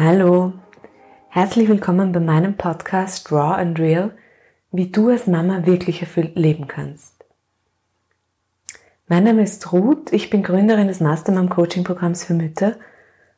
Hallo, 0.00 0.52
herzlich 1.28 1.68
willkommen 1.68 2.12
bei 2.12 2.20
meinem 2.20 2.56
Podcast 2.56 3.32
Raw 3.32 3.60
and 3.60 3.80
Real, 3.80 4.12
wie 4.70 4.92
du 4.92 5.08
als 5.08 5.26
Mama 5.26 5.66
wirklich 5.66 6.00
erfüllt 6.02 6.36
leben 6.36 6.68
kannst. 6.68 7.14
Mein 9.08 9.24
Name 9.24 9.42
ist 9.42 9.72
Ruth, 9.72 10.12
ich 10.12 10.30
bin 10.30 10.44
Gründerin 10.44 10.86
des 10.86 11.00
Mastermom 11.00 11.48
Coaching 11.48 11.82
Programms 11.82 12.22
für 12.22 12.34
Mütter 12.34 12.76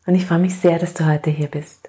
und 0.04 0.14
ich 0.14 0.26
freue 0.26 0.40
mich 0.40 0.54
sehr, 0.54 0.78
dass 0.78 0.92
du 0.92 1.06
heute 1.06 1.30
hier 1.30 1.48
bist. 1.48 1.88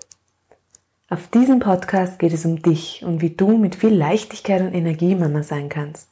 Auf 1.09 1.27
diesem 1.27 1.59
Podcast 1.59 2.17
geht 2.17 2.31
es 2.31 2.45
um 2.45 2.61
dich 2.61 3.03
und 3.03 3.21
wie 3.21 3.31
du 3.31 3.57
mit 3.57 3.75
viel 3.75 3.93
Leichtigkeit 3.93 4.61
und 4.61 4.73
Energie 4.73 5.15
Mama 5.15 5.43
sein 5.43 5.67
kannst. 5.67 6.07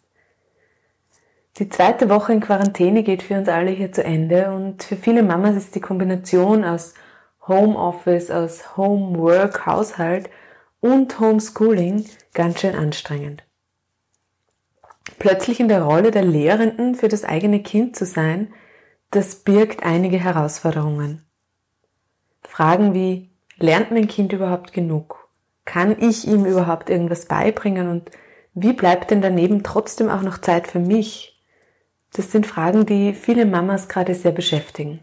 Die 1.59 1.69
zweite 1.69 2.09
Woche 2.09 2.33
in 2.33 2.41
Quarantäne 2.41 3.03
geht 3.03 3.23
für 3.23 3.37
uns 3.37 3.47
alle 3.47 3.71
hier 3.71 3.93
zu 3.93 4.03
Ende 4.03 4.51
und 4.51 4.83
für 4.83 4.97
viele 4.97 5.23
Mamas 5.23 5.55
ist 5.55 5.75
die 5.75 5.79
Kombination 5.79 6.65
aus 6.65 6.93
Homeoffice, 7.49 8.31
aus 8.31 8.77
Homework, 8.77 9.65
Haushalt 9.65 10.29
und 10.79 11.19
Homeschooling 11.19 12.05
ganz 12.33 12.61
schön 12.61 12.75
anstrengend. 12.75 13.43
Plötzlich 15.17 15.59
in 15.59 15.67
der 15.67 15.81
Rolle 15.81 16.11
der 16.11 16.23
Lehrenden 16.23 16.95
für 16.95 17.09
das 17.09 17.25
eigene 17.25 17.61
Kind 17.61 17.97
zu 17.97 18.05
sein, 18.05 18.53
das 19.11 19.35
birgt 19.35 19.83
einige 19.83 20.17
Herausforderungen. 20.17 21.25
Fragen 22.43 22.93
wie, 22.93 23.31
lernt 23.57 23.91
mein 23.91 24.07
Kind 24.07 24.31
überhaupt 24.31 24.71
genug? 24.71 25.27
Kann 25.65 25.99
ich 25.99 26.27
ihm 26.27 26.45
überhaupt 26.45 26.89
irgendwas 26.89 27.25
beibringen? 27.25 27.89
Und 27.89 28.11
wie 28.53 28.73
bleibt 28.73 29.11
denn 29.11 29.21
daneben 29.21 29.63
trotzdem 29.63 30.09
auch 30.09 30.21
noch 30.21 30.37
Zeit 30.37 30.67
für 30.67 30.79
mich? 30.79 31.43
Das 32.13 32.31
sind 32.31 32.47
Fragen, 32.47 32.85
die 32.85 33.13
viele 33.13 33.45
Mamas 33.45 33.89
gerade 33.89 34.15
sehr 34.15 34.31
beschäftigen. 34.31 34.99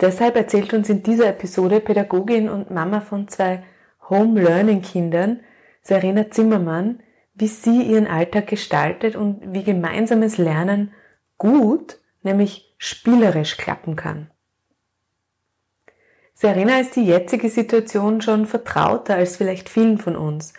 Deshalb 0.00 0.36
erzählt 0.36 0.74
uns 0.74 0.90
in 0.90 1.02
dieser 1.02 1.28
Episode 1.28 1.80
Pädagogin 1.80 2.48
und 2.48 2.70
Mama 2.70 3.00
von 3.00 3.28
zwei 3.28 3.62
Home 4.10 4.40
Learning 4.40 4.82
Kindern, 4.82 5.40
Serena 5.82 6.30
Zimmermann, 6.30 7.00
wie 7.34 7.48
sie 7.48 7.82
ihren 7.82 8.06
Alltag 8.06 8.46
gestaltet 8.46 9.16
und 9.16 9.54
wie 9.54 9.62
gemeinsames 9.62 10.38
Lernen 10.38 10.92
gut, 11.38 11.98
nämlich 12.22 12.74
spielerisch 12.78 13.56
klappen 13.56 13.96
kann. 13.96 14.30
Serena 16.34 16.80
ist 16.80 16.96
die 16.96 17.06
jetzige 17.06 17.48
Situation 17.48 18.20
schon 18.20 18.46
vertrauter 18.46 19.14
als 19.14 19.38
vielleicht 19.38 19.70
vielen 19.70 19.96
von 19.96 20.16
uns, 20.16 20.52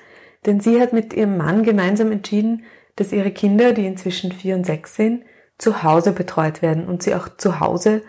denn 0.46 0.60
sie 0.60 0.82
hat 0.82 0.94
mit 0.94 1.14
ihrem 1.14 1.38
Mann 1.38 1.62
gemeinsam 1.62 2.12
entschieden, 2.12 2.64
dass 2.96 3.12
ihre 3.12 3.32
Kinder, 3.32 3.74
die 3.74 3.86
inzwischen 3.86 4.32
vier 4.32 4.56
und 4.56 4.66
sechs 4.66 4.96
sind, 4.96 5.24
zu 5.60 5.84
Hause 5.84 6.14
betreut 6.14 6.64
werden 6.64 6.88
und 6.88 7.04
sie 7.04 7.14
auch 7.14 7.30
zu 7.38 7.60
Hause 7.60 8.02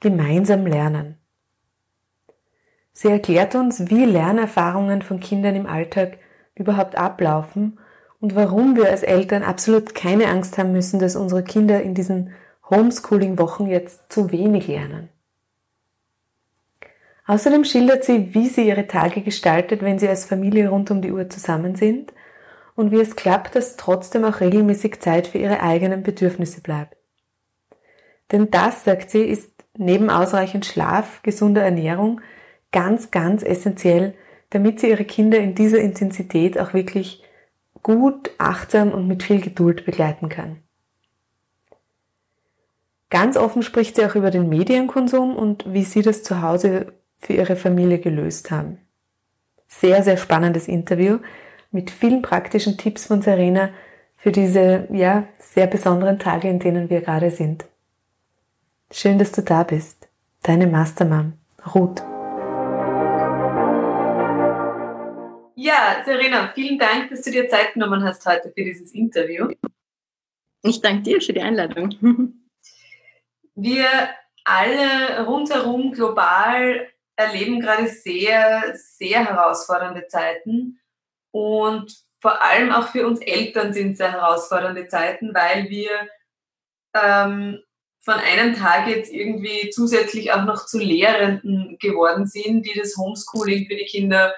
gemeinsam 0.00 0.66
lernen. 0.66 1.18
Sie 2.92 3.08
erklärt 3.08 3.54
uns, 3.54 3.90
wie 3.90 4.04
Lernerfahrungen 4.04 5.02
von 5.02 5.18
Kindern 5.18 5.56
im 5.56 5.66
Alltag 5.66 6.18
überhaupt 6.54 6.96
ablaufen 6.96 7.78
und 8.20 8.36
warum 8.36 8.76
wir 8.76 8.88
als 8.88 9.02
Eltern 9.02 9.42
absolut 9.42 9.94
keine 9.94 10.28
Angst 10.28 10.56
haben 10.58 10.72
müssen, 10.72 11.00
dass 11.00 11.16
unsere 11.16 11.42
Kinder 11.42 11.82
in 11.82 11.94
diesen 11.94 12.32
Homeschooling-Wochen 12.70 13.66
jetzt 13.66 14.12
zu 14.12 14.30
wenig 14.30 14.68
lernen. 14.68 15.08
Außerdem 17.26 17.64
schildert 17.64 18.04
sie, 18.04 18.34
wie 18.34 18.48
sie 18.48 18.68
ihre 18.68 18.86
Tage 18.86 19.22
gestaltet, 19.22 19.82
wenn 19.82 19.98
sie 19.98 20.08
als 20.08 20.24
Familie 20.26 20.68
rund 20.68 20.90
um 20.90 21.00
die 21.02 21.12
Uhr 21.12 21.28
zusammen 21.30 21.74
sind 21.74 22.12
und 22.76 22.90
wie 22.90 23.00
es 23.00 23.16
klappt, 23.16 23.56
dass 23.56 23.76
trotzdem 23.76 24.24
auch 24.24 24.40
regelmäßig 24.40 25.00
Zeit 25.00 25.26
für 25.26 25.38
ihre 25.38 25.60
eigenen 25.60 26.02
Bedürfnisse 26.02 26.60
bleibt. 26.60 26.96
Denn 28.30 28.50
das, 28.50 28.84
sagt 28.84 29.10
sie, 29.10 29.22
ist 29.22 29.53
neben 29.76 30.10
ausreichend 30.10 30.66
Schlaf, 30.66 31.22
gesunder 31.22 31.62
Ernährung 31.62 32.20
ganz, 32.72 33.10
ganz 33.10 33.42
essentiell, 33.42 34.14
damit 34.50 34.80
sie 34.80 34.90
ihre 34.90 35.04
Kinder 35.04 35.38
in 35.38 35.54
dieser 35.54 35.78
Intensität 35.78 36.58
auch 36.58 36.74
wirklich 36.74 37.22
gut, 37.82 38.30
achtsam 38.38 38.92
und 38.92 39.06
mit 39.06 39.22
viel 39.22 39.40
Geduld 39.40 39.84
begleiten 39.84 40.28
kann. 40.28 40.58
Ganz 43.10 43.36
offen 43.36 43.62
spricht 43.62 43.96
sie 43.96 44.04
auch 44.04 44.16
über 44.16 44.30
den 44.30 44.48
Medienkonsum 44.48 45.36
und 45.36 45.72
wie 45.72 45.84
sie 45.84 46.02
das 46.02 46.24
zu 46.24 46.42
Hause 46.42 46.94
für 47.18 47.34
ihre 47.34 47.54
Familie 47.54 47.98
gelöst 47.98 48.50
haben. 48.50 48.78
Sehr, 49.68 50.02
sehr 50.02 50.16
spannendes 50.16 50.66
Interview 50.66 51.18
mit 51.70 51.90
vielen 51.90 52.22
praktischen 52.22 52.76
Tipps 52.76 53.06
von 53.06 53.22
Serena 53.22 53.70
für 54.16 54.32
diese, 54.32 54.88
ja, 54.90 55.24
sehr 55.38 55.66
besonderen 55.66 56.18
Tage, 56.18 56.48
in 56.48 56.58
denen 56.58 56.90
wir 56.90 57.02
gerade 57.02 57.30
sind. 57.30 57.66
Schön, 58.96 59.18
dass 59.18 59.32
du 59.32 59.42
da 59.42 59.64
bist. 59.64 60.08
Deine 60.44 60.68
Mastermom, 60.68 61.32
Ruth. 61.74 62.00
Ja, 65.56 66.04
Serena, 66.04 66.52
vielen 66.54 66.78
Dank, 66.78 67.10
dass 67.10 67.22
du 67.22 67.32
dir 67.32 67.48
Zeit 67.48 67.72
genommen 67.72 68.04
hast 68.04 68.24
heute 68.24 68.52
für 68.52 68.62
dieses 68.62 68.92
Interview. 68.92 69.48
Ich 70.62 70.80
danke 70.80 71.02
dir 71.02 71.20
für 71.20 71.32
die 71.32 71.40
Einladung. 71.40 71.90
Wir 73.56 73.88
alle 74.44 75.26
rundherum 75.26 75.90
global 75.90 76.86
erleben 77.16 77.58
gerade 77.58 77.88
sehr, 77.88 78.74
sehr 78.76 79.24
herausfordernde 79.24 80.06
Zeiten 80.06 80.78
und 81.32 81.92
vor 82.20 82.40
allem 82.40 82.70
auch 82.70 82.86
für 82.90 83.08
uns 83.08 83.18
Eltern 83.18 83.72
sind 83.72 83.96
sehr 83.96 84.12
herausfordernde 84.12 84.86
Zeiten, 84.86 85.34
weil 85.34 85.68
wir 85.68 85.90
ähm, 86.94 87.60
von 88.04 88.14
einem 88.14 88.54
Tag 88.54 88.86
jetzt 88.86 89.12
irgendwie 89.12 89.70
zusätzlich 89.70 90.32
auch 90.32 90.44
noch 90.44 90.66
zu 90.66 90.78
Lehrenden 90.78 91.78
geworden 91.80 92.26
sind, 92.26 92.66
die 92.66 92.78
das 92.78 92.96
Homeschooling 92.96 93.66
für 93.66 93.76
die 93.76 93.86
Kinder 93.86 94.34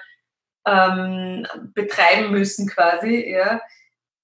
ähm, 0.65 1.45
betreiben 1.73 2.31
müssen 2.31 2.67
quasi, 2.67 3.29
ja. 3.29 3.61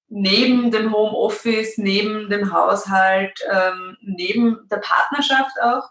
Neben 0.08 0.70
dem 0.70 0.94
Homeoffice, 0.94 1.78
neben 1.78 2.30
dem 2.30 2.54
Haushalt, 2.54 3.40
ähm, 3.52 3.98
neben 4.02 4.68
der 4.70 4.78
Partnerschaft 4.78 5.60
auch. 5.62 5.90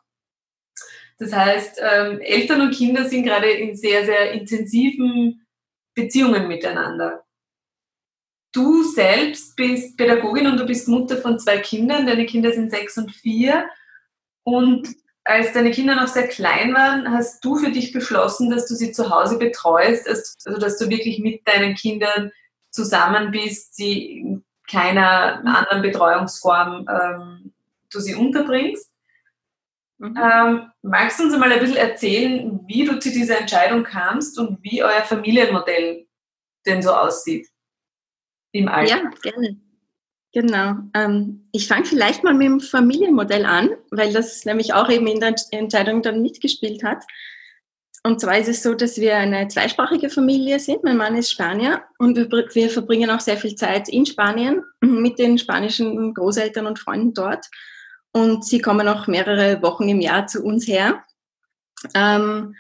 Das 1.19 1.33
heißt, 1.33 1.81
ähm, 1.83 2.21
Eltern 2.21 2.61
und 2.63 2.75
Kinder 2.75 3.05
sind 3.05 3.25
gerade 3.25 3.51
in 3.51 3.77
sehr, 3.77 4.05
sehr 4.05 4.33
intensiven 4.33 5.47
Beziehungen 5.95 6.49
miteinander. 6.49 7.25
Du 8.53 8.83
selbst 8.85 9.57
bist 9.57 9.97
Pädagogin 9.97 10.47
und 10.47 10.59
du 10.59 10.67
bist 10.67 10.87
Mutter 10.87 11.17
von 11.17 11.39
zwei 11.39 11.59
Kindern. 11.59 12.07
Deine 12.07 12.27
Kinder 12.27 12.53
sind 12.53 12.71
sechs 12.71 12.99
und 12.99 13.11
vier. 13.11 13.67
Und 14.45 14.89
als 15.25 15.53
deine 15.53 15.71
Kinder 15.71 15.95
noch 15.95 16.09
sehr 16.09 16.29
klein 16.29 16.75
waren, 16.75 17.11
hast 17.11 17.45
du 17.45 17.57
für 17.57 17.71
dich 17.71 17.93
beschlossen, 17.93 18.51
dass 18.51 18.67
du 18.67 18.75
sie 18.75 18.93
zu 18.93 19.09
Hause 19.09 19.39
betreust, 19.39 20.09
also 20.09 20.59
dass 20.59 20.79
du 20.79 20.91
wirklich 20.91 21.21
mit 21.21 21.47
deinen 21.47 21.75
Kindern 21.75 22.31
zusammen 22.71 23.31
bist, 23.31 23.77
sie 23.77 24.19
in 24.19 24.45
keiner 24.69 25.43
anderen 25.45 25.83
Betreuungsform 25.83 26.87
ähm, 26.89 27.53
du 27.91 28.01
sie 28.01 28.15
unterbringst. 28.15 28.91
Mhm. 29.99 30.19
Ähm, 30.21 30.71
magst 30.83 31.21
du 31.21 31.25
uns 31.25 31.37
mal 31.37 31.53
ein 31.53 31.61
bisschen 31.61 31.77
erzählen, 31.77 32.61
wie 32.67 32.85
du 32.85 32.99
zu 32.99 33.11
dieser 33.11 33.39
Entscheidung 33.39 33.85
kamst 33.85 34.39
und 34.39 34.63
wie 34.63 34.83
euer 34.83 35.03
Familienmodell 35.03 36.07
denn 36.67 36.83
so 36.83 36.93
aussieht? 36.93 37.52
Im 38.53 38.69
Alltag. 38.69 39.03
Ja, 39.25 39.31
gerne. 39.31 39.61
Genau. 40.33 40.77
Ähm, 40.95 41.49
ich 41.53 41.69
fange 41.69 41.85
vielleicht 41.85 42.25
mal 42.25 42.33
mit 42.33 42.47
dem 42.47 42.61
Familienmodell 42.61 43.45
an, 43.45 43.71
weil 43.91 44.13
das 44.13 44.45
nämlich 44.47 44.73
auch 44.73 44.89
eben 44.89 45.07
in 45.07 45.21
der 45.21 45.35
Entscheidung 45.51 46.01
dann 46.03 46.23
mitgespielt 46.23 46.83
hat. 46.83 47.05
Und 48.05 48.21
zwar 48.21 48.39
ist 48.39 48.49
es 48.49 48.63
so, 48.63 48.75
dass 48.75 48.99
wir 48.99 49.17
eine 49.17 49.47
zweisprachige 49.49 50.11
Familie 50.11 50.59
sind. 50.59 50.83
Mein 50.83 50.97
Mann 50.97 51.15
ist 51.15 51.31
Spanier 51.31 51.85
und 51.99 52.17
wir, 52.17 52.29
wir 52.31 52.71
verbringen 52.71 53.11
auch 53.11 53.21
sehr 53.21 53.37
viel 53.37 53.55
Zeit 53.55 53.89
in 53.89 54.07
Spanien 54.07 54.65
mit 54.81 55.19
den 55.19 55.39
spanischen 55.39 56.15
Großeltern 56.15 56.67
und 56.67 56.79
Freunden 56.79 57.15
dort. 57.15 57.47
Und 58.13 58.45
sie 58.45 58.61
kommen 58.61 58.89
auch 58.89 59.07
mehrere 59.07 59.63
Wochen 59.63 59.89
im 59.89 60.01
Jahr 60.01 60.27
zu 60.27 60.43
uns 60.43 60.67
her. 60.67 61.05
Ähm, 61.95 62.57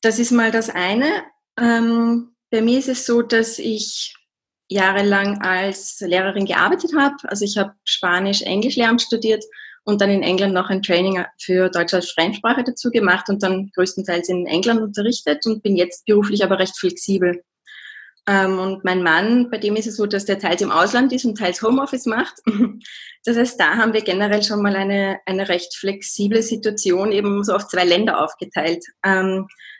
das 0.00 0.18
ist 0.18 0.30
mal 0.30 0.50
das 0.50 0.70
eine. 0.70 1.24
Ähm, 1.58 2.34
bei 2.50 2.62
mir 2.62 2.78
ist 2.78 2.88
es 2.88 3.04
so, 3.04 3.22
dass 3.22 3.58
ich 3.58 4.14
jahrelang 4.68 5.40
als 5.42 6.00
Lehrerin 6.00 6.46
gearbeitet 6.46 6.92
habe. 6.96 7.16
Also 7.24 7.44
ich 7.44 7.56
habe 7.56 7.74
Spanisch, 7.84 8.42
Englisch 8.42 8.76
Lehramt 8.76 9.02
studiert 9.02 9.44
und 9.84 10.00
dann 10.00 10.10
in 10.10 10.22
England 10.22 10.52
noch 10.52 10.68
ein 10.68 10.82
Training 10.82 11.24
für 11.38 11.68
Deutsch 11.70 11.94
als 11.94 12.10
Fremdsprache 12.10 12.64
dazu 12.64 12.90
gemacht 12.90 13.28
und 13.28 13.42
dann 13.42 13.70
größtenteils 13.74 14.28
in 14.28 14.46
England 14.46 14.80
unterrichtet 14.80 15.46
und 15.46 15.62
bin 15.62 15.76
jetzt 15.76 16.04
beruflich 16.06 16.42
aber 16.42 16.58
recht 16.58 16.76
flexibel. 16.76 17.42
Ähm, 18.28 18.58
und 18.58 18.84
mein 18.84 19.04
Mann, 19.04 19.50
bei 19.50 19.58
dem 19.58 19.76
ist 19.76 19.86
es 19.86 19.96
so, 19.96 20.06
dass 20.06 20.24
der 20.24 20.40
teils 20.40 20.60
im 20.60 20.72
Ausland 20.72 21.12
ist 21.12 21.24
und 21.24 21.38
teils 21.38 21.62
Homeoffice 21.62 22.06
macht. 22.06 22.34
Das 23.28 23.36
heißt, 23.36 23.58
da 23.58 23.74
haben 23.74 23.92
wir 23.92 24.02
generell 24.02 24.44
schon 24.44 24.62
mal 24.62 24.76
eine, 24.76 25.18
eine 25.26 25.48
recht 25.48 25.74
flexible 25.74 26.44
Situation 26.44 27.10
eben 27.10 27.42
so 27.42 27.54
auf 27.54 27.66
zwei 27.66 27.84
Länder 27.84 28.22
aufgeteilt. 28.22 28.84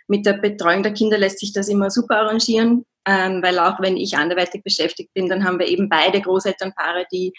Mit 0.09 0.27
der 0.27 0.35
Betreuung 0.35 0.83
der 0.83 0.93
Kinder 0.93 1.19
lässt 1.19 1.41
sich 1.41 1.53
das 1.53 1.69
immer 1.69 1.91
super 1.91 2.19
arrangieren 2.19 2.85
ähm, 3.07 3.41
weil 3.43 3.59
auch 3.59 3.81
wenn 3.81 3.97
ich 3.97 4.17
anderweitig 4.17 4.63
beschäftigt 4.65 5.15
bin, 5.15 5.29
dann 5.29 5.45
haben 5.45 5.59
wir 5.59 5.69
eben 5.69 5.89
beide 5.89 6.21
Großelternpaare, 6.21 7.07
die, 7.13 7.33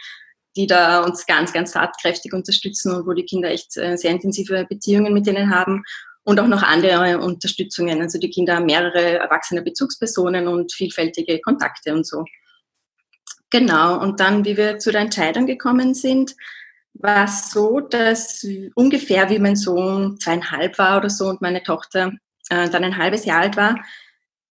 die 0.55 0.65
da 0.65 1.03
uns 1.03 1.25
ganz, 1.25 1.51
ganz 1.51 1.73
tatkräftig 1.73 2.33
unterstützen 2.33 2.93
und 2.93 3.05
wo 3.05 3.13
die 3.13 3.25
Kinder 3.25 3.51
echt 3.51 3.75
äh, 3.75 3.97
sehr 3.97 4.11
intensive 4.11 4.65
Beziehungen 4.67 5.13
mit 5.13 5.27
denen 5.27 5.53
haben. 5.53 5.83
und 6.23 6.39
auch 6.39 6.47
noch 6.47 6.63
andere 6.63 7.19
Unterstützungen. 7.19 8.01
Also 8.01 8.19
die 8.19 8.29
Kinder 8.29 8.55
haben 8.55 8.65
mehrere 8.65 9.19
erwachsene 9.19 9.61
Bezugspersonen 9.61 10.47
und 10.47 10.73
vielfältige 10.73 11.39
Kontakte 11.39 11.93
und 11.93 12.05
so. 12.05 12.25
Genau, 13.49 14.01
und 14.01 14.19
dann, 14.19 14.43
wie 14.43 14.57
wir 14.57 14.77
zu 14.77 14.91
der 14.91 15.01
Entscheidung 15.01 15.45
gekommen 15.45 15.93
sind, 15.93 16.35
war 16.93 17.25
es 17.25 17.51
so, 17.51 17.79
dass 17.79 18.45
ungefähr 18.75 19.29
wie 19.29 19.39
mein 19.39 19.55
Sohn 19.55 20.19
zweieinhalb 20.19 20.77
war 20.77 20.97
oder 20.97 21.09
so 21.09 21.27
und 21.27 21.41
meine 21.41 21.63
Tochter 21.63 22.11
äh, 22.49 22.69
dann 22.69 22.83
ein 22.83 22.97
halbes 22.97 23.25
Jahr 23.25 23.41
alt 23.41 23.57
war, 23.57 23.77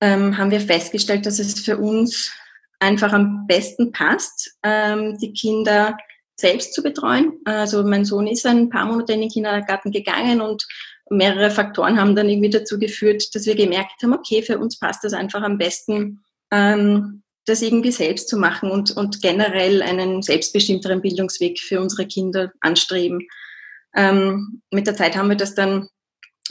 ähm, 0.01 0.37
haben 0.37 0.51
wir 0.51 0.61
festgestellt, 0.61 1.27
dass 1.27 1.39
es 1.39 1.61
für 1.61 1.79
uns 1.79 2.33
einfach 2.81 3.13
am 3.13 3.47
besten 3.47 3.93
passt, 3.93 4.57
ähm, 4.63 5.17
die 5.19 5.33
Kinder 5.33 5.97
selbst 6.39 6.75
zu 6.75 6.83
betreuen. 6.83 7.33
Also 7.45 7.83
mein 7.83 8.05
Sohn 8.05 8.27
ist 8.27 8.45
ein 8.47 8.69
paar 8.69 8.85
Monate 8.85 9.15
in 9.15 9.21
den 9.21 9.31
Kindergarten 9.31 9.91
gegangen 9.91 10.41
und 10.41 10.67
mehrere 11.09 11.51
Faktoren 11.51 11.99
haben 11.99 12.15
dann 12.15 12.29
irgendwie 12.29 12.51
dazu 12.51 12.79
geführt, 12.79 13.35
dass 13.35 13.47
wir 13.47 13.55
gemerkt 13.55 14.03
haben, 14.03 14.13
okay, 14.13 14.43
für 14.43 14.59
uns 14.59 14.79
passt 14.79 15.05
das 15.05 15.13
einfach 15.13 15.43
am 15.43 15.57
besten, 15.57 16.23
ähm, 16.51 17.23
das 17.47 17.63
irgendwie 17.63 17.93
selbst 17.93 18.29
zu 18.29 18.37
machen 18.37 18.71
und, 18.71 18.91
und 18.97 19.23
generell 19.23 19.81
einen 19.83 20.21
selbstbestimmteren 20.21 21.01
Bildungsweg 21.01 21.61
für 21.61 21.81
unsere 21.81 22.07
Kinder 22.07 22.53
anstreben. 22.61 23.27
Ähm, 23.95 24.63
mit 24.73 24.87
der 24.87 24.97
Zeit 24.97 25.17
haben 25.17 25.29
wir 25.29 25.37
das 25.37 25.55
dann 25.55 25.89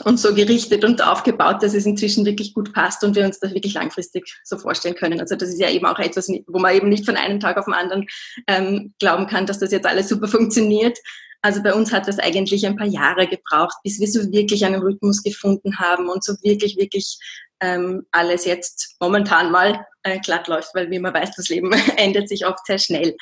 uns 0.04 0.22
so 0.22 0.34
gerichtet 0.34 0.84
und 0.84 1.02
aufgebaut, 1.02 1.62
dass 1.62 1.74
es 1.74 1.86
inzwischen 1.86 2.26
wirklich 2.26 2.54
gut 2.54 2.72
passt 2.72 3.02
und 3.04 3.16
wir 3.16 3.24
uns 3.24 3.40
das 3.40 3.54
wirklich 3.54 3.74
langfristig 3.74 4.40
so 4.44 4.58
vorstellen 4.58 4.94
können. 4.94 5.20
Also 5.20 5.36
das 5.36 5.48
ist 5.48 5.60
ja 5.60 5.70
eben 5.70 5.86
auch 5.86 5.98
etwas, 5.98 6.28
wo 6.46 6.58
man 6.58 6.74
eben 6.74 6.88
nicht 6.88 7.06
von 7.06 7.16
einem 7.16 7.40
Tag 7.40 7.56
auf 7.56 7.64
den 7.64 7.74
anderen 7.74 8.06
ähm, 8.46 8.92
glauben 8.98 9.26
kann, 9.26 9.46
dass 9.46 9.58
das 9.58 9.72
jetzt 9.72 9.86
alles 9.86 10.08
super 10.08 10.28
funktioniert. 10.28 10.98
Also 11.42 11.62
bei 11.62 11.72
uns 11.72 11.92
hat 11.92 12.08
das 12.08 12.18
eigentlich 12.18 12.66
ein 12.66 12.76
paar 12.76 12.86
Jahre 12.86 13.26
gebraucht, 13.28 13.76
bis 13.84 14.00
wir 14.00 14.08
so 14.08 14.32
wirklich 14.32 14.64
einen 14.64 14.82
Rhythmus 14.82 15.22
gefunden 15.22 15.78
haben 15.78 16.08
und 16.08 16.24
so 16.24 16.34
wirklich, 16.42 16.76
wirklich 16.76 17.18
ähm, 17.60 18.04
alles 18.10 18.44
jetzt 18.44 18.96
momentan 19.00 19.50
mal 19.50 19.86
äh, 20.02 20.18
glatt 20.20 20.48
läuft, 20.48 20.74
weil 20.74 20.90
wie 20.90 20.98
man 20.98 21.14
weiß, 21.14 21.36
das 21.36 21.48
Leben 21.48 21.72
ändert 21.96 22.28
sich 22.28 22.46
oft 22.46 22.66
sehr 22.66 22.78
schnell. 22.78 23.16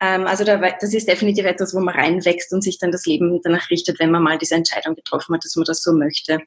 Ähm, 0.00 0.26
also 0.26 0.44
da, 0.44 0.56
das 0.56 0.94
ist 0.94 1.08
definitiv 1.08 1.44
etwas, 1.44 1.74
wo 1.74 1.80
man 1.80 1.94
reinwächst 1.94 2.52
und 2.52 2.62
sich 2.62 2.78
dann 2.78 2.92
das 2.92 3.06
Leben 3.06 3.40
danach 3.42 3.70
richtet, 3.70 3.98
wenn 4.00 4.10
man 4.10 4.22
mal 4.22 4.38
diese 4.38 4.54
Entscheidung 4.54 4.94
getroffen 4.94 5.34
hat, 5.34 5.44
dass 5.44 5.56
man 5.56 5.64
das 5.64 5.82
so 5.82 5.92
möchte. 5.92 6.40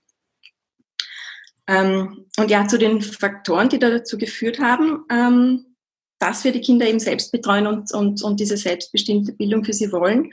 Ähm, 1.67 2.25
und 2.37 2.51
ja, 2.51 2.67
zu 2.67 2.77
den 2.77 3.01
Faktoren, 3.01 3.69
die 3.69 3.79
da 3.79 3.89
dazu 3.89 4.17
geführt 4.17 4.59
haben, 4.59 5.05
ähm, 5.09 5.75
dass 6.19 6.43
wir 6.43 6.51
die 6.51 6.61
Kinder 6.61 6.87
eben 6.87 6.99
selbst 6.99 7.31
betreuen 7.31 7.67
und, 7.67 7.93
und, 7.93 8.21
und 8.23 8.39
diese 8.39 8.57
selbstbestimmte 8.57 9.33
Bildung 9.33 9.63
für 9.63 9.73
sie 9.73 9.91
wollen, 9.91 10.31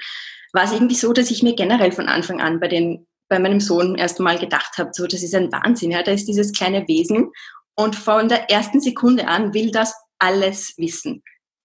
war 0.52 0.64
es 0.64 0.72
irgendwie 0.72 0.94
so, 0.94 1.12
dass 1.12 1.30
ich 1.30 1.42
mir 1.42 1.54
generell 1.54 1.92
von 1.92 2.08
Anfang 2.08 2.40
an 2.40 2.58
bei 2.58 2.68
den 2.68 3.06
bei 3.28 3.38
meinem 3.38 3.60
Sohn 3.60 3.94
erst 3.94 4.18
mal 4.18 4.38
gedacht 4.38 4.76
habe, 4.76 4.90
so 4.92 5.06
das 5.06 5.22
ist 5.22 5.36
ein 5.36 5.52
Wahnsinn, 5.52 5.92
ja, 5.92 6.02
da 6.02 6.10
ist 6.10 6.26
dieses 6.26 6.52
kleine 6.52 6.86
Wesen 6.88 7.30
und 7.76 7.94
von 7.94 8.28
der 8.28 8.50
ersten 8.50 8.80
Sekunde 8.80 9.28
an 9.28 9.54
will 9.54 9.70
das 9.70 9.94
alles 10.18 10.74
wissen. 10.76 11.22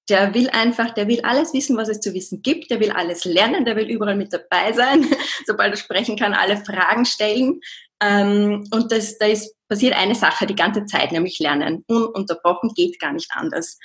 Der 0.09 0.33
will 0.33 0.49
einfach, 0.49 0.93
der 0.93 1.07
will 1.07 1.21
alles 1.21 1.53
wissen, 1.53 1.77
was 1.77 1.89
es 1.89 1.99
zu 1.99 2.13
wissen 2.13 2.41
gibt. 2.41 2.69
Der 2.69 2.79
will 2.79 2.91
alles 2.91 3.25
lernen. 3.25 3.65
Der 3.65 3.75
will 3.75 3.89
überall 3.89 4.15
mit 4.15 4.31
dabei 4.31 4.71
sein. 4.73 5.05
Sobald 5.47 5.73
er 5.73 5.77
sprechen 5.77 6.17
kann, 6.17 6.33
alle 6.33 6.57
Fragen 6.57 7.05
stellen. 7.05 7.59
Ähm, 8.01 8.67
und 8.71 8.91
das, 8.91 9.17
da 9.17 9.25
ist 9.25 9.55
passiert 9.67 9.95
eine 9.95 10.15
Sache 10.15 10.45
die 10.45 10.55
ganze 10.55 10.85
Zeit, 10.85 11.11
nämlich 11.11 11.39
lernen. 11.39 11.83
Ununterbrochen 11.87 12.73
geht 12.75 12.99
gar 12.99 13.13
nicht 13.13 13.31
anders. 13.33 13.79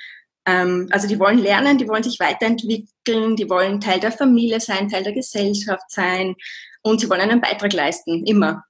Ähm, 0.46 0.88
also 0.90 1.06
die 1.06 1.18
wollen 1.18 1.38
lernen, 1.38 1.78
die 1.78 1.88
wollen 1.88 2.02
sich 2.02 2.18
weiterentwickeln, 2.20 3.36
die 3.36 3.48
wollen 3.48 3.80
Teil 3.80 4.00
der 4.00 4.12
Familie 4.12 4.60
sein, 4.60 4.88
Teil 4.88 5.04
der 5.04 5.12
Gesellschaft 5.12 5.90
sein 5.90 6.34
und 6.82 7.00
sie 7.00 7.10
wollen 7.10 7.20
einen 7.20 7.40
Beitrag 7.40 7.72
leisten, 7.72 8.24
immer. 8.26 8.64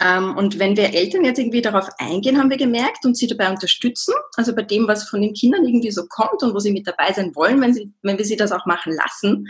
Ähm, 0.00 0.36
und 0.36 0.58
wenn 0.58 0.76
wir 0.76 0.94
Eltern 0.94 1.24
jetzt 1.24 1.38
irgendwie 1.38 1.62
darauf 1.62 1.88
eingehen, 1.98 2.38
haben 2.38 2.50
wir 2.50 2.56
gemerkt 2.56 3.04
und 3.04 3.16
sie 3.16 3.26
dabei 3.26 3.50
unterstützen, 3.50 4.14
also 4.36 4.54
bei 4.54 4.62
dem, 4.62 4.88
was 4.88 5.08
von 5.08 5.20
den 5.20 5.34
Kindern 5.34 5.64
irgendwie 5.64 5.90
so 5.90 6.06
kommt 6.08 6.42
und 6.42 6.54
wo 6.54 6.58
sie 6.58 6.72
mit 6.72 6.86
dabei 6.86 7.12
sein 7.12 7.34
wollen, 7.34 7.60
wenn, 7.60 7.74
sie, 7.74 7.92
wenn 8.02 8.18
wir 8.18 8.24
sie 8.24 8.36
das 8.36 8.52
auch 8.52 8.66
machen 8.66 8.94
lassen. 8.94 9.48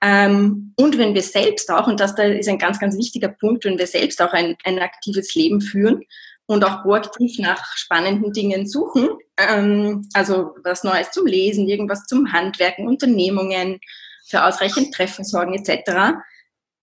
Ähm, 0.00 0.74
und 0.76 0.98
wenn 0.98 1.14
wir 1.14 1.22
selbst 1.22 1.70
auch, 1.70 1.86
und 1.86 2.00
das 2.00 2.14
da 2.14 2.22
ist 2.22 2.48
ein 2.48 2.58
ganz, 2.58 2.78
ganz 2.78 2.96
wichtiger 2.96 3.28
Punkt, 3.28 3.64
wenn 3.64 3.78
wir 3.78 3.86
selbst 3.86 4.20
auch 4.22 4.32
ein, 4.32 4.56
ein 4.64 4.78
aktives 4.78 5.34
Leben 5.34 5.60
führen 5.60 6.02
und 6.46 6.64
auch 6.64 6.82
proaktiv 6.82 7.38
nach 7.38 7.76
spannenden 7.76 8.32
Dingen 8.32 8.68
suchen, 8.68 9.08
ähm, 9.36 10.08
also 10.12 10.54
was 10.62 10.84
Neues 10.84 11.10
zum 11.10 11.26
Lesen, 11.26 11.66
irgendwas 11.66 12.04
zum 12.06 12.32
Handwerken, 12.32 12.86
Unternehmungen, 12.86 13.80
für 14.28 14.44
ausreichend 14.44 14.94
Treffen 14.94 15.24
sorgen 15.24 15.54
etc., 15.54 16.18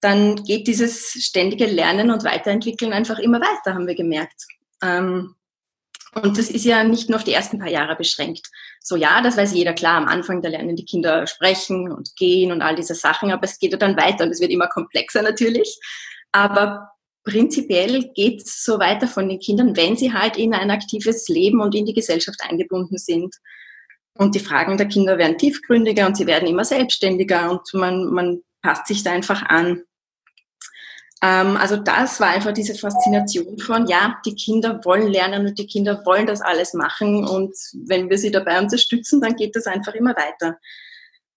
dann 0.05 0.35
geht 0.43 0.67
dieses 0.67 1.13
ständige 1.13 1.65
Lernen 1.65 2.11
und 2.11 2.23
Weiterentwickeln 2.23 2.93
einfach 2.93 3.17
immer 3.17 3.41
weiter, 3.41 3.73
haben 3.73 3.87
wir 3.87 3.95
gemerkt. 3.95 4.45
Ähm, 4.83 5.33
und 6.13 6.37
das 6.37 6.51
ist 6.51 6.63
ja 6.63 6.83
nicht 6.83 7.09
nur 7.09 7.17
auf 7.17 7.23
die 7.23 7.33
ersten 7.33 7.57
paar 7.57 7.69
Jahre 7.69 7.95
beschränkt. 7.95 8.47
So 8.81 8.95
ja, 8.97 9.21
das 9.21 9.35
weiß 9.35 9.53
jeder 9.53 9.73
klar. 9.73 9.97
Am 9.97 10.07
Anfang, 10.07 10.43
da 10.43 10.49
lernen 10.49 10.75
die 10.75 10.85
Kinder 10.85 11.25
sprechen 11.25 11.91
und 11.91 12.15
gehen 12.15 12.51
und 12.51 12.61
all 12.61 12.75
diese 12.75 12.93
Sachen, 12.93 13.31
aber 13.31 13.45
es 13.45 13.57
geht 13.57 13.71
ja 13.71 13.79
dann 13.79 13.97
weiter 13.97 14.25
und 14.25 14.29
es 14.29 14.39
wird 14.39 14.51
immer 14.51 14.67
komplexer 14.67 15.23
natürlich. 15.23 15.79
Aber 16.31 16.91
prinzipiell 17.23 18.11
geht 18.13 18.43
es 18.43 18.63
so 18.63 18.77
weiter 18.77 19.07
von 19.07 19.27
den 19.27 19.39
Kindern, 19.39 19.75
wenn 19.75 19.97
sie 19.97 20.13
halt 20.13 20.37
in 20.37 20.53
ein 20.53 20.69
aktives 20.69 21.27
Leben 21.29 21.61
und 21.61 21.73
in 21.73 21.87
die 21.87 21.95
Gesellschaft 21.95 22.39
eingebunden 22.47 22.99
sind. 22.99 23.33
Und 24.13 24.35
die 24.35 24.39
Fragen 24.39 24.77
der 24.77 24.87
Kinder 24.87 25.17
werden 25.17 25.39
tiefgründiger 25.39 26.05
und 26.05 26.15
sie 26.15 26.27
werden 26.27 26.47
immer 26.47 26.63
selbstständiger 26.63 27.49
und 27.49 27.61
man, 27.73 28.05
man 28.13 28.43
passt 28.61 28.85
sich 28.85 29.01
da 29.01 29.11
einfach 29.11 29.41
an. 29.41 29.81
Ähm, 31.21 31.57
also 31.57 31.77
das 31.77 32.19
war 32.19 32.29
einfach 32.29 32.53
diese 32.53 32.75
Faszination 32.75 33.57
von, 33.59 33.87
ja, 33.87 34.19
die 34.25 34.35
Kinder 34.35 34.81
wollen 34.83 35.07
lernen 35.07 35.47
und 35.47 35.57
die 35.57 35.67
Kinder 35.67 36.05
wollen 36.05 36.27
das 36.27 36.41
alles 36.41 36.73
machen 36.73 37.25
und 37.25 37.55
wenn 37.85 38.09
wir 38.09 38.17
sie 38.17 38.31
dabei 38.31 38.59
unterstützen, 38.59 39.21
dann 39.21 39.35
geht 39.35 39.55
das 39.55 39.65
einfach 39.65 39.93
immer 39.93 40.15
weiter. 40.15 40.57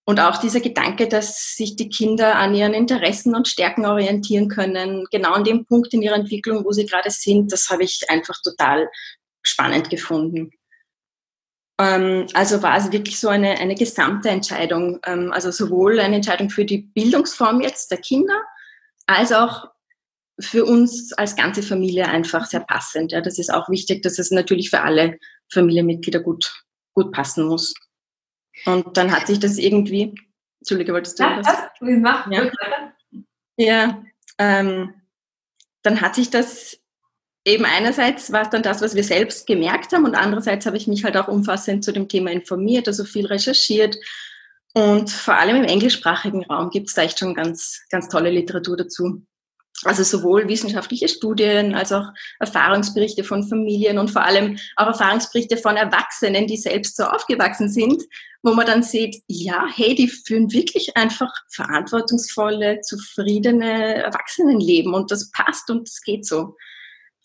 Und 0.05 0.21
auch 0.21 0.39
dieser 0.39 0.61
Gedanke, 0.61 1.07
dass 1.07 1.55
sich 1.55 1.77
die 1.77 1.91
Kinder 1.91 2.37
an 2.37 2.55
ihren 2.55 2.73
Interessen 2.73 3.35
und 3.35 3.47
Stärken 3.47 3.85
orientieren 3.85 4.49
können, 4.49 5.07
genau 5.11 5.33
an 5.33 5.45
dem 5.45 5.67
Punkt 5.67 5.93
in 5.93 6.01
ihrer 6.01 6.15
Entwicklung, 6.15 6.65
wo 6.65 6.73
sie 6.73 6.87
gerade 6.87 7.11
sind, 7.11 7.53
das 7.53 7.69
habe 7.69 7.85
ich 7.85 8.09
einfach 8.09 8.41
total 8.43 8.89
spannend 9.43 9.91
gefunden. 9.91 10.51
Ähm, 11.79 12.27
also 12.33 12.63
war 12.63 12.79
es 12.79 12.91
wirklich 12.91 13.21
so 13.21 13.29
eine, 13.29 13.59
eine 13.59 13.75
gesamte 13.75 14.31
Entscheidung, 14.31 14.99
ähm, 15.05 15.31
also 15.31 15.51
sowohl 15.51 16.01
eine 16.01 16.17
Entscheidung 16.17 16.49
für 16.51 16.65
die 16.65 16.79
Bildungsform 16.79 17.61
jetzt 17.61 17.91
der 17.91 17.99
Kinder, 17.99 18.43
als 19.09 19.33
auch 19.33 19.71
für 20.39 20.65
uns 20.65 21.13
als 21.15 21.35
ganze 21.35 21.63
Familie 21.63 22.07
einfach 22.07 22.47
sehr 22.47 22.61
passend. 22.61 23.11
Ja, 23.13 23.21
das 23.21 23.39
ist 23.39 23.53
auch 23.53 23.69
wichtig, 23.69 24.03
dass 24.03 24.19
es 24.19 24.31
natürlich 24.31 24.71
für 24.71 24.83
alle 24.83 25.19
Familienmitglieder 25.53 26.21
gut, 26.21 26.65
gut 26.95 27.13
passen 27.13 27.47
muss. 27.47 27.75
Und 28.67 28.97
dann 28.97 29.11
hat 29.11 29.27
sich 29.27 29.41
das 29.41 29.59
irgendwie, 29.59 30.15
Entschuldige, 30.61 30.93
wolltest 30.93 31.19
du 31.19 31.25
ja, 31.25 31.39
was? 31.39 31.59
Mach, 31.81 32.31
ja, 32.31 32.51
ja 33.57 34.03
ähm, 34.39 34.95
dann 35.83 36.01
hat 36.01 36.15
sich 36.15 36.31
das 36.31 36.79
eben 37.45 37.65
einerseits 37.65 38.31
war 38.31 38.43
es 38.43 38.51
dann 38.51 38.63
das, 38.63 38.83
was 38.83 38.95
wir 38.95 39.05
selbst 39.05 39.47
gemerkt 39.47 39.93
haben 39.93 40.05
und 40.05 40.15
andererseits 40.15 40.67
habe 40.67 40.77
ich 40.77 40.87
mich 40.87 41.05
halt 41.05 41.17
auch 41.17 41.29
umfassend 41.29 41.83
zu 41.83 41.93
dem 41.93 42.09
Thema 42.09 42.31
informiert, 42.31 42.89
also 42.89 43.05
viel 43.05 43.27
recherchiert 43.27 43.97
und 44.79 45.11
vor 45.11 45.35
allem 45.35 45.57
im 45.57 45.65
englischsprachigen 45.65 46.45
Raum 46.45 46.71
gibt 46.71 46.89
es 46.89 46.95
da 46.95 47.03
echt 47.03 47.19
schon 47.19 47.35
ganz, 47.35 47.81
ganz 47.91 48.09
tolle 48.09 48.31
Literatur 48.31 48.77
dazu. 48.77 49.27
Also 49.83 50.05
sowohl 50.05 50.47
wissenschaftliche 50.47 51.09
Studien 51.09 51.75
als 51.75 51.91
auch 51.91 52.07
Erfahrungsberichte 52.39 53.25
von 53.25 53.43
Familien 53.43 53.99
und 53.99 54.09
vor 54.13 54.23
allem 54.23 54.57
auch 54.77 54.87
Erfahrungsberichte 54.87 55.57
von 55.57 55.77
Erwachsenen, 55.77 56.47
die 56.47 56.57
selbst 56.57 56.97
so 56.97 57.05
aufgewachsen 57.05 57.69
sind, 57.69 58.05
wo 58.43 58.55
man 58.55 58.67
dann 58.67 58.85
sieht, 58.85 59.21
ja, 59.27 59.67
hey, 59.75 59.97
die 59.97 60.07
führen 60.07 60.53
wirklich 60.53 60.97
einfach 60.97 61.33
verantwortungsvolle, 61.51 62.81
zufriedene 62.81 64.05
Erwachsenenleben 64.05 64.95
und 64.95 65.11
das 65.11 65.33
passt 65.33 65.71
und 65.71 65.89
das 65.89 66.03
geht 66.03 66.25
so. 66.25 66.55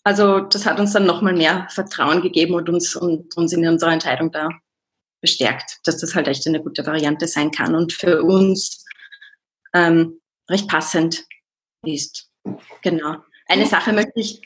Also 0.02 0.40
das 0.40 0.66
hat 0.66 0.80
uns 0.80 0.92
dann 0.92 1.06
nochmal 1.06 1.34
mehr 1.34 1.68
Vertrauen 1.70 2.20
gegeben 2.20 2.54
und 2.54 2.68
uns, 2.68 2.96
und 2.96 3.36
uns 3.36 3.52
in 3.52 3.64
unserer 3.66 3.92
Entscheidung 3.92 4.32
da 4.32 4.48
bestärkt, 5.24 5.80
dass 5.84 5.96
das 5.96 6.14
halt 6.14 6.28
echt 6.28 6.46
eine 6.46 6.62
gute 6.62 6.84
Variante 6.84 7.26
sein 7.26 7.50
kann 7.50 7.74
und 7.74 7.94
für 7.94 8.22
uns 8.22 8.84
ähm, 9.72 10.20
recht 10.50 10.68
passend 10.68 11.24
ist. 11.82 12.30
Genau. 12.82 13.16
Eine 13.46 13.66
Sache 13.66 13.94
möchte 13.94 14.20
ich. 14.20 14.42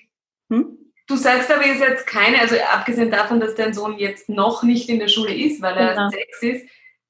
Hm? 0.51 0.79
Du 1.09 1.17
sagst 1.17 1.51
aber 1.51 1.67
jetzt 1.67 2.07
keine, 2.07 2.41
also 2.41 2.55
abgesehen 2.73 3.11
davon, 3.11 3.41
dass 3.41 3.57
dein 3.57 3.75
Sohn 3.75 3.99
jetzt 3.99 4.29
noch 4.29 4.63
nicht 4.63 4.89
in 4.89 5.01
der 5.01 5.09
Schule 5.09 5.35
ist, 5.35 5.61
weil 5.61 5.77
er 5.77 5.95
genau. 5.95 6.11
sechs 6.11 6.43
ist, 6.43 6.63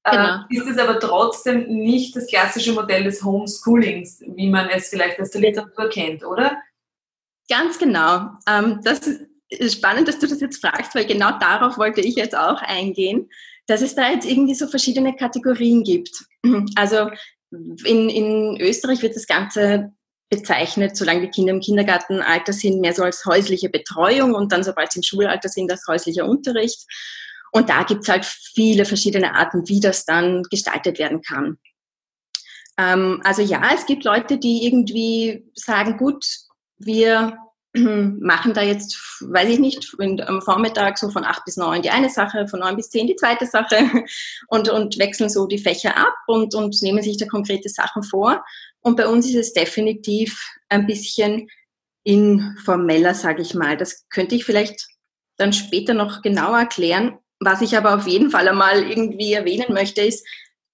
äh, 0.05 0.11
genau. 0.11 0.45
ist 0.49 0.67
es 0.67 0.79
aber 0.79 0.99
trotzdem 0.99 1.67
nicht 1.67 2.17
das 2.17 2.27
klassische 2.27 2.73
Modell 2.73 3.05
des 3.05 3.23
Homeschoolings, 3.23 4.23
wie 4.35 4.49
man 4.49 4.71
es 4.71 4.89
vielleicht 4.89 5.21
aus 5.21 5.31
der 5.33 5.43
Literatur 5.43 5.91
kennt, 5.91 6.25
oder? 6.25 6.57
Ganz 7.51 7.79
genau. 7.79 8.31
Ähm, 8.49 8.81
das 8.83 9.01
ist 9.51 9.77
spannend, 9.77 10.09
dass 10.09 10.19
du 10.19 10.27
das 10.27 10.41
jetzt 10.41 10.61
fragst, 10.61 10.95
weil 10.95 11.05
genau 11.05 11.39
darauf 11.39 11.77
wollte 11.77 12.01
ich 12.01 12.17
jetzt 12.17 12.37
auch 12.37 12.63
eingehen, 12.63 13.29
dass 13.69 13.83
es 13.83 13.95
da 13.95 14.11
jetzt 14.11 14.27
irgendwie 14.27 14.55
so 14.55 14.67
verschiedene 14.67 15.15
Kategorien 15.15 15.85
gibt. 15.85 16.25
Also 16.75 17.11
in, 17.51 18.11
in 18.11 18.61
Österreich 18.61 19.01
wird 19.01 19.17
das 19.17 19.27
Ganze 19.27 19.93
bezeichnet, 20.29 20.97
solange 20.97 21.23
die 21.23 21.31
Kinder 21.31 21.53
im 21.55 21.61
Kindergartenalter 21.61 22.53
sind, 22.53 22.81
mehr 22.81 22.93
so 22.93 23.03
als 23.03 23.25
häusliche 23.25 23.71
Betreuung 23.71 24.35
und 24.35 24.53
dann, 24.53 24.63
sobald 24.63 24.93
sie 24.93 24.99
im 24.99 25.03
Schulalter 25.03 25.49
sind, 25.49 25.71
als 25.71 25.87
häuslicher 25.87 26.27
Unterricht. 26.27 26.85
Und 27.53 27.71
da 27.71 27.85
gibt 27.85 28.03
es 28.03 28.09
halt 28.09 28.27
viele 28.27 28.85
verschiedene 28.85 29.35
Arten, 29.35 29.67
wie 29.69 29.81
das 29.81 30.05
dann 30.05 30.43
gestaltet 30.51 30.99
werden 30.99 31.23
kann. 31.23 31.59
Ähm, 32.77 33.21
also 33.25 33.41
ja, 33.41 33.63
es 33.75 33.87
gibt 33.87 34.05
Leute, 34.05 34.39
die 34.39 34.67
irgendwie 34.67 35.51
sagen, 35.55 35.97
gut, 35.97 36.27
wir 36.77 37.39
machen 38.21 38.55
da 38.55 38.63
jetzt, 38.63 38.97
weiß 39.21 39.49
ich 39.49 39.59
nicht, 39.59 39.95
am 39.99 40.43
Vormittag 40.43 40.99
so 40.99 41.11
von 41.11 41.25
acht 41.25 41.45
bis 41.45 41.57
neun 41.57 41.83
die 41.83 41.91
eine 41.91 42.11
Sache, 42.11 42.47
von 42.49 42.61
neun 42.61 42.77
bis 42.77 42.91
zehn 42.91 43.07
die 43.07 43.17
zweite 43.17 43.47
Sache 43.47 43.77
und, 44.49 44.69
und 44.69 44.99
wechseln 44.99 45.31
so 45.31 45.47
die 45.47 45.59
Fächer 45.59 45.97
ab 45.97 46.15
und, 46.27 46.55
und 46.55 46.81
nehmen 46.83 47.03
sich 47.03 47.17
da 47.17 47.27
konkrete 47.27 47.69
Sachen 47.69 48.03
vor. 48.03 48.45
Und 48.81 48.97
bei 48.97 49.07
uns 49.07 49.27
ist 49.27 49.37
es 49.37 49.53
definitiv 49.53 50.41
ein 50.69 50.87
bisschen 50.87 51.49
informeller, 52.05 53.15
sage 53.15 53.43
ich 53.43 53.55
mal. 53.55 53.77
Das 53.77 54.09
könnte 54.09 54.35
ich 54.35 54.45
vielleicht 54.45 54.87
dann 55.37 55.53
später 55.53 55.95
noch 55.95 56.23
genauer 56.23 56.59
erklären. 56.59 57.19
Was 57.41 57.61
ich 57.61 57.77
aber 57.77 57.95
auf 57.95 58.07
jeden 58.07 58.31
Fall 58.31 58.49
einmal 58.49 58.83
irgendwie 58.83 59.33
erwähnen 59.33 59.73
möchte, 59.73 60.03
ist, 60.03 60.27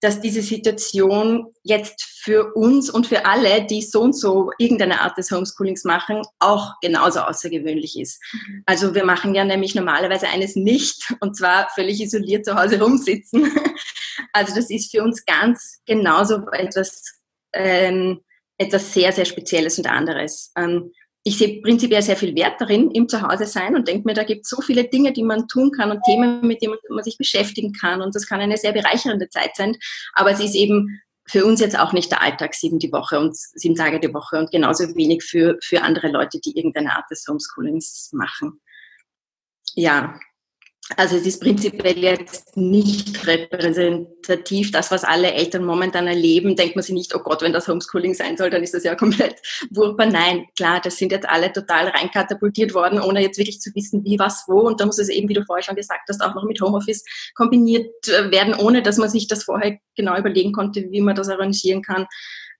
dass 0.04 0.20
diese 0.20 0.42
Situation 0.42 1.46
jetzt 1.62 2.04
für 2.04 2.52
uns 2.54 2.90
und 2.90 3.06
für 3.06 3.24
alle, 3.24 3.64
die 3.64 3.80
so 3.80 4.02
und 4.02 4.12
so 4.12 4.50
irgendeine 4.58 5.00
Art 5.00 5.16
des 5.16 5.30
Homeschoolings 5.30 5.84
machen, 5.84 6.20
auch 6.40 6.74
genauso 6.82 7.20
außergewöhnlich 7.20 7.98
ist. 7.98 8.20
Mhm. 8.32 8.62
Also 8.66 8.94
wir 8.94 9.06
machen 9.06 9.34
ja 9.34 9.44
nämlich 9.44 9.74
normalerweise 9.74 10.28
eines 10.28 10.56
nicht, 10.56 11.14
und 11.20 11.38
zwar 11.38 11.70
völlig 11.74 12.02
isoliert 12.02 12.44
zu 12.44 12.54
Hause 12.54 12.80
rumsitzen. 12.80 13.50
Also 14.32 14.54
das 14.54 14.70
ist 14.70 14.92
für 14.92 15.02
uns 15.02 15.24
ganz 15.24 15.80
genauso 15.86 16.46
etwas, 16.52 17.20
ähm, 17.52 18.20
etwas 18.58 18.92
sehr, 18.92 19.12
sehr 19.12 19.24
Spezielles 19.24 19.78
und 19.78 19.86
anderes. 19.88 20.52
Ähm, 20.56 20.92
ich 21.26 21.38
sehe 21.38 21.62
prinzipiell 21.62 22.02
sehr 22.02 22.18
viel 22.18 22.34
Wert 22.36 22.60
darin, 22.60 22.90
im 22.90 23.08
Zuhause 23.08 23.46
sein 23.46 23.74
und 23.74 23.88
denke 23.88 24.06
mir, 24.06 24.12
da 24.12 24.24
gibt 24.24 24.44
es 24.44 24.50
so 24.50 24.60
viele 24.60 24.84
Dinge, 24.84 25.10
die 25.12 25.22
man 25.22 25.48
tun 25.48 25.70
kann 25.72 25.90
und 25.90 26.02
Themen, 26.04 26.46
mit 26.46 26.60
denen 26.60 26.76
man 26.90 27.02
sich 27.02 27.16
beschäftigen 27.16 27.72
kann. 27.72 28.02
Und 28.02 28.14
das 28.14 28.26
kann 28.26 28.40
eine 28.40 28.58
sehr 28.58 28.72
bereichernde 28.72 29.30
Zeit 29.30 29.56
sein. 29.56 29.74
Aber 30.12 30.32
es 30.32 30.40
ist 30.40 30.54
eben 30.54 31.00
für 31.26 31.46
uns 31.46 31.60
jetzt 31.60 31.78
auch 31.78 31.94
nicht 31.94 32.10
der 32.10 32.20
Alltag 32.20 32.54
sieben 32.54 32.78
die 32.78 32.92
Woche 32.92 33.18
und 33.18 33.34
sieben 33.34 33.74
Tage 33.74 33.98
die 34.00 34.12
Woche 34.12 34.38
und 34.38 34.50
genauso 34.50 34.84
wenig 34.94 35.24
für, 35.24 35.56
für 35.62 35.80
andere 35.80 36.08
Leute, 36.08 36.38
die 36.40 36.56
irgendeine 36.58 36.94
Art 36.94 37.10
des 37.10 37.24
Homeschoolings 37.26 38.10
machen. 38.12 38.60
Ja, 39.74 40.20
also 40.96 41.16
es 41.16 41.24
ist 41.24 41.40
prinzipiell 41.40 41.98
jetzt 41.98 42.56
nicht 42.56 43.26
repräsentativ. 43.26 44.70
Das, 44.70 44.90
was 44.90 45.02
alle 45.02 45.32
Eltern 45.32 45.64
momentan 45.64 46.06
erleben, 46.06 46.56
denkt 46.56 46.76
man 46.76 46.82
sich 46.82 46.94
nicht, 46.94 47.14
oh 47.14 47.20
Gott, 47.20 47.40
wenn 47.40 47.54
das 47.54 47.68
Homeschooling 47.68 48.12
sein 48.12 48.36
soll, 48.36 48.50
dann 48.50 48.62
ist 48.62 48.74
das 48.74 48.84
ja 48.84 48.94
komplett 48.96 49.36
wurper. 49.70 50.04
Nein, 50.04 50.44
klar, 50.56 50.80
das 50.82 50.96
sind 50.96 51.10
jetzt 51.10 51.28
alle 51.28 51.52
total 51.52 51.88
reinkatapultiert 51.88 52.74
worden, 52.74 53.00
ohne 53.00 53.22
jetzt 53.22 53.38
wirklich 53.38 53.60
zu 53.60 53.74
wissen, 53.74 54.04
wie, 54.04 54.18
was, 54.18 54.44
wo. 54.46 54.60
Und 54.60 54.80
da 54.80 54.86
muss 54.86 54.98
es 54.98 55.08
eben, 55.08 55.28
wie 55.28 55.34
du 55.34 55.44
vorher 55.44 55.62
schon 55.62 55.76
gesagt 55.76 56.08
hast, 56.08 56.22
auch 56.22 56.34
noch 56.34 56.44
mit 56.44 56.60
Homeoffice 56.60 57.02
kombiniert 57.34 57.88
äh, 58.08 58.30
werden, 58.30 58.54
ohne 58.54 58.82
dass 58.82 58.98
man 58.98 59.08
sich 59.08 59.26
das 59.26 59.44
vorher 59.44 59.78
genau 59.96 60.18
überlegen 60.18 60.52
konnte, 60.52 60.84
wie 60.90 61.00
man 61.00 61.16
das 61.16 61.30
arrangieren 61.30 61.80
kann. 61.80 62.06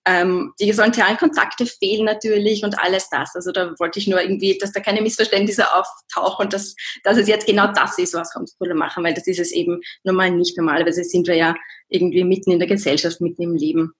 Ähm, 0.06 0.52
die 0.60 0.70
sozialen 0.72 1.16
Kontakte 1.16 1.64
fehlen 1.64 2.04
natürlich 2.04 2.62
und 2.62 2.78
alles 2.78 3.08
das. 3.08 3.34
Also 3.34 3.52
da 3.52 3.72
wollte 3.78 3.98
ich 3.98 4.06
nur 4.06 4.20
irgendwie, 4.20 4.58
dass 4.58 4.72
da 4.72 4.80
keine 4.80 5.00
Missverständnisse 5.00 5.64
auftauchen 5.72 6.44
und 6.44 6.52
dass, 6.52 6.74
dass 7.04 7.16
es 7.16 7.26
jetzt 7.26 7.46
genau 7.46 7.68
das 7.68 7.98
ist, 7.98 8.12
was 8.12 8.34
Homeschooler 8.34 8.74
machen, 8.74 9.02
weil 9.02 9.14
das 9.14 9.26
ist 9.26 9.38
es 9.38 9.52
eben 9.52 9.80
normal 10.02 10.30
nicht. 10.32 10.58
Normalerweise 10.58 11.04
sind 11.04 11.26
wir 11.26 11.36
ja 11.36 11.54
irgendwie 11.88 12.24
mitten 12.24 12.50
in 12.50 12.58
der 12.58 12.68
Gesellschaft, 12.68 13.20
mitten 13.20 13.42
im 13.42 13.54
Leben. 13.54 13.94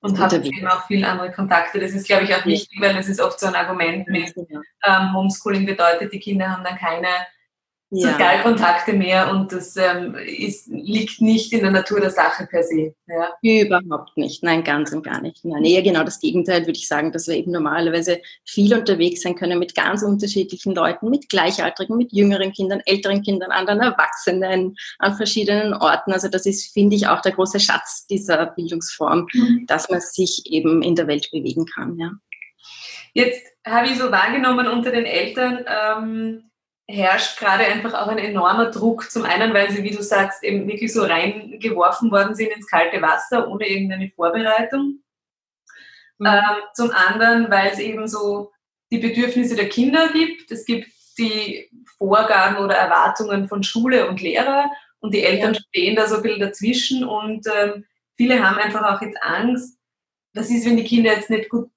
Und 0.00 0.16
hat 0.20 0.32
eben 0.32 0.68
auch 0.68 0.86
viele 0.86 1.08
andere 1.08 1.32
Kontakte. 1.32 1.80
Das 1.80 1.90
ist, 1.90 2.06
glaube 2.06 2.22
ich, 2.22 2.32
auch 2.32 2.46
wichtig, 2.46 2.80
weil 2.80 2.94
das 2.94 3.08
ist 3.08 3.20
oft 3.20 3.40
so 3.40 3.48
ein 3.48 3.56
Argument 3.56 4.06
mit 4.06 4.32
ähm, 4.36 5.12
Homeschooling 5.12 5.66
bedeutet, 5.66 6.12
die 6.12 6.20
Kinder 6.20 6.50
haben 6.50 6.62
dann 6.62 6.76
keine 6.76 7.08
ja. 7.90 8.12
Sozialkontakte 8.12 8.92
mehr 8.92 9.30
und 9.30 9.50
das 9.50 9.76
ähm, 9.76 10.14
ist, 10.14 10.66
liegt 10.68 11.20
nicht 11.20 11.52
in 11.52 11.60
der 11.60 11.70
Natur 11.70 12.00
der 12.00 12.10
Sache 12.10 12.46
per 12.46 12.62
se. 12.62 12.94
Ja. 13.06 13.30
Überhaupt 13.40 14.16
nicht, 14.16 14.42
nein, 14.42 14.62
ganz 14.62 14.92
und 14.92 15.02
gar 15.02 15.22
nicht. 15.22 15.44
Nein, 15.44 15.64
eher 15.64 15.82
genau 15.82 16.04
das 16.04 16.20
Gegenteil 16.20 16.62
würde 16.62 16.78
ich 16.78 16.86
sagen, 16.86 17.12
dass 17.12 17.28
wir 17.28 17.36
eben 17.36 17.50
normalerweise 17.50 18.20
viel 18.44 18.74
unterwegs 18.74 19.22
sein 19.22 19.36
können 19.36 19.58
mit 19.58 19.74
ganz 19.74 20.02
unterschiedlichen 20.02 20.74
Leuten, 20.74 21.08
mit 21.08 21.28
Gleichaltrigen, 21.30 21.96
mit 21.96 22.12
jüngeren 22.12 22.52
Kindern, 22.52 22.82
älteren 22.84 23.22
Kindern, 23.22 23.52
anderen 23.52 23.80
Erwachsenen 23.80 24.76
an 24.98 25.14
verschiedenen 25.14 25.72
Orten. 25.72 26.12
Also 26.12 26.28
das 26.28 26.44
ist, 26.44 26.72
finde 26.72 26.96
ich, 26.96 27.08
auch 27.08 27.22
der 27.22 27.32
große 27.32 27.60
Schatz 27.60 28.06
dieser 28.06 28.46
Bildungsform, 28.46 29.26
mhm. 29.32 29.64
dass 29.66 29.88
man 29.88 30.00
sich 30.00 30.42
eben 30.46 30.82
in 30.82 30.94
der 30.94 31.06
Welt 31.06 31.30
bewegen 31.32 31.64
kann. 31.64 31.98
Ja. 31.98 32.10
Jetzt 33.14 33.42
habe 33.66 33.86
ich 33.86 33.98
so 33.98 34.10
wahrgenommen 34.12 34.68
unter 34.68 34.90
den 34.90 35.06
Eltern, 35.06 35.64
ähm, 35.66 36.47
herrscht 36.88 37.38
gerade 37.38 37.64
einfach 37.64 37.94
auch 37.94 38.08
ein 38.08 38.18
enormer 38.18 38.70
Druck. 38.70 39.10
Zum 39.10 39.24
einen, 39.24 39.52
weil 39.52 39.70
sie, 39.70 39.82
wie 39.82 39.90
du 39.90 40.02
sagst, 40.02 40.42
eben 40.42 40.66
wirklich 40.66 40.92
so 40.92 41.02
reingeworfen 41.02 42.10
worden 42.10 42.34
sind 42.34 42.50
ins 42.50 42.66
kalte 42.66 43.02
Wasser 43.02 43.48
ohne 43.48 43.68
irgendeine 43.68 44.10
Vorbereitung. 44.10 45.00
Mhm. 46.18 46.26
Ähm, 46.26 46.62
zum 46.74 46.90
anderen, 46.90 47.50
weil 47.50 47.70
es 47.72 47.78
eben 47.78 48.08
so 48.08 48.50
die 48.90 48.98
Bedürfnisse 48.98 49.54
der 49.54 49.68
Kinder 49.68 50.08
gibt. 50.12 50.50
Es 50.50 50.64
gibt 50.64 50.88
die 51.18 51.68
Vorgaben 51.98 52.56
oder 52.64 52.74
Erwartungen 52.74 53.48
von 53.48 53.62
Schule 53.62 54.08
und 54.08 54.22
Lehrer 54.22 54.70
und 55.00 55.12
die 55.12 55.22
Eltern 55.22 55.54
ja. 55.54 55.60
stehen 55.60 55.96
da 55.96 56.06
so 56.06 56.16
ein 56.16 56.22
bisschen 56.22 56.40
dazwischen 56.40 57.04
und 57.04 57.46
ähm, 57.54 57.84
viele 58.16 58.42
haben 58.42 58.58
einfach 58.58 58.82
auch 58.82 59.02
jetzt 59.02 59.22
Angst. 59.22 59.78
Das 60.32 60.50
ist, 60.50 60.64
wenn 60.64 60.76
die 60.76 60.84
Kinder 60.84 61.12
jetzt 61.12 61.30
nicht 61.30 61.48
gut 61.48 61.70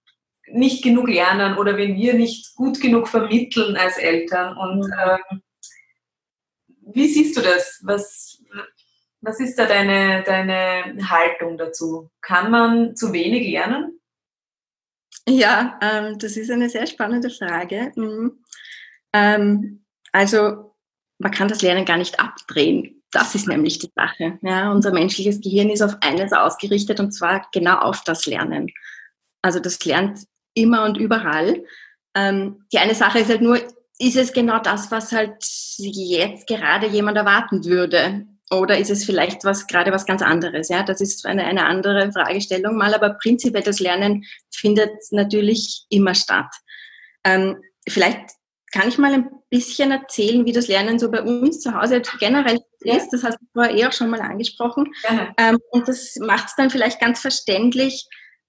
nicht 0.53 0.83
genug 0.83 1.07
lernen 1.07 1.57
oder 1.57 1.77
wenn 1.77 1.95
wir 1.95 2.13
nicht 2.13 2.55
gut 2.55 2.79
genug 2.81 3.07
vermitteln 3.07 3.75
als 3.77 3.97
Eltern. 3.97 4.57
Und 4.57 4.79
mhm. 4.79 4.93
ähm, 5.05 5.41
wie 6.93 7.07
siehst 7.07 7.37
du 7.37 7.41
das? 7.41 7.79
Was, 7.83 8.41
was 9.21 9.39
ist 9.39 9.57
da 9.57 9.65
deine, 9.65 10.23
deine 10.23 11.09
Haltung 11.09 11.57
dazu? 11.57 12.09
Kann 12.21 12.51
man 12.51 12.95
zu 12.95 13.13
wenig 13.13 13.49
lernen? 13.49 13.99
Ja, 15.27 15.79
ähm, 15.81 16.17
das 16.17 16.37
ist 16.37 16.49
eine 16.49 16.69
sehr 16.69 16.87
spannende 16.87 17.29
Frage. 17.29 17.91
Mhm. 17.95 18.43
Ähm, 19.13 19.85
also 20.11 20.75
man 21.19 21.31
kann 21.31 21.47
das 21.47 21.61
Lernen 21.61 21.85
gar 21.85 21.97
nicht 21.97 22.19
abdrehen. 22.19 23.03
Das 23.11 23.35
ist 23.35 23.47
nämlich 23.47 23.77
die 23.79 23.91
Sache. 23.95 24.39
Ja, 24.41 24.71
unser 24.71 24.91
menschliches 24.91 25.41
Gehirn 25.41 25.69
ist 25.69 25.81
auf 25.81 25.97
eines 26.01 26.31
ausgerichtet 26.31 26.99
und 26.99 27.11
zwar 27.11 27.47
genau 27.51 27.77
auf 27.77 28.03
das 28.03 28.25
Lernen. 28.25 28.71
Also 29.41 29.59
das 29.59 29.83
lernt 29.85 30.19
immer 30.53 30.83
und 30.85 30.97
überall. 30.97 31.63
Ähm, 32.15 32.65
die 32.73 32.79
eine 32.79 32.95
Sache 32.95 33.19
ist 33.19 33.29
halt 33.29 33.41
nur, 33.41 33.59
ist 33.99 34.17
es 34.17 34.33
genau 34.33 34.59
das, 34.59 34.91
was 34.91 35.11
halt 35.11 35.35
jetzt 35.77 36.47
gerade 36.47 36.87
jemand 36.87 37.17
erwarten 37.17 37.63
würde? 37.65 38.25
Oder 38.51 38.77
ist 38.77 38.89
es 38.89 39.05
vielleicht 39.05 39.45
was, 39.45 39.67
gerade 39.67 39.91
was 39.91 40.05
ganz 40.05 40.21
anderes? 40.21 40.67
Ja, 40.69 40.83
das 40.83 40.99
ist 40.99 41.25
eine, 41.25 41.45
eine 41.45 41.65
andere 41.65 42.11
Fragestellung 42.11 42.75
mal, 42.75 42.93
aber 42.93 43.11
prinzipiell 43.11 43.63
das 43.63 43.79
Lernen 43.79 44.25
findet 44.53 44.91
natürlich 45.11 45.85
immer 45.89 46.15
statt. 46.15 46.53
Ähm, 47.23 47.61
vielleicht 47.87 48.31
kann 48.71 48.89
ich 48.89 48.97
mal 48.97 49.13
ein 49.13 49.29
bisschen 49.49 49.91
erzählen, 49.91 50.45
wie 50.45 50.53
das 50.53 50.67
Lernen 50.67 50.97
so 50.97 51.11
bei 51.11 51.21
uns 51.21 51.59
zu 51.59 51.73
Hause 51.73 52.01
generell 52.19 52.59
ist. 52.79 53.09
Das 53.11 53.23
hast 53.23 53.37
du 53.39 53.45
vorher 53.53 53.75
eh 53.75 53.85
auch 53.85 53.93
schon 53.93 54.09
mal 54.09 54.21
angesprochen. 54.21 54.91
Ähm, 55.37 55.59
und 55.71 55.87
das 55.87 56.15
macht 56.17 56.47
es 56.47 56.55
dann 56.55 56.69
vielleicht 56.69 56.99
ganz 56.99 57.19
verständlich, 57.19 58.07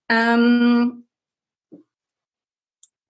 ähm, 0.09 1.06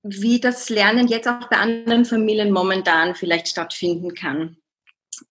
wie 0.02 0.40
das 0.40 0.68
Lernen 0.68 1.09
jetzt 1.09 1.28
auch 1.28 1.49
bei 1.49 1.56
anderen 1.56 2.04
Familien 2.04 2.50
momentan 2.50 3.14
vielleicht 3.14 3.49
stattfinden 3.49 4.14
kann. 4.14 4.56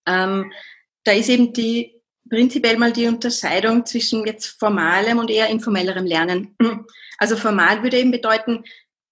Ähm, 0.06 0.52
da 1.04 1.12
ist 1.12 1.28
eben 1.28 1.52
die 1.52 2.00
prinzipiell 2.28 2.78
mal 2.78 2.92
die 2.92 3.06
Unterscheidung 3.06 3.84
zwischen 3.84 4.24
jetzt 4.26 4.58
formalem 4.58 5.18
und 5.18 5.30
eher 5.30 5.48
informellerem 5.48 6.06
Lernen. 6.06 6.56
Also 7.18 7.36
formal 7.36 7.84
würde 7.84 8.00
eben 8.00 8.10
bedeuten, 8.10 8.64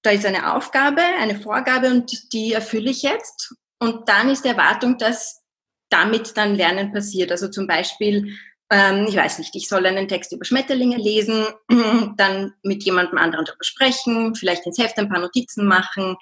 da 0.02 0.10
ist 0.10 0.26
eine 0.26 0.56
Aufgabe, 0.56 1.00
eine 1.00 1.38
Vorgabe 1.38 1.88
und 1.88 2.32
die 2.32 2.52
erfülle 2.54 2.90
ich 2.90 3.02
jetzt. 3.02 3.54
Und 3.78 4.08
dann 4.08 4.30
ist 4.30 4.44
die 4.44 4.48
Erwartung, 4.48 4.98
dass 4.98 5.42
damit 5.90 6.36
dann 6.36 6.56
Lernen 6.56 6.92
passiert. 6.92 7.30
Also 7.30 7.48
zum 7.48 7.68
Beispiel, 7.68 8.36
ähm, 8.70 9.06
ich 9.08 9.16
weiß 9.16 9.38
nicht, 9.38 9.54
ich 9.56 9.68
soll 9.68 9.84
einen 9.84 10.06
Text 10.06 10.32
über 10.32 10.44
Schmetterlinge 10.44 10.96
lesen, 10.96 11.44
dann 12.16 12.54
mit 12.62 12.84
jemandem 12.84 13.18
anderen 13.18 13.44
darüber 13.44 13.64
sprechen, 13.64 14.34
vielleicht 14.34 14.64
ins 14.64 14.78
Heft 14.78 14.96
ein 14.98 15.08
paar 15.08 15.20
Notizen 15.20 15.66
machen. 15.66 16.16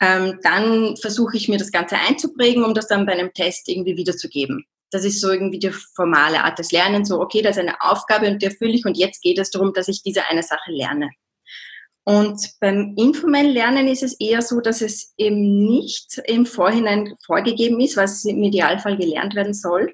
Ähm, 0.00 0.38
dann 0.42 0.96
versuche 0.98 1.36
ich 1.36 1.48
mir 1.48 1.58
das 1.58 1.72
Ganze 1.72 1.96
einzuprägen, 1.96 2.62
um 2.62 2.74
das 2.74 2.88
dann 2.88 3.06
bei 3.06 3.12
einem 3.12 3.32
Test 3.32 3.68
irgendwie 3.68 3.96
wiederzugeben. 3.96 4.64
Das 4.90 5.04
ist 5.04 5.20
so 5.20 5.30
irgendwie 5.30 5.58
die 5.58 5.72
formale 5.94 6.44
Art 6.44 6.58
des 6.58 6.72
Lernens, 6.72 7.08
so 7.08 7.20
okay, 7.20 7.42
das 7.42 7.56
ist 7.56 7.62
eine 7.62 7.80
Aufgabe 7.80 8.28
und 8.28 8.40
die 8.40 8.46
erfülle 8.46 8.72
ich 8.72 8.84
und 8.84 8.96
jetzt 8.96 9.22
geht 9.22 9.38
es 9.38 9.50
darum, 9.50 9.72
dass 9.72 9.88
ich 9.88 10.02
diese 10.02 10.24
eine 10.26 10.42
Sache 10.42 10.70
lerne. 10.70 11.10
Und 12.04 12.40
beim 12.60 12.94
informellen 12.96 13.50
Lernen 13.50 13.86
ist 13.86 14.02
es 14.02 14.18
eher 14.18 14.40
so, 14.40 14.60
dass 14.60 14.80
es 14.80 15.12
eben 15.18 15.66
nicht 15.66 16.22
im 16.24 16.46
Vorhinein 16.46 17.14
vorgegeben 17.26 17.80
ist, 17.80 17.98
was 17.98 18.24
im 18.24 18.42
Idealfall 18.42 18.96
gelernt 18.96 19.34
werden 19.34 19.52
soll, 19.52 19.92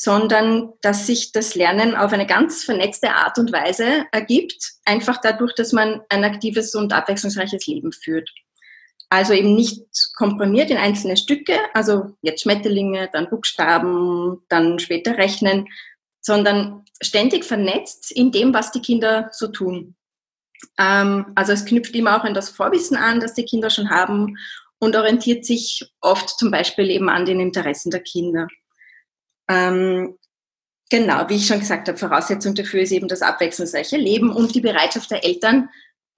sondern 0.00 0.74
dass 0.80 1.08
sich 1.08 1.32
das 1.32 1.56
Lernen 1.56 1.96
auf 1.96 2.12
eine 2.12 2.24
ganz 2.24 2.62
vernetzte 2.62 3.10
Art 3.10 3.36
und 3.36 3.52
Weise 3.52 4.06
ergibt, 4.12 4.74
einfach 4.84 5.20
dadurch, 5.20 5.56
dass 5.56 5.72
man 5.72 6.02
ein 6.08 6.22
aktives 6.22 6.76
und 6.76 6.92
abwechslungsreiches 6.92 7.66
Leben 7.66 7.90
führt. 7.90 8.30
Also 9.08 9.32
eben 9.32 9.56
nicht 9.56 9.82
komprimiert 10.14 10.70
in 10.70 10.76
einzelne 10.76 11.16
Stücke, 11.16 11.58
also 11.74 12.14
jetzt 12.22 12.42
Schmetterlinge, 12.42 13.10
dann 13.12 13.28
Buchstaben, 13.28 14.40
dann 14.48 14.78
später 14.78 15.18
Rechnen, 15.18 15.66
sondern 16.20 16.84
ständig 17.02 17.44
vernetzt 17.44 18.12
in 18.12 18.30
dem, 18.30 18.54
was 18.54 18.70
die 18.70 18.82
Kinder 18.82 19.30
so 19.32 19.48
tun. 19.48 19.96
Ähm, 20.78 21.32
also 21.34 21.50
es 21.50 21.64
knüpft 21.64 21.96
immer 21.96 22.20
auch 22.20 22.24
an 22.24 22.34
das 22.34 22.50
Vorwissen 22.50 22.96
an, 22.96 23.18
das 23.18 23.34
die 23.34 23.44
Kinder 23.44 23.70
schon 23.70 23.90
haben 23.90 24.36
und 24.78 24.94
orientiert 24.94 25.44
sich 25.44 25.90
oft 26.00 26.38
zum 26.38 26.52
Beispiel 26.52 26.88
eben 26.88 27.08
an 27.08 27.26
den 27.26 27.40
Interessen 27.40 27.90
der 27.90 28.04
Kinder. 28.04 28.46
Ähm, 29.48 30.18
genau, 30.90 31.28
wie 31.28 31.36
ich 31.36 31.46
schon 31.46 31.60
gesagt 31.60 31.88
habe, 31.88 31.98
Voraussetzung 31.98 32.54
dafür 32.54 32.82
ist 32.82 32.92
eben 32.92 33.08
das 33.08 33.22
abwechslungsreiche 33.22 33.96
Leben 33.96 34.30
und 34.30 34.54
die 34.54 34.60
Bereitschaft 34.60 35.10
der 35.10 35.24
Eltern, 35.24 35.68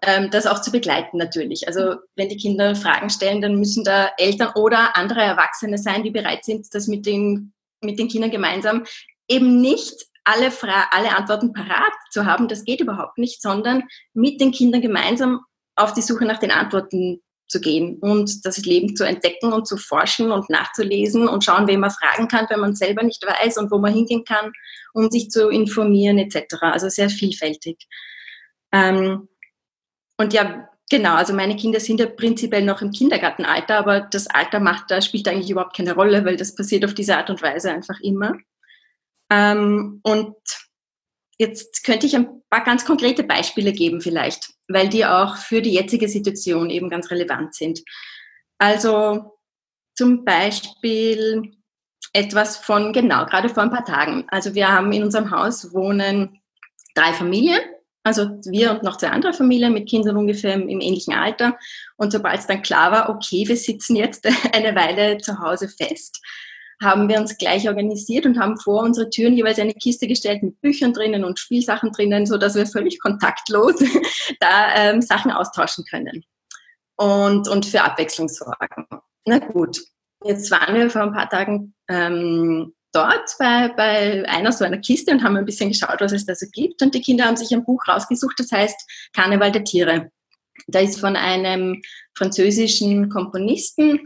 ähm, 0.03 0.31
das 0.31 0.47
auch 0.47 0.63
zu 0.63 0.73
begleiten 0.73 1.19
natürlich. 1.19 1.69
Also 1.69 1.97
wenn 2.17 2.29
die 2.29 2.37
Kinder 2.37 2.75
Fragen 2.75 3.11
stellen, 3.11 3.41
dann 3.41 3.57
müssen 3.57 3.85
da 3.85 4.11
Eltern 4.17 4.53
oder 4.55 4.97
andere 4.97 5.21
Erwachsene 5.21 5.79
sein, 5.79 6.03
die 6.03 6.11
bereit 6.11 6.45
sind, 6.45 6.67
das 6.73 6.87
mit 6.87 7.07
den, 7.07 7.53
mit 7.83 7.99
den 7.99 8.09
Kindern 8.09 8.31
gemeinsam 8.31 8.85
eben 9.29 9.61
nicht 9.61 10.07
alle, 10.25 10.51
Fra 10.51 10.89
alle 10.91 11.17
Antworten 11.17 11.53
parat 11.53 11.93
zu 12.11 12.27
haben, 12.27 12.49
das 12.49 12.65
geht 12.65 12.81
überhaupt 12.81 13.19
nicht, 13.19 13.41
sondern 13.41 13.85
mit 14.13 14.41
den 14.41 14.53
Kindern 14.53 14.83
gemeinsam 14.83 15.41
auf 15.77 15.95
die 15.95 16.03
Suche 16.03 16.25
nach 16.25 16.39
den 16.39 16.51
Antworten 16.51 17.23
zu 17.51 17.61
gehen 17.61 17.99
und 17.99 18.47
das 18.47 18.59
Leben 18.59 18.97
zu 18.97 19.05
entdecken 19.05 19.53
und 19.53 19.67
zu 19.67 19.77
forschen 19.77 20.31
und 20.33 20.49
nachzulesen 20.49 21.29
und 21.29 21.45
schauen, 21.45 21.67
wen 21.67 21.81
man 21.81 21.91
fragen 21.91 22.29
kann, 22.29 22.47
wenn 22.49 22.61
man 22.61 22.75
selber 22.75 23.03
nicht 23.03 23.25
weiß 23.27 23.59
und 23.59 23.71
wo 23.71 23.79
man 23.79 23.93
hingehen 23.93 24.25
kann, 24.25 24.53
um 24.95 25.11
sich 25.11 25.31
zu 25.31 25.49
informieren 25.49 26.19
etc. 26.19 26.57
Also 26.61 26.89
sehr 26.89 27.11
vielfältig. 27.11 27.87
Ähm, 28.73 29.29
und 30.17 30.33
ja, 30.33 30.69
genau, 30.91 31.15
also 31.15 31.35
meine 31.35 31.57
Kinder 31.57 31.81
sind 31.81 32.01
ja 32.01 32.07
prinzipiell 32.07 32.65
noch 32.65 32.83
im 32.83 32.93
Kindergartenalter, 32.93 33.79
aber 33.79 34.01
das 34.01 34.29
Alter 34.29 34.61
macht, 34.61 34.91
da 34.91 35.01
spielt 35.01 35.27
eigentlich 35.29 35.51
überhaupt 35.51 35.77
keine 35.77 35.95
Rolle, 35.95 36.25
weil 36.25 36.37
das 36.37 36.55
passiert 36.55 36.85
auf 36.85 36.95
diese 36.95 37.17
Art 37.17 37.31
und 37.31 37.43
Weise 37.43 37.73
einfach 37.73 37.99
immer. 38.01 38.37
Ähm, 39.31 40.01
und 40.03 40.37
jetzt 41.39 41.85
könnte 41.85 42.07
ich 42.07 42.15
ein 42.15 42.43
paar 42.51 42.65
ganz 42.65 42.85
konkrete 42.85 43.25
Beispiele 43.25 43.73
geben 43.73 44.01
vielleicht, 44.01 44.53
weil 44.73 44.89
die 44.89 45.05
auch 45.05 45.37
für 45.37 45.61
die 45.63 45.75
jetzige 45.75 46.09
Situation 46.09 46.71
eben 46.71 46.89
ganz 46.89 47.11
relevant 47.11 47.55
sind. 47.55 47.81
Also 48.59 49.39
zum 49.95 50.25
Beispiel 50.25 51.53
etwas 52.13 52.57
von, 52.57 52.93
genau, 52.93 53.27
gerade 53.27 53.49
vor 53.49 53.63
ein 53.63 53.71
paar 53.71 53.85
Tagen. 53.85 54.25
Also 54.29 54.55
wir 54.55 54.69
haben 54.69 54.93
in 54.93 55.03
unserem 55.05 55.31
Haus 55.31 55.73
wohnen 55.75 56.41
drei 56.95 57.13
Familien, 57.13 57.61
also 58.03 58.31
wir 58.47 58.71
und 58.71 58.83
noch 58.83 58.97
zwei 58.97 59.11
andere 59.11 59.33
Familien 59.33 59.75
mit 59.75 59.89
Kindern 59.89 60.17
ungefähr 60.17 60.55
im, 60.55 60.69
ähnlichen 60.69 61.15
Alter. 61.15 61.59
Und 61.97 62.13
sobald 62.13 62.41
es 62.41 62.47
dann 62.47 62.63
klar 62.63 62.93
war, 62.93 63.11
okay, 63.11 63.47
wir 63.47 63.57
sitzen 63.57 63.97
jetzt 63.97 64.27
eine 64.55 64.75
Weile 64.75 65.19
zu 65.19 65.39
Hause 65.39 65.69
fest, 65.69 66.21
haben 66.83 67.09
wir 67.09 67.19
uns 67.19 67.37
gleich 67.37 67.69
organisiert 67.69 68.25
und 68.27 68.39
haben 68.39 68.59
vor 68.59 68.83
unsere 68.83 69.11
Türen 69.11 69.35
jeweils 69.35 69.59
eine 69.59 69.75
Kiste 69.75 70.09
gestellt 70.09 70.43
mit 70.43 70.61
Büchern 70.61 70.93
drinnen 70.93 71.25
und 71.25 71.39
Spielsachen 71.39 71.93
drinnen, 71.93 72.27
so 72.27 72.39
dass 72.39 72.55
wir 72.55 72.67
völlig 72.67 72.99
kontaktlos 73.01 73.75
da 74.41 74.75
ähm, 74.75 75.03
Sachen 75.03 75.31
austauschen 75.31 75.85
können 75.85 76.25
und, 76.97 77.49
und 77.49 77.67
für 77.67 77.83
Abwechslung 77.83 78.29
sorgen. 78.29 78.87
Na 79.27 79.39
gut, 79.39 79.81
jetzt 80.25 80.51
waren 80.51 80.75
wir 80.75 80.91
vor 80.91 81.03
ein 81.03 81.13
paar 81.13 81.29
Tagen 81.29 81.75
ähm, 81.89 82.73
dort 82.93 83.31
bei, 83.39 83.69
bei 83.77 84.29
einer 84.29 84.53
so 84.53 84.65
einer 84.65 84.79
Kiste 84.79 85.13
und 85.13 85.23
haben 85.23 85.37
ein 85.37 85.45
bisschen 85.45 85.71
geschaut, 85.71 86.01
was 86.01 86.13
es 86.13 86.27
da 86.27 86.35
so 86.35 86.47
gibt. 86.53 86.83
Und 86.83 86.95
die 86.95 87.03
Kinder 87.03 87.25
haben 87.27 87.37
sich 87.37 87.53
ein 87.53 87.65
Buch 87.65 87.83
rausgesucht, 87.87 88.39
das 88.39 88.53
heißt 88.53 89.11
Karneval 89.13 89.53
der 89.53 89.65
Tiere. 89.65 90.11
Da 90.67 90.81
ist 90.81 91.01
von 91.01 91.17
einem 91.17 91.81
französischen 92.15 93.09
Komponisten 93.09 94.01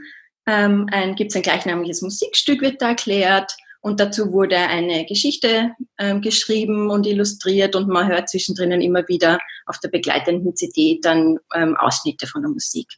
ähm, 0.47 0.89
ein, 0.91 1.15
gibt 1.15 1.31
es 1.31 1.37
ein 1.37 1.43
gleichnamiges 1.43 2.03
Musikstück, 2.03 2.61
wird 2.61 2.83
da 2.83 2.89
erklärt. 2.89 3.53
Und 3.81 4.01
dazu 4.01 4.33
wurde 4.33 4.57
eine 4.57 5.05
Geschichte 5.05 5.73
ähm, 5.99 6.23
geschrieben 6.23 6.89
und 6.89 7.07
illustriert 7.07 7.77
und 7.77 7.87
man 7.87 8.09
hört 8.09 8.31
zwischendrin 8.31 8.81
immer 8.81 9.07
wieder 9.09 9.39
auf 9.67 9.79
der 9.79 9.91
begleitenden 9.91 10.57
CD 10.57 11.01
dann 11.03 11.39
ähm, 11.55 11.77
Ausschnitte 11.77 12.27
von 12.27 12.41
der 12.41 12.51
Musik. 12.51 12.89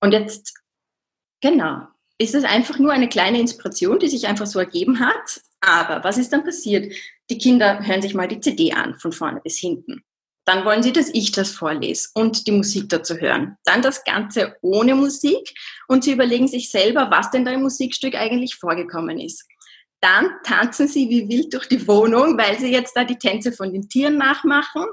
Und 0.00 0.12
jetzt, 0.12 0.54
genau, 1.40 1.86
ist 2.18 2.34
es 2.34 2.42
einfach 2.42 2.80
nur 2.80 2.92
eine 2.92 3.08
kleine 3.08 3.38
Inspiration, 3.38 4.00
die 4.00 4.08
sich 4.08 4.26
einfach 4.26 4.46
so 4.46 4.58
ergeben 4.58 4.98
hat. 4.98 5.40
Aber 5.60 6.02
was 6.02 6.18
ist 6.18 6.32
dann 6.32 6.44
passiert? 6.44 6.92
Die 7.30 7.38
Kinder 7.38 7.86
hören 7.86 8.02
sich 8.02 8.14
mal 8.14 8.26
die 8.26 8.40
CD 8.40 8.72
an, 8.72 8.98
von 8.98 9.12
vorne 9.12 9.40
bis 9.40 9.58
hinten. 9.58 10.02
Dann 10.44 10.64
wollen 10.64 10.82
sie, 10.82 10.92
dass 10.92 11.08
ich 11.12 11.30
das 11.32 11.50
vorlese 11.52 12.08
und 12.14 12.46
die 12.46 12.52
Musik 12.52 12.88
dazu 12.88 13.16
hören. 13.16 13.56
Dann 13.64 13.82
das 13.82 14.02
Ganze 14.04 14.56
ohne 14.60 14.94
Musik 14.94 15.54
und 15.86 16.04
sie 16.04 16.12
überlegen 16.12 16.48
sich 16.48 16.70
selber, 16.70 17.10
was 17.10 17.30
denn 17.30 17.44
da 17.44 17.52
im 17.52 17.62
Musikstück 17.62 18.14
eigentlich 18.14 18.56
vorgekommen 18.56 19.20
ist. 19.20 19.44
Dann 20.00 20.30
tanzen 20.42 20.88
sie 20.88 21.08
wie 21.08 21.28
wild 21.28 21.54
durch 21.54 21.68
die 21.68 21.86
Wohnung, 21.86 22.36
weil 22.36 22.58
sie 22.58 22.72
jetzt 22.72 22.96
da 22.96 23.04
die 23.04 23.18
Tänze 23.18 23.52
von 23.52 23.72
den 23.72 23.88
Tieren 23.88 24.18
nachmachen. 24.18 24.84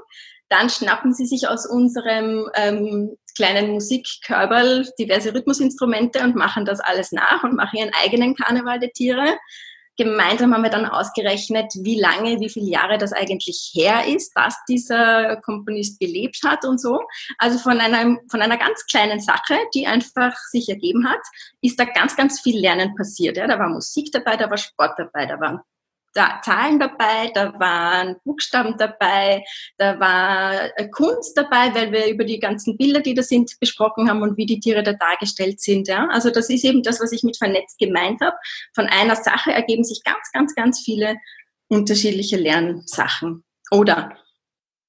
Dann 0.48 0.70
schnappen 0.70 1.14
sie 1.14 1.26
sich 1.26 1.48
aus 1.48 1.66
unserem 1.66 2.48
ähm, 2.54 3.16
kleinen 3.36 3.70
Musikkörperl 3.70 4.88
diverse 4.98 5.34
Rhythmusinstrumente 5.34 6.22
und 6.22 6.36
machen 6.36 6.64
das 6.64 6.78
alles 6.78 7.10
nach 7.10 7.42
und 7.42 7.56
machen 7.56 7.78
ihren 7.78 7.92
eigenen 8.02 8.36
Karneval 8.36 8.78
der 8.78 8.92
Tiere 8.92 9.36
gemeinsam 10.00 10.54
haben 10.54 10.62
wir 10.62 10.70
dann 10.70 10.86
ausgerechnet, 10.86 11.74
wie 11.74 12.00
lange, 12.00 12.40
wie 12.40 12.48
viele 12.48 12.70
Jahre 12.70 12.96
das 12.96 13.12
eigentlich 13.12 13.70
her 13.74 14.06
ist, 14.06 14.32
dass 14.34 14.56
dieser 14.66 15.36
Komponist 15.42 16.00
gelebt 16.00 16.40
hat 16.42 16.64
und 16.64 16.80
so. 16.80 17.00
Also 17.36 17.58
von 17.58 17.78
einer, 17.78 18.16
von 18.30 18.40
einer 18.40 18.56
ganz 18.56 18.86
kleinen 18.86 19.20
Sache, 19.20 19.58
die 19.74 19.86
einfach 19.86 20.34
sich 20.50 20.70
ergeben 20.70 21.06
hat, 21.06 21.20
ist 21.60 21.78
da 21.78 21.84
ganz, 21.84 22.16
ganz 22.16 22.40
viel 22.40 22.58
Lernen 22.58 22.94
passiert. 22.94 23.36
Ja, 23.36 23.46
da 23.46 23.58
war 23.58 23.68
Musik 23.68 24.10
dabei, 24.10 24.38
da 24.38 24.48
war 24.48 24.56
Sport 24.56 24.98
dabei, 24.98 25.26
da 25.26 25.38
waren 25.38 25.60
da 26.12 26.40
Zahlen 26.42 26.78
dabei, 26.78 27.30
da 27.34 27.52
waren 27.58 28.16
Buchstaben 28.24 28.76
dabei, 28.76 29.44
da 29.78 29.98
war 30.00 30.76
äh, 30.76 30.88
Kunst 30.88 31.36
dabei, 31.36 31.74
weil 31.74 31.92
wir 31.92 32.08
über 32.08 32.24
die 32.24 32.40
ganzen 32.40 32.76
Bilder, 32.76 33.00
die 33.00 33.14
da 33.14 33.22
sind, 33.22 33.52
besprochen 33.60 34.08
haben 34.08 34.22
und 34.22 34.36
wie 34.36 34.46
die 34.46 34.60
Tiere 34.60 34.82
da 34.82 34.92
dargestellt 34.92 35.60
sind. 35.60 35.88
Ja? 35.88 36.08
Also 36.10 36.30
das 36.30 36.50
ist 36.50 36.64
eben 36.64 36.82
das, 36.82 37.00
was 37.00 37.12
ich 37.12 37.22
mit 37.22 37.36
vernetzt 37.36 37.78
gemeint 37.78 38.20
habe. 38.20 38.36
Von 38.74 38.86
einer 38.86 39.16
Sache 39.16 39.52
ergeben 39.52 39.84
sich 39.84 40.02
ganz, 40.04 40.30
ganz, 40.32 40.54
ganz 40.54 40.80
viele 40.84 41.16
unterschiedliche 41.68 42.36
Lernsachen. 42.36 43.44
Oder 43.70 44.16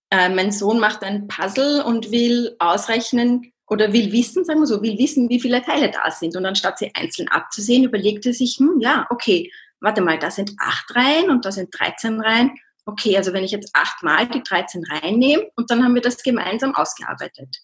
äh, 0.10 0.30
mein 0.30 0.52
Sohn 0.52 0.80
macht 0.80 1.04
ein 1.04 1.28
Puzzle 1.28 1.84
und 1.84 2.12
will 2.12 2.56
ausrechnen 2.60 3.54
oder 3.68 3.94
will 3.94 4.12
wissen, 4.12 4.44
sagen 4.44 4.60
wir 4.60 4.68
so, 4.68 4.82
will 4.82 4.98
wissen, 4.98 5.30
wie 5.30 5.40
viele 5.40 5.62
Teile 5.62 5.92
da 5.92 6.12
sind. 6.12 6.36
Und 6.36 6.46
anstatt 6.46 6.80
sie 6.80 6.92
einzeln 6.94 7.30
abzusehen, 7.30 7.86
überlegt 7.86 8.26
er 8.26 8.34
sich, 8.34 8.58
hm, 8.58 8.80
ja, 8.82 9.08
okay, 9.10 9.50
warte 9.82 10.02
mal, 10.02 10.18
da 10.18 10.32
sind 10.32 10.54
acht 10.60 10.96
Reihen 10.96 11.30
und 11.30 11.46
da 11.46 11.52
sind 11.52 11.70
13 11.78 12.22
Reihen. 12.22 12.52
Okay, 12.86 13.18
also 13.18 13.34
wenn 13.34 13.44
ich 13.44 13.52
jetzt 13.52 13.72
achtmal 13.74 14.28
die 14.28 14.42
13 14.42 14.84
Reihen 14.86 15.20
nehme 15.20 15.50
und 15.56 15.70
dann 15.70 15.84
haben 15.84 15.96
wir 15.96 16.02
das 16.02 16.24
gemeinsam 16.24 16.76
ausgearbeitet. 16.76 17.58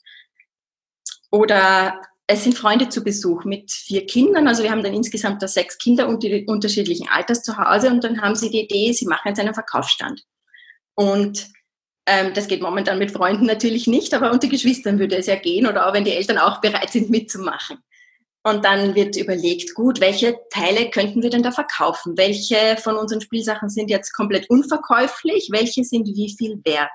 Oder 1.32 2.02
es 2.28 2.44
sind 2.44 2.58
Freunde 2.58 2.90
zu 2.90 3.04
Besuch 3.04 3.46
mit 3.46 3.72
vier 3.72 4.06
Kindern. 4.06 4.48
Also 4.48 4.62
wir 4.64 4.72
haben 4.72 4.84
dann 4.84 4.94
insgesamt 4.94 5.42
da 5.42 5.48
sechs 5.48 5.78
Kinder 5.78 6.08
unterschiedlichen 6.08 7.08
Alters 7.08 7.42
zu 7.42 7.58
Hause 7.58 7.90
und 7.90 8.04
dann 8.04 8.22
haben 8.22 8.36
sie 8.36 8.50
die 8.50 8.62
Idee, 8.62 8.92
sie 8.92 9.06
machen 9.06 9.30
jetzt 9.30 9.40
einen 9.40 9.54
Verkaufsstand. 9.54 10.24
Und 10.94 11.48
ähm, 12.06 12.34
das 12.34 12.48
geht 12.48 12.62
momentan 12.62 13.00
mit 13.00 13.12
Freunden 13.12 13.46
natürlich 13.46 13.88
nicht, 13.88 14.14
aber 14.14 14.32
unter 14.32 14.48
Geschwistern 14.48 15.00
würde 15.00 15.18
es 15.18 15.28
ja 15.28 15.36
gehen 15.36 15.68
oder 15.68 15.88
auch 15.88 15.94
wenn 15.94 16.06
die 16.06 16.12
Eltern 16.12 16.38
auch 16.38 16.60
bereit 16.60 16.92
sind 16.92 17.10
mitzumachen. 17.10 17.78
Und 18.48 18.64
dann 18.64 18.96
wird 18.96 19.18
überlegt, 19.18 19.74
gut, 19.74 20.00
welche 20.00 20.40
Teile 20.50 20.90
könnten 20.90 21.22
wir 21.22 21.30
denn 21.30 21.44
da 21.44 21.52
verkaufen? 21.52 22.18
Welche 22.18 22.78
von 22.82 22.96
unseren 22.96 23.20
Spielsachen 23.20 23.68
sind 23.68 23.90
jetzt 23.90 24.14
komplett 24.14 24.50
unverkäuflich? 24.50 25.50
Welche 25.52 25.84
sind 25.84 26.08
wie 26.08 26.34
viel 26.34 26.62
wert? 26.64 26.90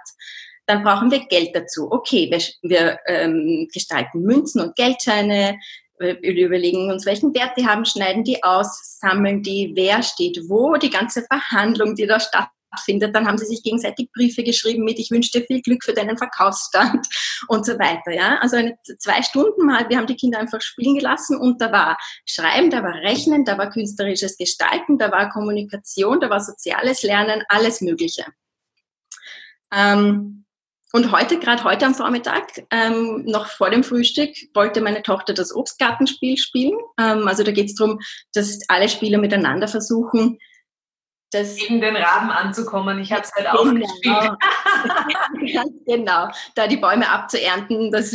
Dann 0.64 0.82
brauchen 0.82 1.10
wir 1.10 1.18
Geld 1.26 1.50
dazu. 1.54 1.92
Okay, 1.92 2.30
wir, 2.30 2.70
wir 2.70 2.98
ähm, 3.06 3.68
gestalten 3.70 4.22
Münzen 4.22 4.62
und 4.62 4.76
Geldscheine, 4.76 5.58
wir 5.98 6.22
überlegen 6.22 6.90
uns, 6.90 7.04
welchen 7.04 7.34
Wert 7.34 7.52
die 7.58 7.66
haben, 7.66 7.84
schneiden 7.84 8.24
die 8.24 8.42
aus, 8.42 8.98
sammeln 8.98 9.42
die, 9.42 9.72
wer 9.74 10.02
steht 10.02 10.40
wo, 10.48 10.76
die 10.76 10.88
ganze 10.88 11.22
Verhandlung, 11.22 11.94
die 11.94 12.06
da 12.06 12.18
stattfindet 12.18 12.61
stattfindet. 12.72 13.14
Dann 13.14 13.26
haben 13.26 13.38
sie 13.38 13.46
sich 13.46 13.62
gegenseitig 13.62 14.10
Briefe 14.12 14.42
geschrieben 14.42 14.84
mit, 14.84 14.98
ich 14.98 15.10
wünsche 15.10 15.30
dir 15.32 15.46
viel 15.46 15.62
Glück 15.62 15.84
für 15.84 15.92
deinen 15.92 16.16
Verkaufsstand 16.16 17.06
und 17.48 17.64
so 17.66 17.78
weiter. 17.78 18.12
Ja? 18.12 18.38
Also 18.40 18.56
eine, 18.56 18.76
zwei 18.98 19.22
Stunden 19.22 19.66
mal, 19.66 19.88
wir 19.88 19.96
haben 19.96 20.06
die 20.06 20.16
Kinder 20.16 20.38
einfach 20.38 20.60
spielen 20.60 20.96
gelassen 20.96 21.36
und 21.36 21.60
da 21.60 21.72
war 21.72 21.98
Schreiben, 22.26 22.70
da 22.70 22.82
war 22.82 22.94
Rechnen, 22.94 23.44
da 23.44 23.58
war 23.58 23.70
künstlerisches 23.70 24.36
Gestalten, 24.36 24.98
da 24.98 25.10
war 25.10 25.30
Kommunikation, 25.30 26.20
da 26.20 26.30
war 26.30 26.40
soziales 26.40 27.02
Lernen, 27.02 27.42
alles 27.48 27.80
Mögliche. 27.80 28.24
Ähm, 29.72 30.44
und 30.94 31.10
heute, 31.10 31.38
gerade 31.38 31.64
heute 31.64 31.86
am 31.86 31.94
Vormittag, 31.94 32.64
ähm, 32.70 33.24
noch 33.24 33.46
vor 33.46 33.70
dem 33.70 33.82
Frühstück, 33.82 34.36
wollte 34.52 34.82
meine 34.82 35.02
Tochter 35.02 35.32
das 35.32 35.54
Obstgartenspiel 35.54 36.36
spielen. 36.36 36.76
Ähm, 37.00 37.26
also 37.26 37.42
da 37.44 37.50
geht 37.50 37.70
es 37.70 37.74
darum, 37.76 37.98
dass 38.34 38.58
alle 38.68 38.90
Spieler 38.90 39.16
miteinander 39.16 39.68
versuchen, 39.68 40.38
das 41.32 41.56
gegen 41.56 41.80
den 41.80 41.96
Raben 41.96 42.30
anzukommen. 42.30 42.98
Ich 42.98 43.12
habe 43.12 43.22
es 43.22 43.32
halt 43.32 43.48
auch 43.48 43.64
genau. 43.64 43.86
gespielt. 43.86 45.66
genau, 45.86 46.28
da 46.54 46.66
die 46.66 46.76
Bäume 46.76 47.08
abzuernten, 47.08 47.90
dass, 47.90 48.14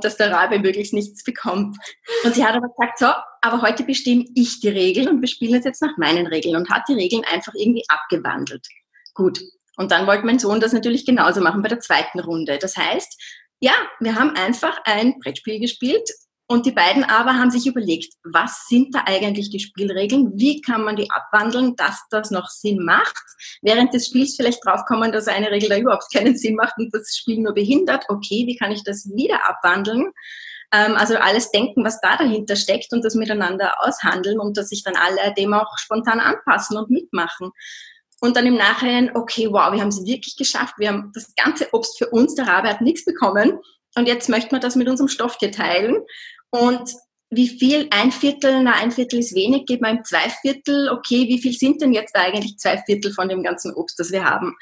dass 0.00 0.16
der 0.16 0.30
Rabe 0.30 0.58
möglichst 0.58 0.92
nichts 0.92 1.24
bekommt. 1.24 1.76
Und 2.24 2.34
sie 2.34 2.44
hat 2.44 2.54
aber 2.54 2.68
gesagt, 2.68 2.98
so, 2.98 3.06
aber 3.40 3.62
heute 3.62 3.84
bestimme 3.84 4.26
ich 4.34 4.60
die 4.60 4.68
Regeln 4.68 5.08
und 5.08 5.20
wir 5.20 5.28
spielen 5.28 5.54
es 5.54 5.64
jetzt 5.64 5.82
nach 5.82 5.96
meinen 5.96 6.26
Regeln 6.26 6.56
und 6.56 6.70
hat 6.70 6.82
die 6.88 6.94
Regeln 6.94 7.24
einfach 7.24 7.54
irgendwie 7.54 7.84
abgewandelt. 7.88 8.66
Gut. 9.14 9.40
Und 9.76 9.90
dann 9.90 10.06
wollte 10.06 10.26
mein 10.26 10.38
Sohn 10.38 10.60
das 10.60 10.72
natürlich 10.72 11.06
genauso 11.06 11.40
machen 11.40 11.62
bei 11.62 11.68
der 11.68 11.80
zweiten 11.80 12.20
Runde. 12.20 12.58
Das 12.58 12.76
heißt, 12.76 13.20
ja, 13.60 13.72
wir 14.00 14.14
haben 14.16 14.36
einfach 14.36 14.78
ein 14.84 15.18
Brettspiel 15.20 15.58
gespielt 15.58 16.08
und 16.52 16.66
die 16.66 16.72
beiden 16.72 17.02
aber 17.02 17.32
haben 17.38 17.50
sich 17.50 17.66
überlegt, 17.66 18.12
was 18.24 18.66
sind 18.68 18.94
da 18.94 19.04
eigentlich 19.06 19.48
die 19.48 19.58
Spielregeln? 19.58 20.32
Wie 20.36 20.60
kann 20.60 20.84
man 20.84 20.96
die 20.96 21.10
abwandeln, 21.10 21.76
dass 21.76 22.02
das 22.10 22.30
noch 22.30 22.48
Sinn 22.48 22.84
macht? 22.84 23.16
Während 23.62 23.94
des 23.94 24.08
Spiels 24.08 24.36
vielleicht 24.36 24.62
draufkommen, 24.62 25.12
dass 25.12 25.28
eine 25.28 25.50
Regel 25.50 25.70
da 25.70 25.78
überhaupt 25.78 26.12
keinen 26.12 26.36
Sinn 26.36 26.56
macht 26.56 26.74
und 26.76 26.94
das 26.94 27.16
Spiel 27.16 27.38
nur 27.38 27.54
behindert. 27.54 28.04
Okay, 28.08 28.44
wie 28.46 28.56
kann 28.56 28.70
ich 28.70 28.84
das 28.84 29.08
wieder 29.16 29.48
abwandeln? 29.48 30.12
Ähm, 30.74 30.94
also 30.94 31.16
alles 31.16 31.50
denken, 31.52 31.86
was 31.86 32.02
da 32.02 32.18
dahinter 32.18 32.56
steckt 32.56 32.92
und 32.92 33.02
das 33.02 33.14
miteinander 33.14 33.72
aushandeln 33.80 34.38
und 34.38 34.58
dass 34.58 34.68
sich 34.68 34.82
dann 34.82 34.96
alle 34.96 35.32
dem 35.32 35.54
auch 35.54 35.78
spontan 35.78 36.20
anpassen 36.20 36.76
und 36.76 36.90
mitmachen. 36.90 37.50
Und 38.20 38.36
dann 38.36 38.44
im 38.44 38.56
Nachhinein, 38.56 39.16
okay, 39.16 39.48
wow, 39.50 39.72
wir 39.72 39.80
haben 39.80 39.88
es 39.88 40.04
wirklich 40.04 40.36
geschafft. 40.36 40.74
Wir 40.76 40.88
haben 40.88 41.12
das 41.14 41.34
ganze 41.34 41.72
Obst 41.72 41.96
für 41.96 42.10
uns, 42.10 42.34
der 42.34 42.46
Rabe 42.46 42.68
hat 42.68 42.82
nichts 42.82 43.06
bekommen. 43.06 43.58
Und 43.94 44.06
jetzt 44.06 44.28
möchten 44.28 44.52
wir 44.52 44.60
das 44.60 44.76
mit 44.76 44.88
unserem 44.88 45.08
Stofftier 45.08 45.52
teilen. 45.52 45.96
Und 46.52 46.94
wie 47.30 47.48
viel, 47.48 47.88
ein 47.90 48.12
Viertel, 48.12 48.62
na, 48.62 48.74
ein 48.74 48.92
Viertel 48.92 49.20
ist 49.20 49.34
wenig, 49.34 49.64
geht 49.64 49.80
man 49.80 49.96
im 49.96 50.04
zwei 50.04 50.28
Viertel, 50.42 50.90
okay, 50.90 51.26
wie 51.28 51.40
viel 51.40 51.54
sind 51.54 51.80
denn 51.80 51.94
jetzt 51.94 52.14
eigentlich 52.14 52.58
zwei 52.58 52.76
Viertel 52.76 53.12
von 53.12 53.28
dem 53.28 53.42
ganzen 53.42 53.72
Obst, 53.74 53.98
das 53.98 54.12
wir 54.12 54.24
haben? 54.24 54.54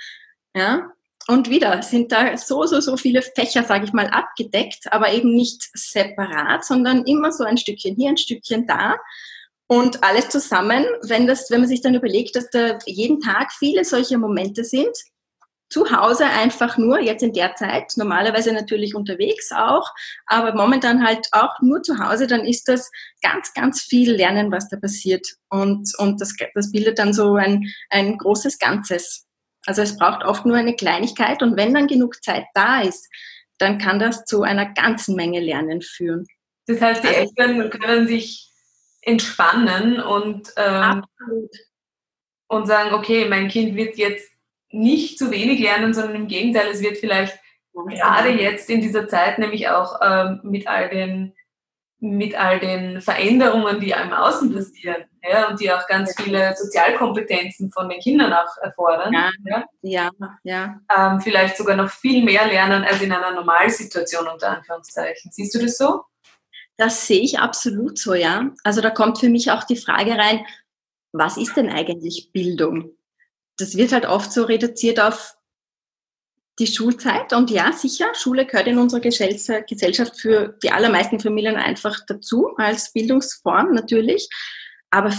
Ja? 0.54 0.92
Und 1.26 1.50
wieder 1.50 1.82
sind 1.82 2.12
da 2.12 2.36
so, 2.36 2.64
so, 2.66 2.80
so 2.80 2.96
viele 2.96 3.22
Fächer, 3.22 3.64
sage 3.64 3.86
ich 3.86 3.92
mal, 3.92 4.06
abgedeckt, 4.06 4.92
aber 4.92 5.12
eben 5.12 5.34
nicht 5.34 5.68
separat, 5.74 6.64
sondern 6.64 7.04
immer 7.06 7.32
so 7.32 7.42
ein 7.42 7.58
Stückchen 7.58 7.96
hier, 7.96 8.10
ein 8.10 8.16
Stückchen 8.16 8.68
da. 8.68 8.96
Und 9.66 10.02
alles 10.04 10.28
zusammen, 10.28 10.86
wenn, 11.02 11.26
das, 11.26 11.50
wenn 11.50 11.60
man 11.60 11.68
sich 11.68 11.80
dann 11.80 11.94
überlegt, 11.94 12.36
dass 12.36 12.50
da 12.50 12.78
jeden 12.86 13.20
Tag 13.20 13.52
viele 13.52 13.84
solche 13.84 14.16
Momente 14.16 14.62
sind, 14.64 14.96
zu 15.70 15.90
Hause 15.90 16.26
einfach 16.26 16.76
nur, 16.76 17.00
jetzt 17.00 17.22
in 17.22 17.32
der 17.32 17.54
Zeit, 17.54 17.92
normalerweise 17.96 18.52
natürlich 18.52 18.94
unterwegs 18.94 19.52
auch, 19.52 19.88
aber 20.26 20.54
momentan 20.54 21.06
halt 21.06 21.28
auch 21.30 21.60
nur 21.60 21.82
zu 21.82 21.98
Hause, 21.98 22.26
dann 22.26 22.44
ist 22.44 22.68
das 22.68 22.90
ganz, 23.22 23.54
ganz 23.54 23.80
viel 23.82 24.12
Lernen, 24.12 24.50
was 24.50 24.68
da 24.68 24.76
passiert. 24.76 25.26
Und, 25.48 25.92
und 25.98 26.20
das, 26.20 26.34
das 26.54 26.72
bildet 26.72 26.98
dann 26.98 27.12
so 27.12 27.36
ein, 27.36 27.72
ein 27.88 28.18
großes 28.18 28.58
Ganzes. 28.58 29.26
Also 29.64 29.82
es 29.82 29.96
braucht 29.96 30.24
oft 30.24 30.44
nur 30.44 30.56
eine 30.56 30.74
Kleinigkeit 30.74 31.42
und 31.42 31.56
wenn 31.56 31.72
dann 31.72 31.86
genug 31.86 32.22
Zeit 32.22 32.46
da 32.54 32.82
ist, 32.82 33.08
dann 33.58 33.78
kann 33.78 34.00
das 34.00 34.24
zu 34.24 34.42
einer 34.42 34.72
ganzen 34.72 35.14
Menge 35.14 35.38
Lernen 35.38 35.82
führen. 35.82 36.26
Das 36.66 36.80
heißt, 36.80 37.04
die 37.04 37.08
also, 37.08 37.20
Eltern 37.20 37.70
können 37.70 38.08
sich 38.08 38.50
entspannen 39.02 40.00
und, 40.00 40.52
ähm, 40.56 41.04
und 42.48 42.66
sagen, 42.66 42.94
okay, 42.94 43.28
mein 43.28 43.48
Kind 43.48 43.76
wird 43.76 43.96
jetzt 43.96 44.30
nicht 44.70 45.18
zu 45.18 45.30
wenig 45.30 45.60
lernen, 45.60 45.94
sondern 45.94 46.14
im 46.14 46.28
Gegenteil, 46.28 46.68
es 46.70 46.82
wird 46.82 46.98
vielleicht 46.98 47.38
gerade 47.72 48.30
jetzt 48.30 48.68
in 48.70 48.80
dieser 48.80 49.08
Zeit 49.08 49.38
nämlich 49.38 49.68
auch 49.68 50.00
ähm, 50.02 50.40
mit 50.42 50.66
all 50.66 50.88
den 50.88 51.34
mit 52.02 52.34
all 52.34 52.58
den 52.58 53.02
Veränderungen, 53.02 53.78
die 53.78 53.90
im 53.90 54.12
Außen 54.12 54.54
passieren, 54.54 55.04
ja, 55.22 55.48
und 55.48 55.60
die 55.60 55.70
auch 55.70 55.86
ganz 55.86 56.14
viele 56.16 56.56
Sozialkompetenzen 56.56 57.70
von 57.70 57.90
den 57.90 58.00
Kindern 58.00 58.32
auch 58.32 58.56
erfordern, 58.62 59.12
ja, 59.12 59.64
ja, 59.82 60.10
ja. 60.42 60.80
Ähm, 60.96 61.20
vielleicht 61.20 61.58
sogar 61.58 61.76
noch 61.76 61.90
viel 61.90 62.24
mehr 62.24 62.46
lernen 62.46 62.84
als 62.84 63.02
in 63.02 63.12
einer 63.12 63.32
Normalsituation 63.32 64.26
unter 64.28 64.48
Anführungszeichen. 64.48 65.30
Siehst 65.30 65.54
du 65.54 65.58
das 65.58 65.76
so? 65.76 66.04
Das 66.78 67.06
sehe 67.06 67.20
ich 67.20 67.38
absolut 67.38 67.98
so, 67.98 68.14
ja. 68.14 68.50
Also 68.64 68.80
da 68.80 68.88
kommt 68.88 69.18
für 69.18 69.28
mich 69.28 69.50
auch 69.50 69.64
die 69.64 69.76
Frage 69.76 70.16
rein, 70.16 70.46
was 71.12 71.36
ist 71.36 71.54
denn 71.58 71.68
eigentlich 71.68 72.30
Bildung? 72.32 72.92
Das 73.60 73.76
wird 73.76 73.92
halt 73.92 74.06
oft 74.06 74.32
so 74.32 74.44
reduziert 74.44 75.00
auf 75.00 75.36
die 76.58 76.66
Schulzeit. 76.66 77.32
Und 77.32 77.50
ja, 77.50 77.72
sicher, 77.72 78.14
Schule 78.14 78.46
gehört 78.46 78.66
in 78.66 78.78
unserer 78.78 79.00
Gesellschaft 79.00 80.20
für 80.20 80.58
die 80.62 80.70
allermeisten 80.70 81.18
Familien 81.18 81.56
einfach 81.56 82.00
dazu, 82.06 82.54
als 82.56 82.92
Bildungsform 82.92 83.72
natürlich. 83.72 84.28
Aber 84.90 85.10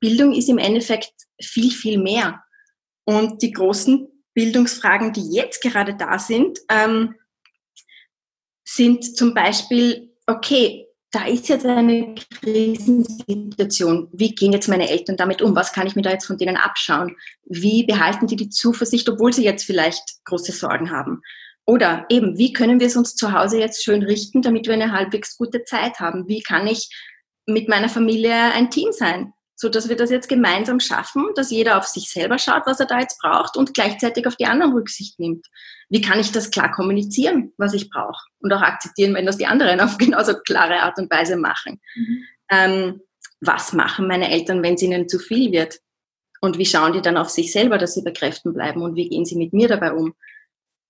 Bildung 0.00 0.32
ist 0.32 0.48
im 0.48 0.58
Endeffekt 0.58 1.12
viel, 1.40 1.70
viel 1.70 1.98
mehr. 1.98 2.42
Und 3.04 3.42
die 3.42 3.52
großen 3.52 4.08
Bildungsfragen, 4.34 5.12
die 5.12 5.32
jetzt 5.32 5.62
gerade 5.62 5.94
da 5.94 6.18
sind, 6.18 6.58
ähm, 6.68 7.14
sind 8.64 9.16
zum 9.16 9.34
Beispiel, 9.34 10.14
okay, 10.26 10.87
da 11.10 11.26
ist 11.26 11.48
jetzt 11.48 11.64
eine 11.64 12.14
Krisensituation. 12.14 14.08
Wie 14.12 14.34
gehen 14.34 14.52
jetzt 14.52 14.68
meine 14.68 14.90
Eltern 14.90 15.16
damit 15.16 15.40
um? 15.40 15.56
Was 15.56 15.72
kann 15.72 15.86
ich 15.86 15.96
mir 15.96 16.02
da 16.02 16.10
jetzt 16.10 16.26
von 16.26 16.36
denen 16.36 16.56
abschauen? 16.56 17.16
Wie 17.44 17.84
behalten 17.84 18.26
die 18.26 18.36
die 18.36 18.50
Zuversicht, 18.50 19.08
obwohl 19.08 19.32
sie 19.32 19.44
jetzt 19.44 19.64
vielleicht 19.64 20.02
große 20.24 20.52
Sorgen 20.52 20.90
haben? 20.90 21.22
Oder 21.64 22.06
eben, 22.08 22.36
wie 22.36 22.52
können 22.52 22.80
wir 22.80 22.86
es 22.86 22.96
uns 22.96 23.14
zu 23.14 23.32
Hause 23.32 23.58
jetzt 23.58 23.82
schön 23.84 24.02
richten, 24.02 24.42
damit 24.42 24.66
wir 24.66 24.74
eine 24.74 24.92
halbwegs 24.92 25.36
gute 25.36 25.64
Zeit 25.64 26.00
haben? 26.00 26.28
Wie 26.28 26.42
kann 26.42 26.66
ich 26.66 26.90
mit 27.46 27.68
meiner 27.68 27.88
Familie 27.88 28.34
ein 28.34 28.70
Team 28.70 28.92
sein? 28.92 29.32
So 29.60 29.68
dass 29.68 29.88
wir 29.88 29.96
das 29.96 30.10
jetzt 30.10 30.28
gemeinsam 30.28 30.78
schaffen, 30.78 31.26
dass 31.34 31.50
jeder 31.50 31.78
auf 31.78 31.84
sich 31.84 32.08
selber 32.08 32.38
schaut, 32.38 32.62
was 32.66 32.78
er 32.78 32.86
da 32.86 33.00
jetzt 33.00 33.20
braucht 33.20 33.56
und 33.56 33.74
gleichzeitig 33.74 34.26
auf 34.28 34.36
die 34.36 34.46
anderen 34.46 34.72
Rücksicht 34.72 35.18
nimmt. 35.18 35.46
Wie 35.88 36.00
kann 36.00 36.20
ich 36.20 36.30
das 36.30 36.52
klar 36.52 36.70
kommunizieren, 36.70 37.52
was 37.56 37.74
ich 37.74 37.90
brauche 37.90 38.24
und 38.38 38.52
auch 38.52 38.62
akzeptieren, 38.62 39.14
wenn 39.14 39.26
das 39.26 39.36
die 39.36 39.46
anderen 39.46 39.80
auf 39.80 39.98
genauso 39.98 40.34
klare 40.38 40.80
Art 40.80 40.98
und 40.98 41.10
Weise 41.10 41.36
machen? 41.36 41.80
Mhm. 41.96 42.24
Ähm, 42.50 43.00
was 43.40 43.72
machen 43.72 44.06
meine 44.06 44.30
Eltern, 44.30 44.62
wenn 44.62 44.74
es 44.74 44.82
ihnen 44.82 45.08
zu 45.08 45.18
viel 45.18 45.50
wird? 45.50 45.80
Und 46.40 46.56
wie 46.56 46.66
schauen 46.66 46.92
die 46.92 47.02
dann 47.02 47.16
auf 47.16 47.30
sich 47.30 47.50
selber, 47.50 47.78
dass 47.78 47.94
sie 47.94 48.02
bei 48.02 48.12
Kräften 48.12 48.54
bleiben 48.54 48.80
und 48.82 48.94
wie 48.94 49.08
gehen 49.08 49.24
sie 49.24 49.36
mit 49.36 49.52
mir 49.52 49.66
dabei 49.66 49.92
um? 49.92 50.14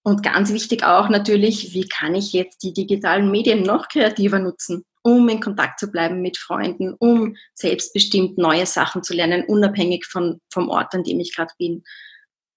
Und 0.03 0.23
ganz 0.23 0.53
wichtig 0.53 0.85
auch 0.85 1.09
natürlich, 1.09 1.73
wie 1.73 1.89
kann 1.89 2.15
ich 2.15 2.35
jetzt 2.35 2.63
die 2.63 2.75
digitalen 2.75 3.31
Medien 3.31 3.63
noch 3.63 3.89
kreativer 3.89 4.39
nutzen? 4.39 4.85
Um 5.03 5.29
in 5.29 5.41
Kontakt 5.41 5.81
zu 5.81 5.91
bleiben 5.91 6.21
mit 6.21 6.39
Freunden, 6.39 6.95
um 6.99 7.37
selbstbestimmt 7.55 8.39
neue 8.39 8.67
Sachen 8.67 9.03
zu 9.03 9.15
lernen, 9.15 9.45
unabhängig 9.47 10.07
von, 10.07 10.41
vom 10.53 10.69
Ort, 10.69 10.95
an 10.95 11.05
dem 11.05 11.21
ich 11.21 11.35
gerade 11.35 11.53
bin. 11.59 11.85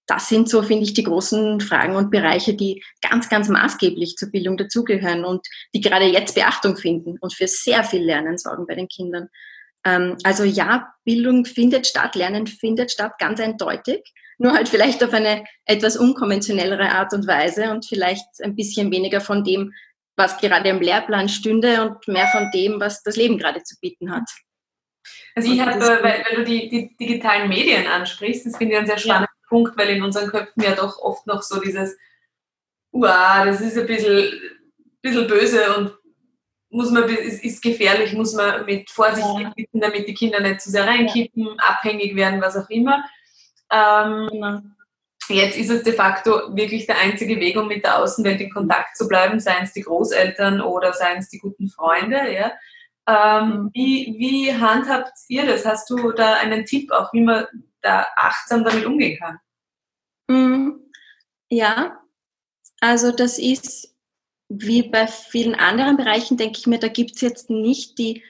Das 0.06 0.28
sind 0.28 0.48
so, 0.48 0.62
finde 0.62 0.84
ich, 0.84 0.94
die 0.94 1.04
großen 1.04 1.60
Fragen 1.60 1.96
und 1.96 2.10
Bereiche, 2.10 2.54
die 2.54 2.82
ganz, 3.00 3.28
ganz 3.28 3.48
maßgeblich 3.48 4.16
zur 4.16 4.30
Bildung 4.30 4.56
dazugehören 4.56 5.24
und 5.24 5.46
die 5.74 5.80
gerade 5.80 6.06
jetzt 6.06 6.34
Beachtung 6.34 6.76
finden 6.76 7.18
und 7.20 7.32
für 7.32 7.46
sehr 7.46 7.84
viel 7.84 8.02
Lernen 8.02 8.36
sorgen 8.36 8.66
bei 8.66 8.74
den 8.74 8.88
Kindern. 8.88 9.28
Ähm, 9.84 10.16
also 10.24 10.44
ja, 10.44 10.92
Bildung 11.04 11.44
findet 11.44 11.86
statt, 11.86 12.16
Lernen 12.16 12.46
findet 12.46 12.90
statt, 12.90 13.12
ganz 13.18 13.40
eindeutig 13.40 14.12
nur 14.42 14.52
halt 14.52 14.68
vielleicht 14.68 15.02
auf 15.04 15.12
eine 15.12 15.44
etwas 15.64 15.96
unkonventionellere 15.96 16.90
Art 16.90 17.12
und 17.14 17.26
Weise 17.26 17.70
und 17.70 17.86
vielleicht 17.86 18.26
ein 18.42 18.56
bisschen 18.56 18.90
weniger 18.90 19.20
von 19.20 19.44
dem, 19.44 19.72
was 20.22 20.38
gerade 20.38 20.68
im 20.68 20.80
Lehrplan 20.80 21.28
stünde 21.28 21.82
und 21.82 22.06
mehr 22.06 22.28
von 22.28 22.50
dem, 22.52 22.80
was 22.80 23.02
das 23.02 23.16
Leben 23.16 23.38
gerade 23.38 23.62
zu 23.64 23.74
bieten 23.80 24.12
hat. 24.12 24.28
Also 25.34 25.50
ich 25.50 25.60
habe, 25.60 25.80
weil, 25.80 26.02
weil, 26.02 26.36
du 26.36 26.44
die, 26.44 26.68
die, 26.68 26.96
digitalen 26.96 27.48
Medien 27.48 27.86
ansprichst, 27.86 28.46
das 28.46 28.56
finde 28.56 28.74
ich 28.74 28.78
einen 28.78 28.86
sehr 28.86 28.98
spannenden 28.98 29.28
ja. 29.42 29.48
Punkt, 29.48 29.76
weil 29.76 29.88
in 29.88 30.02
unseren 30.02 30.28
Köpfen 30.28 30.62
ja 30.62 30.74
doch 30.74 30.98
oft 30.98 31.26
noch 31.26 31.42
so 31.42 31.60
dieses, 31.60 31.96
wow, 32.92 33.44
das 33.44 33.60
ist 33.60 33.76
ein 33.76 33.86
bisschen, 33.86 34.32
bisschen 35.00 35.26
böse 35.26 35.76
und 35.76 35.94
muss 36.70 36.90
man, 36.90 37.08
ist, 37.08 37.42
ist 37.44 37.62
gefährlich, 37.62 38.12
muss 38.12 38.34
man 38.34 38.64
mit 38.64 38.90
Vorsicht 38.90 39.26
ja. 39.40 39.52
bitten, 39.56 39.80
damit 39.80 40.06
die 40.06 40.14
Kinder 40.14 40.40
nicht 40.40 40.60
zu 40.60 40.70
sehr 40.70 40.86
reinkippen, 40.86 41.44
ja. 41.44 41.54
abhängig 41.58 42.14
werden, 42.14 42.40
was 42.40 42.56
auch 42.56 42.68
immer. 42.70 43.04
Ähm, 43.70 44.28
genau. 44.30 44.60
Jetzt 45.28 45.56
ist 45.56 45.70
es 45.70 45.82
de 45.82 45.92
facto 45.92 46.54
wirklich 46.56 46.86
der 46.86 46.98
einzige 46.98 47.38
Weg, 47.38 47.56
um 47.56 47.68
mit 47.68 47.84
der 47.84 47.98
Außenwelt 47.98 48.40
in 48.40 48.50
Kontakt 48.50 48.96
zu 48.96 49.06
bleiben, 49.08 49.40
seien 49.40 49.64
es 49.64 49.72
die 49.72 49.82
Großeltern 49.82 50.60
oder 50.60 50.92
seien 50.92 51.18
es 51.18 51.28
die 51.28 51.38
guten 51.38 51.68
Freunde. 51.68 52.32
Ja? 52.32 52.52
Ähm, 53.06 53.70
wie, 53.72 54.14
wie 54.18 54.54
handhabt 54.54 55.12
ihr 55.28 55.46
das? 55.46 55.64
Hast 55.64 55.88
du 55.90 56.12
da 56.12 56.34
einen 56.34 56.64
Tipp 56.64 56.90
auch, 56.92 57.12
wie 57.12 57.22
man 57.22 57.46
da 57.80 58.06
achtsam 58.16 58.64
damit 58.64 58.84
umgehen 58.84 59.18
kann? 59.18 59.38
Mhm. 60.28 60.80
Ja, 61.50 62.00
also 62.80 63.12
das 63.12 63.38
ist 63.38 63.94
wie 64.48 64.82
bei 64.82 65.06
vielen 65.06 65.54
anderen 65.54 65.96
Bereichen, 65.96 66.36
denke 66.36 66.58
ich 66.58 66.66
mir, 66.66 66.78
da 66.78 66.88
gibt 66.88 67.14
es 67.14 67.20
jetzt 67.20 67.50
nicht 67.50 67.98
die, 67.98 68.22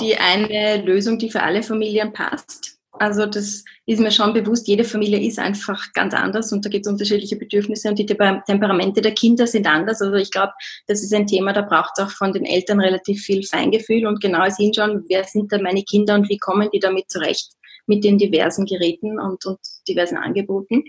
die 0.00 0.16
eine 0.16 0.82
Lösung, 0.82 1.18
die 1.18 1.30
für 1.30 1.42
alle 1.42 1.62
Familien 1.62 2.12
passt. 2.12 2.75
Also 2.98 3.26
das 3.26 3.64
ist 3.86 4.00
mir 4.00 4.10
schon 4.10 4.32
bewusst, 4.32 4.66
jede 4.68 4.84
Familie 4.84 5.20
ist 5.20 5.38
einfach 5.38 5.92
ganz 5.92 6.14
anders 6.14 6.52
und 6.52 6.64
da 6.64 6.68
gibt 6.68 6.86
es 6.86 6.92
unterschiedliche 6.92 7.36
Bedürfnisse 7.36 7.88
und 7.88 7.98
die 7.98 8.06
Temperamente 8.06 9.00
der 9.00 9.12
Kinder 9.12 9.46
sind 9.46 9.66
anders. 9.66 10.00
Also 10.00 10.14
ich 10.14 10.30
glaube, 10.30 10.52
das 10.86 11.02
ist 11.02 11.14
ein 11.14 11.26
Thema, 11.26 11.52
da 11.52 11.62
braucht 11.62 11.92
es 11.96 12.04
auch 12.04 12.10
von 12.10 12.32
den 12.32 12.44
Eltern 12.44 12.80
relativ 12.80 13.22
viel 13.22 13.42
Feingefühl 13.42 14.06
und 14.06 14.20
genaues 14.20 14.56
hinschauen, 14.56 15.04
wer 15.08 15.24
sind 15.24 15.52
da 15.52 15.58
meine 15.58 15.82
Kinder 15.82 16.14
und 16.14 16.28
wie 16.28 16.38
kommen 16.38 16.68
die 16.72 16.80
damit 16.80 17.10
zurecht 17.10 17.52
mit 17.86 18.04
den 18.04 18.18
diversen 18.18 18.66
Geräten 18.66 19.18
und, 19.20 19.44
und 19.44 19.60
diversen 19.88 20.16
Angeboten. 20.16 20.84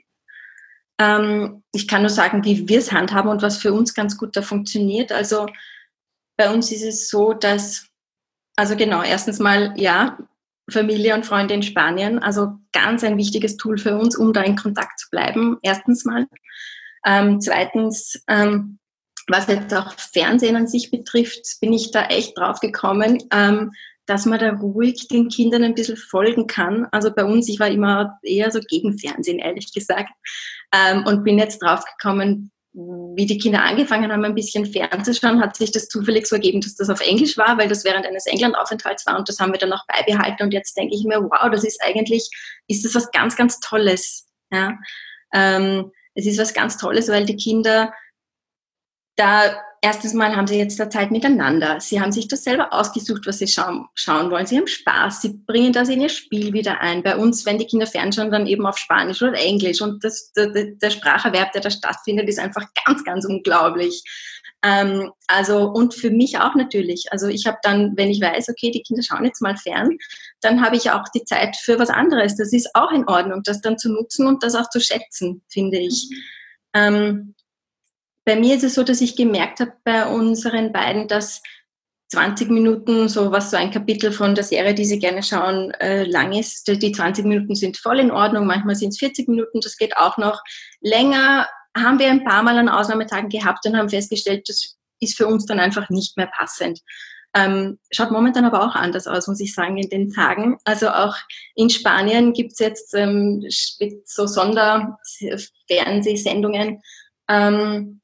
Ähm, 1.00 1.64
ich 1.74 1.88
kann 1.88 2.02
nur 2.02 2.10
sagen, 2.10 2.44
wie 2.44 2.68
wir 2.68 2.80
es 2.80 2.92
handhaben 2.92 3.30
und 3.30 3.42
was 3.42 3.58
für 3.58 3.74
uns 3.74 3.94
ganz 3.94 4.18
gut 4.18 4.36
da 4.36 4.42
funktioniert. 4.42 5.12
Also 5.12 5.48
bei 6.38 6.54
uns 6.54 6.72
ist 6.72 6.84
es 6.84 7.10
so, 7.10 7.34
dass, 7.34 7.88
also 8.56 8.76
genau, 8.76 9.04
erstens 9.04 9.40
mal, 9.40 9.74
ja, 9.78 10.18
Familie 10.70 11.16
und 11.16 11.26
Freunde 11.26 11.54
in 11.54 11.64
Spanien, 11.64 12.20
also 12.20 12.56
ganz 12.74 13.04
ein 13.04 13.18
wichtiges 13.18 13.58
Tool 13.58 13.78
für 13.78 13.98
uns, 13.98 14.18
um 14.18 14.34
da 14.34 14.42
in 14.42 14.56
Kontakt 14.56 15.00
zu 15.00 15.10
bleiben, 15.10 15.58
erstens 15.62 16.04
mal. 16.04 16.28
Ähm, 17.06 17.40
zweitens, 17.40 18.22
ähm, 18.28 18.80
was 19.28 19.48
jetzt 19.48 19.74
auch 19.74 19.94
Fernsehen 19.94 20.56
an 20.56 20.68
sich 20.68 20.92
betrifft, 20.92 21.60
bin 21.62 21.74
ich 21.74 21.92
da 21.92 22.06
echt 22.06 22.38
drauf 22.38 22.60
gekommen, 22.60 23.24
ähm, 23.32 23.72
dass 24.06 24.26
man 24.26 24.40
da 24.40 24.52
ruhig 24.54 25.08
den 25.10 25.28
Kindern 25.28 25.64
ein 25.64 25.76
bisschen 25.76 25.98
folgen 25.98 26.48
kann. 26.48 26.88
Also 26.92 27.14
bei 27.14 27.26
uns, 27.26 27.50
ich 27.50 27.60
war 27.60 27.68
immer 27.68 28.18
eher 28.24 28.52
so 28.52 28.60
gegen 28.62 28.98
Fernsehen, 28.98 29.40
ehrlich 29.40 29.74
gesagt, 29.74 30.12
ähm, 30.74 31.06
und 31.06 31.24
bin 31.24 31.38
jetzt 31.38 31.60
drauf 31.62 31.84
gekommen, 31.86 32.52
wie 32.78 33.26
die 33.26 33.40
Kinder 33.40 33.64
angefangen 33.64 34.12
haben, 34.12 34.24
ein 34.24 34.36
bisschen 34.36 34.66
fernzuschauen, 34.66 35.42
hat 35.42 35.56
sich 35.56 35.72
das 35.72 35.88
zufällig 35.88 36.28
so 36.28 36.36
ergeben, 36.36 36.62
dass 36.62 36.76
das 36.76 36.92
auf 36.92 37.02
Englisch 37.02 37.36
war, 37.36 37.58
weil 37.58 37.68
das 37.68 37.84
während 37.84 38.06
eines 38.06 38.28
Englandaufenthalts 38.28 39.08
war 39.08 39.18
und 39.18 39.28
das 39.28 39.40
haben 39.40 39.52
wir 39.52 39.60
dann 39.60 39.74
auch 39.74 39.86
beibehalten 39.88 40.44
und 40.44 40.54
jetzt 40.54 40.78
denke 40.78 40.94
ich 40.96 41.04
mir, 41.04 41.22
wow, 41.24 41.50
das 41.52 41.64
ist 41.64 41.82
eigentlich, 41.84 42.30
ist 42.68 42.86
das 42.86 42.94
was 42.94 43.10
ganz, 43.12 43.36
ganz 43.36 43.60
Tolles. 43.60 44.28
Ja? 44.52 44.78
Ähm, 45.34 45.92
es 46.14 46.28
ist 46.28 46.38
was 46.38 46.54
ganz 46.54 46.78
Tolles, 46.78 47.10
weil 47.10 47.26
die 47.26 47.36
Kinder 47.36 47.92
da 49.16 49.60
erstens 49.88 50.14
mal 50.14 50.36
haben 50.36 50.48
sie 50.48 50.58
jetzt 50.58 50.78
da 50.82 50.90
Zeit 50.90 51.12
miteinander. 51.12 51.80
Sie 51.80 52.02
haben 52.02 52.12
sich 52.12 52.28
das 52.28 52.44
selber 52.44 52.74
ausgesucht, 52.74 53.26
was 53.26 53.40
sie 53.40 53.48
schauen, 53.48 53.86
schauen 53.96 54.30
wollen. 54.30 54.46
Sie 54.46 54.58
haben 54.58 54.68
Spaß. 54.68 55.22
Sie 55.22 55.30
bringen 55.48 55.72
das 55.72 55.88
in 55.88 56.02
ihr 56.02 56.10
Spiel 56.10 56.52
wieder 56.52 56.82
ein. 56.82 57.04
Bei 57.04 57.16
uns, 57.16 57.46
wenn 57.46 57.58
die 57.58 57.68
Kinder 57.68 57.88
fernschauen, 57.88 58.30
dann 58.30 58.48
eben 58.48 58.66
auf 58.66 58.78
Spanisch 58.78 59.22
oder 59.22 59.40
Englisch. 59.40 59.82
Und 59.82 60.04
das, 60.04 60.34
der, 60.34 60.50
der 60.50 60.90
Spracherwerb, 60.90 61.54
der 61.54 61.62
da 61.62 61.70
stattfindet, 61.70 62.28
ist 62.28 62.38
einfach 62.38 62.66
ganz, 62.86 63.06
ganz 63.06 63.26
unglaublich. 63.26 64.04
Ähm, 64.62 65.10
also, 65.28 65.70
und 65.70 65.94
für 65.94 66.10
mich 66.10 66.38
auch 66.38 66.56
natürlich. 66.56 67.06
Also, 67.12 67.28
ich 67.28 67.48
habe 67.48 67.58
dann, 67.62 67.96
wenn 67.96 68.10
ich 68.10 68.20
weiß, 68.20 68.50
okay, 68.50 68.72
die 68.72 68.82
Kinder 68.82 69.04
schauen 69.04 69.24
jetzt 69.24 69.42
mal 69.42 69.56
fern, 69.56 69.98
dann 70.42 70.62
habe 70.66 70.76
ich 70.76 70.92
auch 70.92 71.06
die 71.16 71.24
Zeit 71.24 71.56
für 71.56 71.80
was 71.80 71.90
anderes. 71.90 72.36
Das 72.36 72.52
ist 72.52 72.70
auch 72.74 72.92
in 72.92 73.08
Ordnung, 73.08 73.42
das 73.46 73.62
dann 73.62 73.78
zu 73.78 73.90
nutzen 73.90 74.28
und 74.28 74.44
das 74.44 74.54
auch 74.56 74.70
zu 74.70 74.82
schätzen, 74.82 75.44
finde 75.48 75.78
ich. 75.78 76.10
Mhm. 76.12 76.18
Ähm, 76.74 77.36
bei 78.28 78.36
mir 78.36 78.58
ist 78.58 78.66
es 78.66 78.76
so, 78.76 78.84
dass 78.84 79.00
ich 79.00 79.16
gemerkt 79.16 79.62
habe 79.62 79.72
bei 79.86 80.06
unseren 80.06 80.74
beiden, 80.74 81.08
dass 81.08 81.42
20 82.10 82.50
Minuten, 82.50 83.08
so 83.08 83.32
was 83.32 83.52
so 83.52 83.58
ein 83.58 83.72
Kapitel 83.72 84.12
von 84.12 84.36
der 84.36 84.44
Serie, 84.44 84.74
die 84.74 84.84
sie 84.84 85.00
gerne 85.00 85.24
schauen, 85.24 85.72
äh, 85.80 86.04
lang 86.04 86.34
ist. 86.34 86.68
Die 86.68 86.92
20 86.92 87.24
Minuten 87.24 87.56
sind 87.56 87.78
voll 87.78 88.02
in 88.02 88.12
Ordnung, 88.12 88.46
manchmal 88.46 88.76
sind 88.76 88.90
es 88.90 89.00
40 89.00 89.30
Minuten, 89.30 89.62
das 89.62 89.78
geht 89.78 89.96
auch 89.96 90.18
noch. 90.18 90.42
Länger 90.82 91.48
haben 91.76 92.00
wir 92.00 92.10
ein 92.10 92.26
paar 92.26 92.44
Mal 92.44 92.58
an 92.58 92.68
Ausnahmetagen 92.68 93.30
gehabt 93.30 93.66
und 93.66 93.78
haben 93.78 93.88
festgestellt, 93.88 94.50
das 94.50 94.76
ist 95.00 95.16
für 95.16 95.28
uns 95.28 95.46
dann 95.46 95.62
einfach 95.62 95.90
nicht 95.90 96.18
mehr 96.18 96.28
passend. 96.28 96.82
Ähm, 97.34 97.80
schaut 97.92 98.12
momentan 98.12 98.44
aber 98.44 98.62
auch 98.62 98.76
anders 98.76 99.08
aus, 99.08 99.30
muss 99.30 99.40
ich 99.40 99.54
sagen, 99.54 99.78
in 99.78 99.90
den 99.90 100.12
Tagen. 100.12 100.58
Also 100.66 100.90
auch 100.90 101.16
in 101.56 101.70
Spanien 101.70 102.34
gibt 102.34 102.52
es 102.52 102.60
jetzt 102.60 102.94
ähm, 102.94 103.46
so 104.04 104.28
Sonderfernsehsendungen, 104.28 106.82
ähm, 107.30 108.02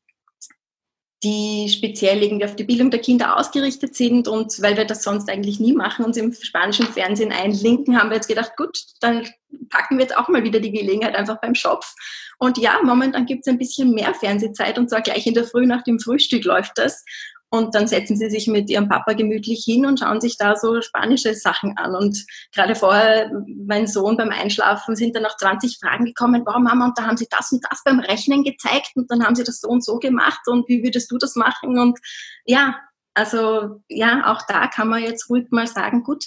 die 1.23 1.69
speziell 1.69 2.21
irgendwie 2.21 2.45
auf 2.45 2.55
die 2.55 2.65
Bildung 2.65 2.91
der 2.91 2.99
Kinder 2.99 3.37
ausgerichtet 3.37 3.95
sind. 3.95 4.27
Und 4.27 4.61
weil 4.61 4.75
wir 4.75 4.85
das 4.85 5.03
sonst 5.03 5.29
eigentlich 5.29 5.59
nie 5.59 5.73
machen, 5.73 6.05
uns 6.05 6.17
im 6.17 6.33
spanischen 6.33 6.87
Fernsehen 6.87 7.31
einlinken, 7.31 7.97
haben 7.97 8.09
wir 8.09 8.17
jetzt 8.17 8.27
gedacht, 8.27 8.57
gut, 8.57 8.77
dann 8.99 9.27
packen 9.69 9.97
wir 9.97 10.03
jetzt 10.03 10.17
auch 10.17 10.27
mal 10.27 10.43
wieder 10.43 10.59
die 10.59 10.71
Gelegenheit 10.71 11.15
einfach 11.15 11.39
beim 11.39 11.55
Schopf. 11.55 11.93
Und 12.39 12.57
ja, 12.57 12.79
momentan 12.83 13.25
gibt 13.25 13.47
es 13.47 13.51
ein 13.51 13.57
bisschen 13.57 13.93
mehr 13.93 14.13
Fernsehzeit 14.13 14.77
und 14.77 14.89
zwar 14.89 15.01
gleich 15.01 15.25
in 15.25 15.33
der 15.33 15.45
Früh 15.45 15.65
nach 15.65 15.83
dem 15.83 15.99
Frühstück 15.99 16.43
läuft 16.43 16.73
das. 16.75 17.05
Und 17.53 17.75
dann 17.75 17.85
setzen 17.85 18.17
sie 18.17 18.31
sich 18.31 18.47
mit 18.47 18.67
ihrem 18.71 18.89
Papa 18.89 19.13
gemütlich 19.13 19.63
hin 19.63 19.85
und 19.85 19.99
schauen 19.99 20.19
sich 20.19 20.37
da 20.39 20.55
so 20.55 20.81
spanische 20.81 21.35
Sachen 21.35 21.77
an. 21.77 21.93
Und 21.93 22.25
gerade 22.51 22.73
vorher, 22.73 23.31
mein 23.45 23.85
Sohn 23.85 24.17
beim 24.17 24.31
Einschlafen, 24.31 24.95
sind 24.95 25.15
dann 25.15 25.21
noch 25.21 25.37
20 25.37 25.77
Fragen 25.79 26.05
gekommen, 26.05 26.41
warum 26.47 26.63
Mama, 26.63 26.87
und 26.87 26.97
da 26.97 27.05
haben 27.05 27.15
sie 27.15 27.27
das 27.29 27.51
und 27.51 27.63
das 27.69 27.83
beim 27.85 27.99
Rechnen 27.99 28.43
gezeigt 28.43 28.93
und 28.95 29.11
dann 29.11 29.23
haben 29.23 29.35
sie 29.35 29.43
das 29.43 29.61
so 29.61 29.67
und 29.67 29.85
so 29.85 29.99
gemacht 29.99 30.39
und 30.47 30.67
wie 30.67 30.81
würdest 30.81 31.11
du 31.11 31.19
das 31.19 31.35
machen? 31.35 31.77
Und 31.77 31.99
ja, 32.43 32.75
also 33.13 33.83
ja, 33.87 34.33
auch 34.33 34.41
da 34.47 34.65
kann 34.65 34.87
man 34.87 35.03
jetzt 35.03 35.29
ruhig 35.29 35.45
mal 35.51 35.67
sagen, 35.67 36.01
gut, 36.01 36.25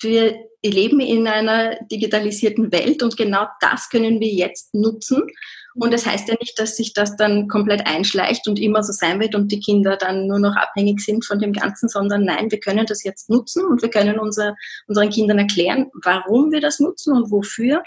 wir 0.00 0.36
leben 0.64 1.00
in 1.00 1.26
einer 1.26 1.74
digitalisierten 1.90 2.70
Welt 2.70 3.02
und 3.02 3.16
genau 3.16 3.48
das 3.60 3.88
können 3.90 4.20
wir 4.20 4.32
jetzt 4.32 4.72
nutzen 4.74 5.24
und 5.74 5.92
das 5.92 6.06
heißt 6.06 6.28
ja 6.28 6.34
nicht, 6.38 6.58
dass 6.58 6.76
sich 6.76 6.92
das 6.92 7.16
dann 7.16 7.48
komplett 7.48 7.86
einschleicht 7.86 8.46
und 8.46 8.58
immer 8.58 8.82
so 8.82 8.92
sein 8.92 9.20
wird 9.20 9.34
und 9.34 9.50
die 9.50 9.60
Kinder 9.60 9.96
dann 9.96 10.26
nur 10.26 10.38
noch 10.38 10.56
abhängig 10.56 11.00
sind 11.00 11.24
von 11.24 11.38
dem 11.38 11.52
Ganzen, 11.52 11.88
sondern 11.88 12.24
nein, 12.24 12.50
wir 12.50 12.60
können 12.60 12.86
das 12.86 13.02
jetzt 13.04 13.30
nutzen 13.30 13.64
und 13.64 13.82
wir 13.82 13.90
können 13.90 14.18
unser, 14.18 14.54
unseren 14.86 15.10
Kindern 15.10 15.38
erklären, 15.38 15.90
warum 16.04 16.52
wir 16.52 16.60
das 16.60 16.78
nutzen 16.78 17.16
und 17.16 17.30
wofür. 17.30 17.82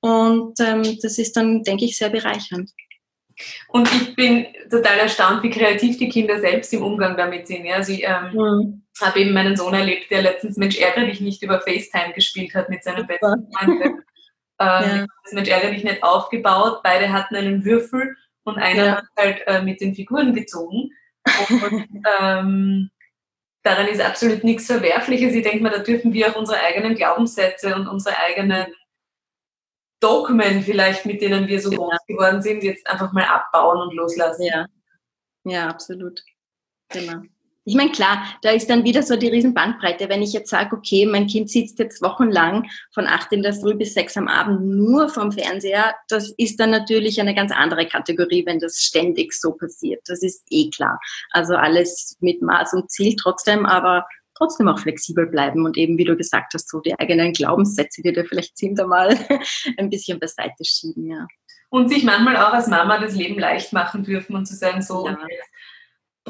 Und 0.00 0.58
ähm, 0.60 0.98
das 1.02 1.18
ist 1.18 1.36
dann, 1.36 1.62
denke 1.62 1.84
ich, 1.84 1.96
sehr 1.96 2.08
bereichernd. 2.08 2.70
Und 3.68 3.88
ich 3.94 4.14
bin 4.14 4.46
total 4.70 4.98
erstaunt, 4.98 5.42
wie 5.42 5.50
kreativ 5.50 5.98
die 5.98 6.08
Kinder 6.08 6.40
selbst 6.40 6.72
im 6.72 6.82
Umgang 6.82 7.16
damit 7.16 7.46
sind. 7.46 7.64
Ja, 7.64 7.76
also 7.76 7.92
ich 7.92 8.04
ähm, 8.04 8.32
mhm. 8.32 8.82
habe 9.00 9.20
eben 9.20 9.32
meinen 9.32 9.56
Sohn 9.56 9.74
erlebt, 9.74 10.10
der 10.10 10.22
letztens 10.22 10.56
Mensch 10.56 10.78
ärgere 10.78 11.06
dich 11.06 11.20
nicht 11.20 11.42
über 11.42 11.60
FaceTime 11.60 12.12
gespielt 12.14 12.54
hat 12.54 12.68
mit 12.68 12.82
seiner 12.84 13.04
besten 13.04 13.46
Freundin. 13.52 14.02
Ähm, 14.60 14.98
ja. 15.00 15.06
Mensch 15.32 15.48
ärgerlich 15.48 15.84
nicht 15.84 16.02
aufgebaut. 16.02 16.82
Beide 16.82 17.12
hatten 17.12 17.34
einen 17.34 17.64
Würfel 17.64 18.16
und 18.44 18.58
einer 18.58 18.84
ja. 18.84 18.96
hat 18.96 19.04
halt 19.18 19.46
äh, 19.46 19.62
mit 19.62 19.80
den 19.80 19.94
Figuren 19.94 20.34
gezogen. 20.34 20.90
Und 21.48 21.88
ähm, 22.20 22.90
daran 23.62 23.88
ist 23.88 24.00
absolut 24.00 24.44
nichts 24.44 24.66
Verwerfliches. 24.66 25.34
Ich 25.34 25.42
denke 25.42 25.62
mal, 25.62 25.70
da 25.70 25.78
dürfen 25.78 26.12
wir 26.12 26.28
auch 26.28 26.36
unsere 26.36 26.60
eigenen 26.60 26.94
Glaubenssätze 26.94 27.74
und 27.74 27.88
unsere 27.88 28.18
eigenen 28.18 28.66
Dogmen 30.00 30.62
vielleicht, 30.62 31.06
mit 31.06 31.20
denen 31.20 31.46
wir 31.46 31.60
so 31.60 31.70
groß 31.70 31.98
geworden 32.06 32.42
sind, 32.42 32.62
jetzt 32.62 32.86
einfach 32.86 33.12
mal 33.12 33.24
abbauen 33.24 33.78
und 33.80 33.94
loslassen. 33.94 34.42
Ja, 34.42 34.66
ja 35.44 35.68
absolut. 35.68 36.22
Genau. 36.88 37.22
Ich 37.64 37.74
meine, 37.74 37.90
klar, 37.90 38.24
da 38.40 38.50
ist 38.50 38.70
dann 38.70 38.84
wieder 38.84 39.02
so 39.02 39.16
die 39.16 39.28
riesen 39.28 39.52
Bandbreite. 39.52 40.08
Wenn 40.08 40.22
ich 40.22 40.32
jetzt 40.32 40.48
sage, 40.48 40.74
okay, 40.74 41.04
mein 41.04 41.26
Kind 41.26 41.50
sitzt 41.50 41.78
jetzt 41.78 42.00
wochenlang 42.00 42.70
von 42.92 43.06
acht 43.06 43.30
in 43.32 43.42
der 43.42 43.52
Früh 43.52 43.74
bis 43.74 43.92
sechs 43.92 44.16
am 44.16 44.28
Abend 44.28 44.62
nur 44.62 45.10
vom 45.10 45.30
Fernseher, 45.30 45.94
das 46.08 46.32
ist 46.38 46.58
dann 46.58 46.70
natürlich 46.70 47.20
eine 47.20 47.34
ganz 47.34 47.52
andere 47.52 47.86
Kategorie, 47.86 48.46
wenn 48.46 48.60
das 48.60 48.80
ständig 48.80 49.34
so 49.34 49.52
passiert. 49.52 50.00
Das 50.06 50.22
ist 50.22 50.42
eh 50.50 50.70
klar. 50.70 50.98
Also 51.32 51.54
alles 51.54 52.16
mit 52.20 52.40
Maß 52.40 52.72
und 52.72 52.90
Ziel 52.90 53.14
trotzdem, 53.16 53.66
aber 53.66 54.06
trotzdem 54.34 54.68
auch 54.68 54.78
flexibel 54.78 55.26
bleiben 55.26 55.66
und 55.66 55.76
eben, 55.76 55.98
wie 55.98 56.04
du 56.04 56.16
gesagt 56.16 56.54
hast, 56.54 56.70
so 56.70 56.80
die 56.80 56.98
eigenen 56.98 57.34
Glaubenssätze, 57.34 58.00
die 58.00 58.12
da 58.12 58.24
vielleicht 58.24 58.56
sind, 58.56 58.80
einmal 58.80 59.18
ein 59.76 59.90
bisschen 59.90 60.18
beiseite 60.18 60.64
schieben, 60.64 61.10
ja. 61.10 61.26
Und 61.68 61.90
sich 61.90 62.02
manchmal 62.02 62.36
auch 62.36 62.54
als 62.54 62.66
Mama 62.66 62.98
das 62.98 63.14
Leben 63.14 63.38
leicht 63.38 63.72
machen 63.72 64.02
dürfen 64.02 64.34
und 64.34 64.46
zu 64.46 64.56
sagen, 64.56 64.82
so, 64.82 65.06
ja 65.06 65.18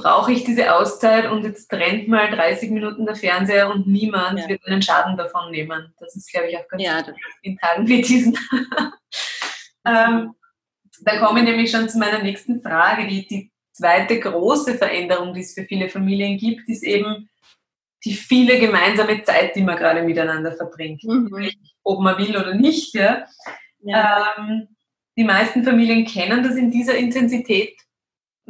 brauche 0.00 0.32
ich 0.32 0.44
diese 0.44 0.74
Auszeit 0.74 1.30
und 1.30 1.44
jetzt 1.44 1.68
trennt 1.68 2.08
mal 2.08 2.30
30 2.30 2.70
Minuten 2.70 3.06
der 3.06 3.14
Fernseher 3.14 3.70
und 3.70 3.86
niemand 3.86 4.38
ja. 4.38 4.48
wird 4.48 4.66
einen 4.66 4.82
Schaden 4.82 5.16
davon 5.16 5.50
nehmen. 5.50 5.94
Das 5.98 6.16
ist, 6.16 6.32
glaube 6.32 6.48
ich, 6.48 6.56
auch 6.56 6.66
ganz 6.68 6.82
ja, 6.82 7.04
in 7.42 7.56
Tagen 7.56 7.86
wie 7.86 8.02
diesen. 8.02 8.36
ähm, 9.86 10.34
da 11.02 11.18
komme 11.18 11.40
ich 11.40 11.46
nämlich 11.46 11.70
schon 11.70 11.88
zu 11.88 11.98
meiner 11.98 12.22
nächsten 12.22 12.62
Frage. 12.62 13.06
Die, 13.06 13.26
die 13.26 13.50
zweite 13.72 14.20
große 14.20 14.76
Veränderung, 14.76 15.34
die 15.34 15.40
es 15.40 15.54
für 15.54 15.64
viele 15.64 15.88
Familien 15.88 16.38
gibt, 16.38 16.68
ist 16.68 16.84
eben 16.84 17.28
die 18.04 18.14
viele 18.14 18.58
gemeinsame 18.58 19.22
Zeit, 19.22 19.54
die 19.56 19.62
man 19.62 19.76
gerade 19.76 20.02
miteinander 20.02 20.52
verbringt. 20.52 21.04
Mhm. 21.04 21.50
Ob 21.82 22.00
man 22.00 22.18
will 22.18 22.36
oder 22.36 22.54
nicht. 22.54 22.94
Ja. 22.94 23.26
ja. 23.80 24.34
Ähm, 24.38 24.68
die 25.16 25.24
meisten 25.24 25.64
Familien 25.64 26.06
kennen 26.06 26.42
das 26.42 26.56
in 26.56 26.70
dieser 26.70 26.96
Intensität 26.96 27.76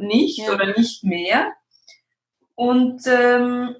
nicht 0.01 0.39
ja. 0.39 0.53
oder 0.53 0.77
nicht 0.77 1.03
mehr. 1.03 1.53
Und 2.55 3.03
ähm, 3.07 3.75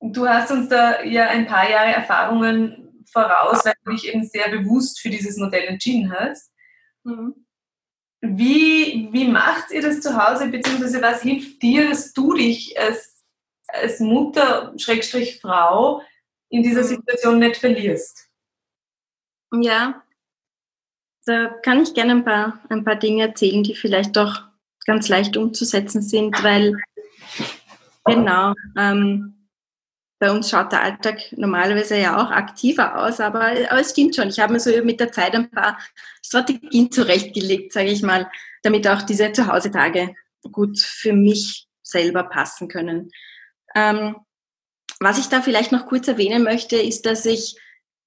du 0.00 0.28
hast 0.28 0.50
uns 0.50 0.68
da 0.68 1.02
ja 1.02 1.28
ein 1.28 1.46
paar 1.46 1.68
Jahre 1.68 1.94
Erfahrungen 1.94 3.04
voraus, 3.10 3.64
weil 3.64 3.74
du 3.84 3.92
dich 3.92 4.08
eben 4.08 4.24
sehr 4.24 4.50
bewusst 4.50 5.00
für 5.00 5.10
dieses 5.10 5.36
Modell 5.36 5.64
entschieden 5.64 6.12
hast. 6.12 6.52
Mhm. 7.04 7.46
Wie, 8.20 9.08
wie 9.12 9.28
macht 9.28 9.70
ihr 9.70 9.82
das 9.82 10.00
zu 10.00 10.16
Hause, 10.16 10.48
beziehungsweise 10.48 11.00
was 11.00 11.22
hilft 11.22 11.62
dir, 11.62 11.88
dass 11.88 12.12
du 12.12 12.34
dich 12.34 12.78
als, 12.78 13.24
als 13.68 14.00
Mutter, 14.00 14.72
Schrägstrich 14.76 15.40
Frau, 15.40 16.02
in 16.48 16.62
dieser 16.62 16.82
mhm. 16.82 16.86
Situation 16.86 17.38
nicht 17.38 17.56
verlierst? 17.56 18.28
Ja, 19.52 20.02
da 21.24 21.48
kann 21.62 21.82
ich 21.82 21.94
gerne 21.94 22.12
ein 22.12 22.24
paar, 22.24 22.60
ein 22.68 22.84
paar 22.84 22.96
Dinge 22.96 23.22
erzählen, 23.22 23.62
die 23.62 23.74
vielleicht 23.74 24.16
doch 24.16 24.42
ganz 24.86 25.08
leicht 25.08 25.36
umzusetzen 25.36 26.02
sind, 26.02 26.42
weil 26.42 26.76
genau, 28.04 28.54
ähm, 28.76 29.48
bei 30.18 30.30
uns 30.30 30.48
schaut 30.48 30.72
der 30.72 30.82
Alltag 30.82 31.18
normalerweise 31.32 31.98
ja 31.98 32.16
auch 32.16 32.30
aktiver 32.30 33.04
aus, 33.04 33.20
aber, 33.20 33.48
aber 33.48 33.80
es 33.80 33.90
stimmt 33.90 34.16
schon. 34.16 34.28
Ich 34.28 34.40
habe 34.40 34.54
mir 34.54 34.60
so 34.60 34.70
mit 34.82 34.98
der 34.98 35.12
Zeit 35.12 35.34
ein 35.34 35.50
paar 35.50 35.78
Strategien 36.24 36.90
zurechtgelegt, 36.90 37.72
sage 37.72 37.90
ich 37.90 38.02
mal, 38.02 38.30
damit 38.62 38.88
auch 38.88 39.02
diese 39.02 39.32
Zuhause-Tage 39.32 40.14
gut 40.50 40.78
für 40.80 41.12
mich 41.12 41.66
selber 41.82 42.24
passen 42.24 42.68
können. 42.68 43.10
Ähm, 43.74 44.16
was 45.00 45.18
ich 45.18 45.26
da 45.26 45.42
vielleicht 45.42 45.72
noch 45.72 45.86
kurz 45.86 46.08
erwähnen 46.08 46.42
möchte, 46.42 46.76
ist, 46.76 47.04
dass 47.04 47.26
ich 47.26 47.56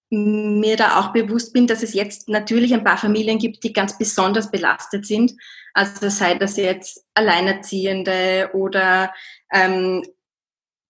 mir 0.09 0.75
da 0.75 0.99
auch 0.99 1.13
bewusst 1.13 1.53
bin, 1.53 1.67
dass 1.67 1.83
es 1.83 1.93
jetzt 1.93 2.29
natürlich 2.29 2.73
ein 2.73 2.83
paar 2.83 2.97
Familien 2.97 3.37
gibt, 3.37 3.63
die 3.63 3.73
ganz 3.73 3.97
besonders 3.97 4.49
belastet 4.49 5.05
sind. 5.05 5.33
Also 5.73 6.09
sei 6.09 6.33
das 6.35 6.57
jetzt 6.57 7.05
Alleinerziehende 7.13 8.49
oder 8.53 9.13
ähm, 9.53 10.03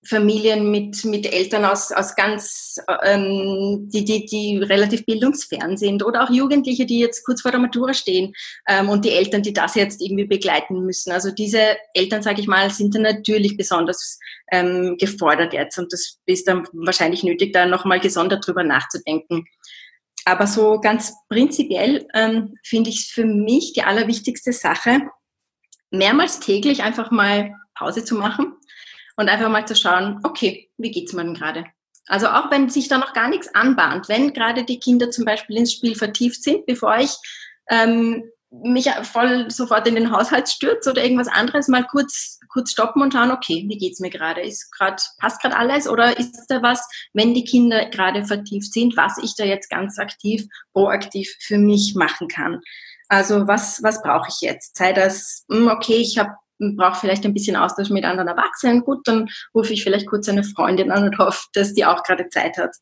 Familien 0.06 0.72
mit, 0.72 1.04
mit 1.04 1.32
Eltern 1.32 1.66
aus, 1.66 1.92
aus 1.92 2.16
ganz, 2.16 2.78
ähm, 3.04 3.90
die, 3.92 4.06
die, 4.06 4.26
die 4.26 4.58
relativ 4.58 5.06
bildungsfern 5.06 5.76
sind 5.76 6.04
oder 6.06 6.24
auch 6.24 6.30
Jugendliche, 6.30 6.86
die 6.86 7.00
jetzt 7.00 7.26
kurz 7.26 7.42
vor 7.42 7.52
der 7.52 7.60
Matura 7.60 7.94
stehen 7.94 8.34
ähm, 8.68 8.88
und 8.88 9.04
die 9.04 9.12
Eltern, 9.12 9.44
die 9.44 9.52
das 9.52 9.76
jetzt 9.76 10.02
irgendwie 10.02 10.26
begleiten 10.26 10.86
müssen. 10.86 11.12
Also 11.12 11.32
diese 11.32 11.78
Eltern, 11.94 12.24
sage 12.24 12.40
ich 12.40 12.48
mal, 12.48 12.70
sind 12.70 12.96
dann 12.96 13.02
natürlich 13.02 13.58
besonders 13.58 14.20
ähm, 14.52 14.96
gefordert 14.98 15.54
jetzt 15.54 15.78
und 15.78 15.92
das 15.92 16.20
ist 16.26 16.48
dann 16.48 16.66
wahrscheinlich 16.72 17.24
nötig, 17.24 17.52
da 17.52 17.66
nochmal 17.66 18.00
gesondert 18.00 18.48
drüber 18.48 18.64
nachzudenken. 18.64 19.46
Aber 20.24 20.48
so 20.48 20.80
ganz 20.80 21.14
prinzipiell 21.28 22.08
ähm, 22.14 22.56
finde 22.64 22.90
ich 22.90 23.12
für 23.14 23.26
mich 23.26 23.74
die 23.74 23.84
allerwichtigste 23.84 24.54
Sache, 24.54 25.02
mehrmals 25.92 26.40
täglich 26.40 26.84
einfach 26.84 27.12
mal 27.12 27.54
Pause 27.76 28.06
zu 28.06 28.16
machen 28.16 28.59
und 29.20 29.28
einfach 29.28 29.50
mal 29.50 29.68
zu 29.68 29.76
schauen, 29.76 30.22
okay, 30.24 30.70
wie 30.78 30.92
geht's 30.92 31.12
mir 31.12 31.26
denn 31.26 31.34
gerade? 31.34 31.66
Also 32.08 32.28
auch 32.28 32.50
wenn 32.52 32.70
sich 32.70 32.88
da 32.88 32.98
noch 32.98 33.12
gar 33.12 33.28
nichts 33.28 33.54
anbahnt, 33.54 34.08
wenn 34.08 34.32
gerade 34.32 34.64
die 34.64 34.80
Kinder 34.80 35.12
zum 35.12 35.26
Beispiel 35.26 35.58
ins 35.58 35.74
Spiel 35.74 35.94
vertieft 35.94 36.42
sind, 36.42 36.66
bevor 36.66 36.98
ich 37.00 37.18
ähm, 37.70 38.24
mich 38.50 38.90
voll 39.04 39.52
sofort 39.52 39.86
in 39.90 39.96
den 39.96 40.12
Haushalt 40.12 40.48
stürze 40.48 40.92
oder 40.92 41.04
irgendwas 41.04 41.28
anderes, 41.28 41.68
mal 41.68 41.86
kurz, 41.86 42.40
kurz 42.48 42.72
stoppen 42.72 43.02
und 43.02 43.12
schauen, 43.12 43.30
okay, 43.30 43.66
wie 43.68 43.78
geht's 43.78 44.00
mir 44.00 44.10
gerade? 44.10 44.40
Ist 44.40 44.72
gerade, 44.72 45.04
passt 45.20 45.42
gerade 45.42 45.58
alles 45.58 45.90
oder 45.90 46.18
ist 46.18 46.48
da 46.48 46.62
was, 46.64 46.88
wenn 47.12 47.34
die 47.34 47.44
Kinder 47.44 47.90
gerade 47.90 48.24
vertieft 48.24 48.72
sind, 48.72 48.96
was 48.96 49.18
ich 49.18 49.36
da 49.36 49.44
jetzt 49.44 49.70
ganz 49.70 50.00
aktiv, 50.00 50.48
proaktiv 50.72 51.36
für 51.42 51.58
mich 51.58 51.94
machen 51.94 52.30
kann? 52.30 52.62
Also 53.10 53.48
was, 53.48 53.84
was 53.84 54.02
brauche 54.02 54.30
ich 54.30 54.40
jetzt? 54.40 54.78
Sei 54.78 54.94
das, 54.94 55.44
hm, 55.52 55.68
okay, 55.68 55.98
ich 55.98 56.18
habe 56.18 56.32
brauche 56.60 57.00
vielleicht 57.00 57.26
ein 57.26 57.34
bisschen 57.34 57.56
Austausch 57.56 57.90
mit 57.90 58.06
anderen 58.06 58.28
Erwachsenen, 58.28 58.82
gut, 58.82 59.08
dann 59.08 59.30
rufe 59.56 59.74
ich 59.74 59.84
vielleicht 59.84 60.08
kurz 60.08 60.28
eine 60.30 60.44
Freundin 60.44 60.92
an 60.92 61.04
und 61.06 61.18
hoffe, 61.18 61.48
dass 61.54 61.74
die 61.74 61.86
auch 61.86 62.04
gerade 62.04 62.30
Zeit 62.30 62.58
hat 62.58 62.76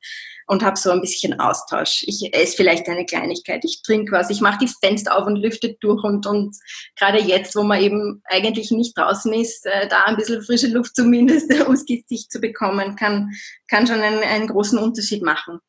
und 0.47 0.63
habe 0.63 0.77
so 0.77 0.91
ein 0.91 1.01
bisschen 1.01 1.39
Austausch. 1.39 2.03
Ich 2.07 2.33
esse 2.33 2.55
vielleicht 2.55 2.87
eine 2.87 3.05
Kleinigkeit, 3.05 3.63
ich 3.63 3.81
trinke 3.83 4.13
was, 4.13 4.29
ich 4.29 4.41
mache 4.41 4.59
die 4.59 4.71
Fenster 4.81 5.17
auf 5.17 5.27
und 5.27 5.35
lüfte 5.35 5.75
durch 5.79 6.03
und, 6.03 6.25
und 6.25 6.55
gerade 6.97 7.19
jetzt, 7.19 7.55
wo 7.55 7.63
man 7.63 7.81
eben 7.81 8.21
eigentlich 8.25 8.71
nicht 8.71 8.97
draußen 8.97 9.31
ist, 9.33 9.65
äh, 9.65 9.87
da 9.87 10.05
ein 10.05 10.15
bisschen 10.15 10.41
frische 10.41 10.67
Luft 10.67 10.95
zumindest 10.95 11.53
ums 11.63 11.85
Gesicht 11.85 12.31
zu 12.31 12.39
bekommen, 12.39 12.95
kann, 12.95 13.31
kann 13.67 13.85
schon 13.85 13.99
einen, 13.99 14.23
einen 14.23 14.47
großen 14.47 14.79
Unterschied 14.79 15.21
machen. 15.21 15.59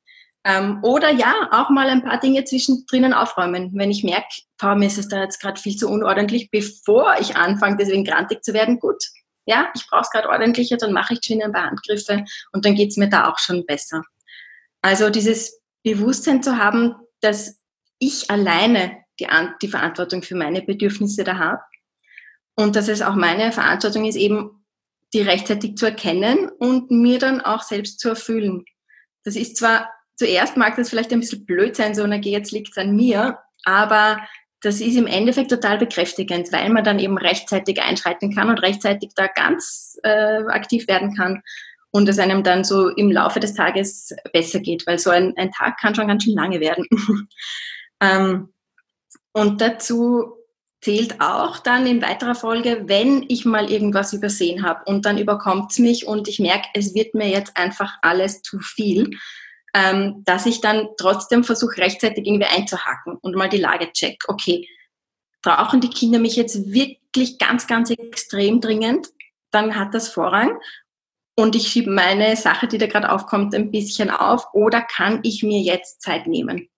Ähm, 0.44 0.78
oder 0.82 1.10
ja, 1.10 1.48
auch 1.50 1.70
mal 1.70 1.88
ein 1.88 2.04
paar 2.04 2.20
Dinge 2.20 2.44
zwischendrin 2.44 3.12
aufräumen. 3.12 3.72
Wenn 3.74 3.90
ich 3.90 4.04
merke, 4.04 4.28
Frau, 4.58 4.74
mir 4.76 4.86
ist 4.86 4.98
es 4.98 5.08
da 5.08 5.22
jetzt 5.22 5.40
gerade 5.40 5.60
viel 5.60 5.76
zu 5.76 5.88
unordentlich, 5.88 6.50
bevor 6.50 7.16
ich 7.20 7.36
anfange, 7.36 7.76
deswegen 7.76 8.04
grantig 8.04 8.42
zu 8.44 8.54
werden, 8.54 8.78
gut. 8.78 9.02
Ja, 9.46 9.70
ich 9.74 9.86
brauche 9.88 10.02
es 10.02 10.10
gerade 10.10 10.28
ordentlicher, 10.28 10.76
dann 10.76 10.92
mache 10.92 11.14
ich 11.14 11.20
schon 11.24 11.42
ein 11.42 11.52
paar 11.52 11.66
Handgriffe 11.66 12.24
und 12.52 12.64
dann 12.64 12.74
geht 12.74 12.90
es 12.90 12.96
mir 12.96 13.08
da 13.08 13.28
auch 13.28 13.38
schon 13.38 13.64
besser. 13.66 14.02
Also 14.82 15.10
dieses 15.10 15.60
Bewusstsein 15.82 16.42
zu 16.42 16.58
haben, 16.58 16.94
dass 17.20 17.58
ich 17.98 18.30
alleine 18.30 19.04
die, 19.18 19.26
die 19.62 19.68
Verantwortung 19.68 20.22
für 20.22 20.36
meine 20.36 20.62
Bedürfnisse 20.62 21.24
da 21.24 21.38
habe 21.38 21.62
und 22.56 22.76
dass 22.76 22.88
es 22.88 23.02
auch 23.02 23.14
meine 23.14 23.52
Verantwortung 23.52 24.04
ist, 24.04 24.16
eben 24.16 24.64
die 25.14 25.22
rechtzeitig 25.22 25.76
zu 25.76 25.86
erkennen 25.86 26.50
und 26.58 26.90
mir 26.90 27.18
dann 27.18 27.40
auch 27.40 27.62
selbst 27.62 28.00
zu 28.00 28.10
erfüllen. 28.10 28.64
Das 29.24 29.36
ist 29.36 29.56
zwar 29.56 29.90
zuerst 30.18 30.56
mag 30.56 30.76
das 30.76 30.90
vielleicht 30.90 31.12
ein 31.12 31.20
bisschen 31.20 31.46
blöd 31.46 31.76
sein, 31.76 31.94
so, 31.94 32.06
na 32.06 32.18
geh, 32.18 32.30
jetzt 32.30 32.52
liegt's 32.52 32.76
an 32.76 32.94
mir, 32.94 33.38
aber 33.64 34.18
das 34.60 34.80
ist 34.80 34.96
im 34.96 35.06
Endeffekt 35.06 35.50
total 35.50 35.78
bekräftigend, 35.78 36.52
weil 36.52 36.68
man 36.70 36.82
dann 36.82 36.98
eben 36.98 37.16
rechtzeitig 37.16 37.80
einschreiten 37.80 38.34
kann 38.34 38.50
und 38.50 38.58
rechtzeitig 38.58 39.10
da 39.14 39.28
ganz 39.28 39.96
äh, 40.02 40.42
aktiv 40.48 40.88
werden 40.88 41.14
kann 41.14 41.42
und 41.90 42.08
es 42.08 42.18
einem 42.18 42.42
dann 42.42 42.64
so 42.64 42.88
im 42.88 43.10
Laufe 43.10 43.38
des 43.38 43.54
Tages 43.54 44.14
besser 44.32 44.58
geht, 44.58 44.86
weil 44.86 44.98
so 44.98 45.10
ein, 45.10 45.32
ein 45.36 45.52
Tag 45.52 45.78
kann 45.78 45.94
schon 45.94 46.08
ganz 46.08 46.24
schön 46.24 46.34
lange 46.34 46.58
werden. 46.60 46.86
ähm, 48.00 48.52
und 49.32 49.60
dazu 49.60 50.34
zählt 50.80 51.20
auch 51.20 51.58
dann 51.58 51.86
in 51.86 52.02
weiterer 52.02 52.34
Folge, 52.34 52.84
wenn 52.86 53.24
ich 53.28 53.44
mal 53.44 53.70
irgendwas 53.70 54.12
übersehen 54.12 54.64
habe 54.64 54.82
und 54.86 55.06
dann 55.06 55.18
überkommt 55.18 55.70
es 55.70 55.78
mich 55.78 56.06
und 56.06 56.28
ich 56.28 56.40
merke, 56.40 56.68
es 56.74 56.94
wird 56.94 57.14
mir 57.14 57.28
jetzt 57.28 57.56
einfach 57.56 57.94
alles 58.02 58.42
zu 58.42 58.58
viel, 58.58 59.10
ähm, 59.74 60.22
dass 60.24 60.46
ich 60.46 60.60
dann 60.60 60.88
trotzdem 60.96 61.44
versuche, 61.44 61.78
rechtzeitig 61.78 62.26
irgendwie 62.26 62.46
einzuhaken 62.46 63.16
und 63.20 63.34
mal 63.34 63.48
die 63.48 63.58
Lage 63.58 63.92
check. 63.92 64.22
Okay, 64.28 64.68
brauchen 65.42 65.80
die 65.80 65.90
Kinder 65.90 66.18
mich 66.18 66.36
jetzt 66.36 66.72
wirklich 66.72 67.38
ganz, 67.38 67.66
ganz 67.66 67.90
extrem 67.90 68.60
dringend? 68.60 69.08
Dann 69.50 69.76
hat 69.76 69.94
das 69.94 70.08
Vorrang. 70.08 70.58
Und 71.36 71.54
ich 71.54 71.68
schiebe 71.68 71.90
meine 71.90 72.34
Sache, 72.36 72.66
die 72.66 72.78
da 72.78 72.86
gerade 72.86 73.12
aufkommt, 73.12 73.54
ein 73.54 73.70
bisschen 73.70 74.10
auf. 74.10 74.46
Oder 74.54 74.80
kann 74.82 75.20
ich 75.22 75.42
mir 75.42 75.60
jetzt 75.60 76.02
Zeit 76.02 76.26
nehmen? 76.26 76.68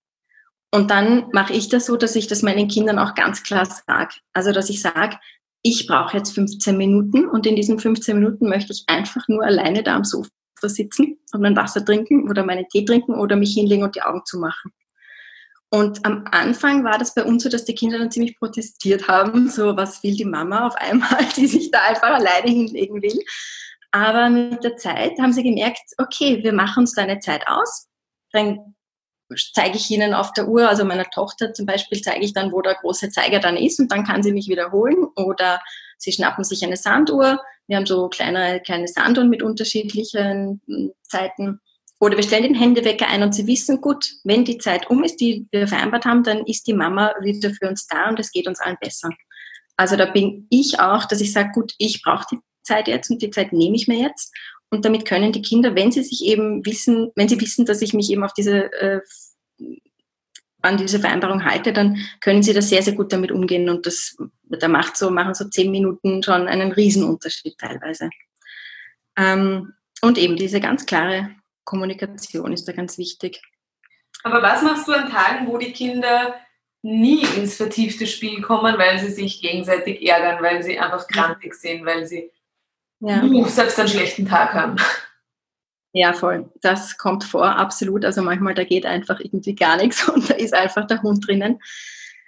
Und 0.71 0.91
dann 0.91 1.29
mache 1.33 1.53
ich 1.53 1.67
das 1.67 1.87
so, 1.87 1.97
dass 1.97 2.15
ich 2.15 2.27
das 2.27 2.43
meinen 2.43 2.67
Kindern 2.67 2.99
auch 2.99 3.15
ganz 3.15 3.43
klar 3.43 3.65
sage. 3.65 4.15
Also, 4.33 4.51
dass 4.51 4.69
ich 4.69 4.81
sage, 4.81 5.17
ich 5.63 5.87
brauche 5.87 6.17
jetzt 6.17 6.33
15 6.33 6.77
Minuten 6.77 7.27
und 7.27 7.45
in 7.45 7.55
diesen 7.55 7.79
15 7.79 8.17
Minuten 8.17 8.47
möchte 8.47 8.71
ich 8.71 8.83
einfach 8.87 9.27
nur 9.27 9.43
alleine 9.43 9.83
da 9.83 9.95
am 9.95 10.03
Sofa 10.03 10.29
da 10.61 10.69
sitzen 10.69 11.17
und 11.33 11.41
mein 11.41 11.55
Wasser 11.55 11.83
trinken 11.83 12.29
oder 12.29 12.45
meinen 12.45 12.67
Tee 12.69 12.85
trinken 12.85 13.15
oder 13.15 13.35
mich 13.35 13.53
hinlegen 13.53 13.83
und 13.83 13.95
die 13.95 14.01
Augen 14.01 14.21
zumachen. 14.25 14.71
Und 15.73 16.05
am 16.05 16.25
Anfang 16.31 16.83
war 16.83 16.97
das 16.97 17.13
bei 17.13 17.23
uns 17.23 17.43
so, 17.43 17.49
dass 17.49 17.63
die 17.63 17.75
Kinder 17.75 17.97
dann 17.97 18.11
ziemlich 18.11 18.37
protestiert 18.37 19.07
haben, 19.07 19.49
so 19.49 19.77
was 19.77 20.03
will 20.03 20.15
die 20.15 20.25
Mama 20.25 20.67
auf 20.67 20.75
einmal, 20.75 21.25
die 21.37 21.47
sich 21.47 21.71
da 21.71 21.81
einfach 21.83 22.09
alleine 22.09 22.49
hinlegen 22.49 23.01
will. 23.01 23.19
Aber 23.91 24.29
mit 24.29 24.63
der 24.63 24.75
Zeit 24.75 25.17
haben 25.19 25.31
sie 25.31 25.43
gemerkt, 25.43 25.81
okay, 25.97 26.43
wir 26.43 26.53
machen 26.53 26.81
uns 26.81 26.93
da 26.93 27.03
eine 27.03 27.19
Zeit 27.19 27.47
aus. 27.47 27.87
Dann 28.33 28.75
zeige 29.53 29.77
ich 29.77 29.89
ihnen 29.89 30.13
auf 30.13 30.33
der 30.33 30.49
Uhr, 30.49 30.67
also 30.67 30.83
meiner 30.83 31.09
Tochter 31.09 31.53
zum 31.53 31.65
Beispiel, 31.65 32.01
zeige 32.01 32.25
ich 32.25 32.33
dann, 32.33 32.51
wo 32.51 32.61
der 32.61 32.75
große 32.75 33.09
Zeiger 33.09 33.39
dann 33.39 33.55
ist 33.55 33.79
und 33.79 33.91
dann 33.91 34.05
kann 34.05 34.23
sie 34.23 34.33
mich 34.33 34.49
wiederholen. 34.49 35.05
Oder 35.15 35.61
sie 35.97 36.11
schnappen 36.11 36.43
sich 36.43 36.65
eine 36.65 36.75
Sanduhr, 36.77 37.41
wir 37.71 37.77
haben 37.77 37.85
so 37.85 38.09
kleine, 38.09 38.59
kleine 38.59 38.85
Sanduhren 38.85 39.29
mit 39.29 39.41
unterschiedlichen 39.41 40.61
hm, 40.67 40.91
Zeiten. 41.03 41.61
Oder 42.01 42.17
wir 42.17 42.23
stellen 42.23 42.43
den 42.43 42.55
Händewecker 42.55 43.07
ein 43.07 43.23
und 43.23 43.33
sie 43.33 43.47
wissen, 43.47 43.79
gut, 43.79 44.11
wenn 44.25 44.43
die 44.43 44.57
Zeit 44.57 44.89
um 44.89 45.03
ist, 45.05 45.21
die 45.21 45.47
wir 45.51 45.67
vereinbart 45.67 46.03
haben, 46.03 46.23
dann 46.23 46.45
ist 46.45 46.67
die 46.67 46.73
Mama 46.73 47.13
wieder 47.21 47.51
für 47.51 47.69
uns 47.69 47.87
da 47.87 48.09
und 48.09 48.19
es 48.19 48.31
geht 48.31 48.47
uns 48.47 48.59
allen 48.59 48.77
besser. 48.81 49.09
Also 49.77 49.95
da 49.95 50.05
bin 50.05 50.47
ich 50.49 50.81
auch, 50.81 51.05
dass 51.05 51.21
ich 51.21 51.31
sage, 51.31 51.51
gut, 51.53 51.73
ich 51.77 52.01
brauche 52.03 52.25
die 52.29 52.39
Zeit 52.63 52.89
jetzt 52.89 53.09
und 53.09 53.21
die 53.21 53.29
Zeit 53.29 53.53
nehme 53.53 53.77
ich 53.77 53.87
mir 53.87 53.99
jetzt. 53.99 54.33
Und 54.69 54.83
damit 54.83 55.05
können 55.05 55.31
die 55.31 55.41
Kinder, 55.41 55.73
wenn 55.73 55.93
sie 55.93 56.03
sich 56.03 56.25
eben 56.25 56.65
wissen, 56.65 57.11
wenn 57.15 57.29
sie 57.29 57.39
wissen, 57.39 57.65
dass 57.65 57.81
ich 57.81 57.93
mich 57.93 58.11
eben 58.11 58.23
auf 58.25 58.33
diese 58.33 58.73
äh, 58.73 58.99
an 60.61 60.77
diese 60.77 60.99
Vereinbarung 60.99 61.43
halte, 61.43 61.73
dann 61.73 61.97
können 62.19 62.43
sie 62.43 62.53
da 62.53 62.61
sehr, 62.61 62.83
sehr 62.83 62.93
gut 62.93 63.11
damit 63.11 63.31
umgehen 63.31 63.69
und 63.69 63.85
das, 63.85 64.15
da 64.43 64.67
macht 64.67 64.97
so, 64.97 65.09
machen 65.09 65.33
so 65.33 65.49
zehn 65.49 65.71
Minuten 65.71 66.21
schon 66.23 66.47
einen 66.47 66.71
Riesenunterschied 66.71 67.57
teilweise. 67.57 68.09
Ähm, 69.17 69.73
und 70.01 70.17
eben 70.17 70.35
diese 70.35 70.59
ganz 70.59 70.85
klare 70.85 71.31
Kommunikation 71.63 72.53
ist 72.53 72.67
da 72.67 72.73
ganz 72.73 72.97
wichtig. 72.97 73.41
Aber 74.23 74.41
was 74.41 74.61
machst 74.61 74.87
du 74.87 74.93
an 74.93 75.09
Tagen, 75.09 75.47
wo 75.47 75.57
die 75.57 75.71
Kinder 75.71 76.35
nie 76.83 77.23
ins 77.37 77.55
vertiefte 77.55 78.07
Spiel 78.07 78.41
kommen, 78.41 78.77
weil 78.77 78.99
sie 78.99 79.11
sich 79.11 79.41
gegenseitig 79.41 80.07
ärgern, 80.07 80.41
weil 80.41 80.63
sie 80.63 80.79
einfach 80.79 81.07
krantig 81.07 81.53
sind, 81.53 81.85
weil 81.85 82.05
sie 82.05 82.31
ja. 82.99 83.23
selbst 83.47 83.79
einen 83.79 83.89
schlechten 83.89 84.27
Tag 84.27 84.53
haben? 84.53 84.77
Ja, 85.93 86.13
voll. 86.13 86.49
Das 86.61 86.97
kommt 86.97 87.23
vor, 87.23 87.45
absolut. 87.45 88.05
Also 88.05 88.21
manchmal, 88.21 88.53
da 88.53 88.63
geht 88.63 88.85
einfach 88.85 89.19
irgendwie 89.19 89.55
gar 89.55 89.77
nichts 89.77 90.07
und 90.07 90.29
da 90.29 90.35
ist 90.35 90.53
einfach 90.53 90.87
der 90.87 91.01
Hund 91.01 91.27
drinnen. 91.27 91.59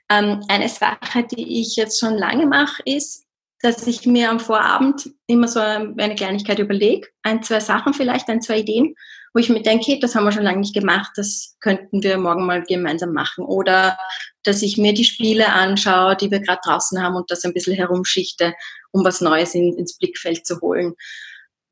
Ähm, 0.10 0.44
eine 0.50 0.70
Sache, 0.70 1.24
die 1.24 1.62
ich 1.62 1.76
jetzt 1.76 2.00
schon 2.00 2.16
lange 2.16 2.46
mache, 2.46 2.84
ist, 2.86 3.26
dass 3.62 3.88
ich 3.88 4.06
mir 4.06 4.30
am 4.30 4.42
Vorabend 4.42 5.10
immer 5.26 5.48
so 5.48 5.62
eine 5.62 6.16
Kleinigkeit 6.16 6.60
überlege, 6.60 7.08
ein, 7.22 7.42
zwei 7.44 7.62
Sachen 7.62 7.94
vielleicht, 7.94 8.28
ein, 8.28 8.42
zwei 8.42 8.60
Ideen, 8.60 8.94
wo 9.34 9.40
ich 9.40 9.48
mir 9.48 9.64
denke, 9.64 9.98
das 10.00 10.14
haben 10.14 10.26
wir 10.26 10.34
schon 10.34 10.44
lange 10.44 10.60
nicht 10.60 10.76
gemacht, 10.76 11.14
das 11.16 11.56
könnten 11.62 12.04
wir 12.04 12.18
morgen 12.18 12.46
mal 12.46 12.62
gemeinsam 12.64 13.14
machen. 13.14 13.46
Oder 13.46 13.98
dass 14.44 14.62
ich 14.62 14.78
mir 14.78 14.94
die 14.94 15.06
Spiele 15.06 15.48
anschaue, 15.48 16.18
die 16.18 16.30
wir 16.30 16.42
gerade 16.42 16.60
draußen 16.66 17.02
haben 17.02 17.16
und 17.16 17.32
das 17.32 17.46
ein 17.46 17.54
bisschen 17.54 17.76
herumschichte, 17.76 18.54
um 18.92 19.06
was 19.06 19.22
Neues 19.22 19.56
in, 19.56 19.78
ins 19.78 19.98
Blickfeld 19.98 20.46
zu 20.46 20.60
holen. 20.60 20.94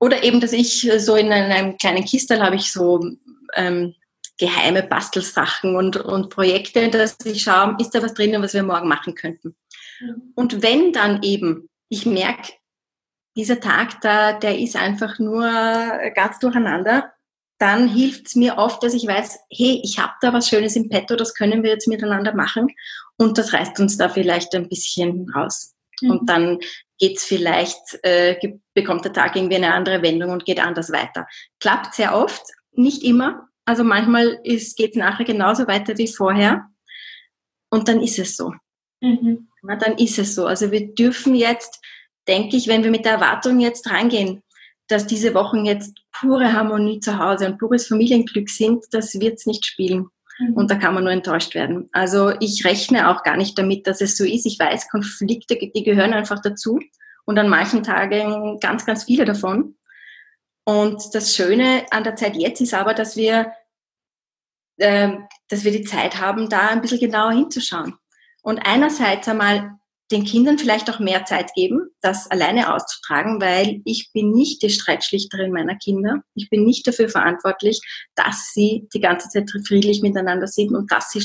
Oder 0.02 0.24
eben, 0.24 0.42
dass 0.42 0.52
ich 0.52 0.92
so 0.98 1.16
in 1.16 1.32
einem 1.32 1.78
kleinen 1.78 2.04
Kistel 2.04 2.42
habe 2.42 2.56
ich 2.56 2.72
so 2.72 3.00
ähm, 3.56 3.94
geheime 4.40 4.82
Bastelsachen 4.82 5.76
und, 5.76 5.96
und 5.96 6.32
Projekte, 6.32 6.90
dass 6.90 7.16
ich 7.24 7.44
schaue, 7.44 7.78
ist 7.80 7.92
da 7.92 8.02
was 8.02 8.16
drinnen, 8.16 8.42
was 8.42 8.56
wir 8.56 8.64
morgen 8.64 8.88
machen 8.88 9.14
könnten. 9.14 9.56
Mhm. 10.00 10.34
Und 10.34 10.64
wenn 10.64 10.92
dann 10.92 11.22
eben, 11.22 11.70
ich 11.88 12.08
merke, 12.08 12.52
dieser 13.38 13.60
Tag 13.60 14.02
da, 14.02 14.34
der 14.34 14.58
ist 14.58 14.76
einfach 14.76 15.20
nur 15.20 15.44
ganz 16.16 16.40
durcheinander, 16.40 17.14
dann 17.60 17.88
hilft 17.88 18.26
es 18.26 18.36
mir 18.36 18.58
oft, 18.58 18.82
dass 18.82 18.96
ich 18.96 19.06
weiß, 19.06 19.38
hey, 19.52 19.82
ich 19.84 20.00
habe 20.00 20.14
da 20.22 20.34
was 20.34 20.50
Schönes 20.50 20.76
im 20.76 20.90
Petto, 20.90 21.16
das 21.16 21.36
können 21.36 21.62
wir 21.62 21.70
jetzt 21.70 21.88
miteinander 21.88 22.34
machen 22.34 22.70
und 23.18 23.38
das 23.38 23.54
reißt 23.54 23.80
uns 23.80 23.98
da 23.98 24.10
vielleicht 24.10 24.56
ein 24.56 24.68
bisschen 24.68 25.30
raus. 25.30 25.76
Mhm. 26.02 26.12
Und 26.12 26.30
dann 26.30 26.60
geht's 27.00 27.24
vielleicht, 27.24 28.00
äh, 28.04 28.38
bekommt 28.74 29.06
der 29.06 29.14
Tag 29.14 29.36
irgendwie 29.36 29.56
eine 29.56 29.74
andere 29.74 30.02
Wendung 30.02 30.32
und 30.32 30.46
geht 30.46 30.60
anders 30.60 30.92
weiter. 30.92 31.28
Klappt 31.60 31.96
sehr 31.96 32.16
oft, 32.16 32.44
nicht 32.74 33.04
immer. 33.04 33.48
Also 33.66 33.84
manchmal 33.84 34.40
geht 34.44 34.78
es 34.78 34.96
nachher 34.96 35.26
genauso 35.26 35.68
weiter 35.68 35.98
wie 35.98 36.08
vorher. 36.08 36.68
Und 37.70 37.88
dann 37.88 38.02
ist 38.02 38.20
es 38.20 38.36
so. 38.36 38.54
Mhm. 39.02 39.48
Na, 39.64 39.76
dann 39.76 39.98
ist 39.98 40.20
es 40.20 40.36
so. 40.36 40.46
Also 40.46 40.72
wir 40.72 40.94
dürfen 40.94 41.36
jetzt, 41.36 41.80
denke 42.28 42.58
ich, 42.58 42.68
wenn 42.68 42.84
wir 42.84 42.92
mit 42.92 43.06
der 43.06 43.14
Erwartung 43.14 43.60
jetzt 43.60 43.90
rangehen, 43.90 44.44
dass 44.88 45.08
diese 45.08 45.34
Wochen 45.34 45.66
jetzt 45.66 45.98
pure 46.12 46.54
Harmonie 46.54 47.00
zu 47.00 47.18
Hause 47.18 47.48
und 47.48 47.58
pures 47.58 47.88
Familienglück 47.88 48.50
sind, 48.50 48.84
das 48.92 49.20
wird 49.20 49.36
es 49.36 49.46
nicht 49.46 49.66
spielen. 49.66 50.08
Mhm. 50.40 50.54
Und 50.54 50.72
da 50.72 50.76
kann 50.76 50.94
man 50.94 51.04
nur 51.04 51.14
enttäuscht 51.14 51.56
werden. 51.56 51.90
Also 51.92 52.34
ich 52.40 52.66
rechne 52.66 53.10
auch 53.10 53.24
gar 53.24 53.38
nicht 53.38 53.58
damit, 53.58 53.88
dass 53.88 54.02
es 54.02 54.18
so 54.18 54.24
ist. 54.24 54.46
Ich 54.46 54.60
weiß, 54.60 54.90
Konflikte, 54.90 55.58
die 55.58 55.84
gehören 55.84 56.14
einfach 56.14 56.42
dazu. 56.42 56.80
Und 57.26 57.38
an 57.38 57.50
manchen 57.50 57.84
Tagen 57.84 58.60
ganz, 58.60 58.86
ganz 58.86 59.04
viele 59.04 59.26
davon. 59.26 59.76
Und 60.64 61.14
das 61.14 61.36
Schöne 61.36 61.86
an 61.92 62.04
der 62.04 62.16
Zeit 62.16 62.36
jetzt 62.36 62.62
ist 62.62 62.74
aber, 62.74 62.94
dass 62.94 63.16
wir, 63.16 63.52
äh, 64.78 65.10
dass 65.50 65.64
wir 65.64 65.72
die 65.72 65.84
Zeit 65.84 66.20
haben, 66.20 66.50
da 66.50 66.70
ein 66.70 66.82
bisschen 66.82 67.00
genauer 67.00 67.32
hinzuschauen. 67.32 67.96
Und 68.42 68.60
einerseits 68.66 69.28
einmal 69.28 69.78
den 70.12 70.24
Kindern 70.24 70.58
vielleicht 70.58 70.90
auch 70.90 71.00
mehr 71.00 71.26
Zeit 71.26 71.54
geben, 71.54 71.91
das 72.02 72.30
alleine 72.30 72.74
auszutragen, 72.74 73.42
weil 73.42 73.82
ich 73.86 74.12
bin 74.14 74.32
nicht 74.32 74.62
die 74.62 74.70
Streitschlichterin 74.70 75.52
meiner 75.52 75.76
Kinder. 75.76 76.24
Ich 76.36 76.50
bin 76.50 76.66
nicht 76.66 76.88
dafür 76.88 77.10
verantwortlich, 77.10 77.80
dass 78.16 78.52
sie 78.54 78.88
die 78.94 79.00
ganze 79.00 79.30
Zeit 79.30 79.50
friedlich 79.68 80.02
miteinander 80.02 80.48
sind 80.48 80.74
und 80.74 80.92
dass 80.92 81.12
sie 81.12 81.24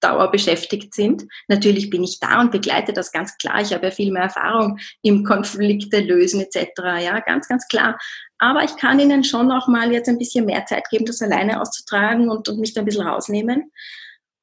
dauerbeschäftigt 0.00 0.94
sind. 0.94 1.24
Natürlich 1.48 1.90
bin 1.90 2.04
ich 2.04 2.20
da 2.20 2.40
und 2.40 2.52
begleite 2.52 2.92
das 2.92 3.12
ganz 3.12 3.36
klar. 3.38 3.60
Ich 3.62 3.72
habe 3.72 3.86
ja 3.86 3.90
viel 3.90 4.12
mehr 4.12 4.24
Erfahrung 4.24 4.78
im 5.02 5.24
Konflikte 5.24 6.00
lösen 6.00 6.40
etc. 6.40 6.68
Ja, 7.02 7.20
ganz, 7.20 7.48
ganz 7.48 7.66
klar. 7.68 7.98
Aber 8.38 8.62
ich 8.64 8.76
kann 8.76 9.00
ihnen 9.00 9.24
schon 9.24 9.50
auch 9.50 9.68
mal 9.68 9.92
jetzt 9.92 10.08
ein 10.08 10.18
bisschen 10.18 10.44
mehr 10.44 10.66
Zeit 10.66 10.88
geben, 10.90 11.06
das 11.06 11.22
alleine 11.22 11.60
auszutragen 11.60 12.28
und, 12.28 12.48
und 12.48 12.58
mich 12.58 12.74
da 12.74 12.82
ein 12.82 12.84
bisschen 12.84 13.06
rausnehmen. 13.06 13.72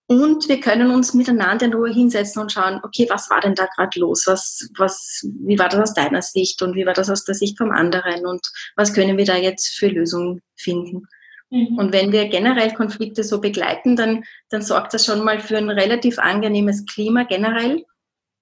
Und 0.08 0.50
wir 0.50 0.60
können 0.60 0.92
uns 0.92 1.14
miteinander 1.14 1.66
in 1.66 1.74
Ruhe 1.74 1.92
hinsetzen 1.92 2.42
und 2.42 2.52
schauen, 2.52 2.82
okay, 2.84 3.08
was 3.10 3.30
war 3.30 3.40
denn 3.40 3.56
da 3.56 3.68
gerade 3.68 4.00
los? 4.00 4.28
Was, 4.28 4.70
was, 4.78 5.26
wie 5.46 5.58
war 5.58 5.70
das 5.70 5.80
aus 5.80 5.94
deiner 5.94 6.22
Sicht 6.22 6.62
und 6.62 6.76
wie 6.76 6.86
war 6.86 6.94
das 6.94 7.10
aus 7.10 7.24
der 7.24 7.36
Sicht 7.36 7.58
vom 7.58 7.72
anderen? 7.72 8.26
Und 8.26 8.46
was 8.76 8.94
können 8.94 9.18
wir 9.18 9.26
da 9.26 9.38
jetzt 9.38 9.78
für 9.78 9.88
Lösungen 9.88 10.42
finden? 10.58 11.08
Mhm. 11.50 11.78
Und 11.78 11.94
wenn 11.94 12.12
wir 12.12 12.28
generell 12.28 12.74
Konflikte 12.74 13.24
so 13.24 13.40
begleiten, 13.40 13.96
dann, 13.96 14.26
dann 14.50 14.62
sorgt 14.62 14.94
das 14.94 15.06
schon 15.06 15.24
mal 15.24 15.40
für 15.40 15.58
ein 15.58 15.70
relativ 15.70 16.20
angenehmes 16.20 16.86
Klima 16.86 17.24
generell. 17.24 17.86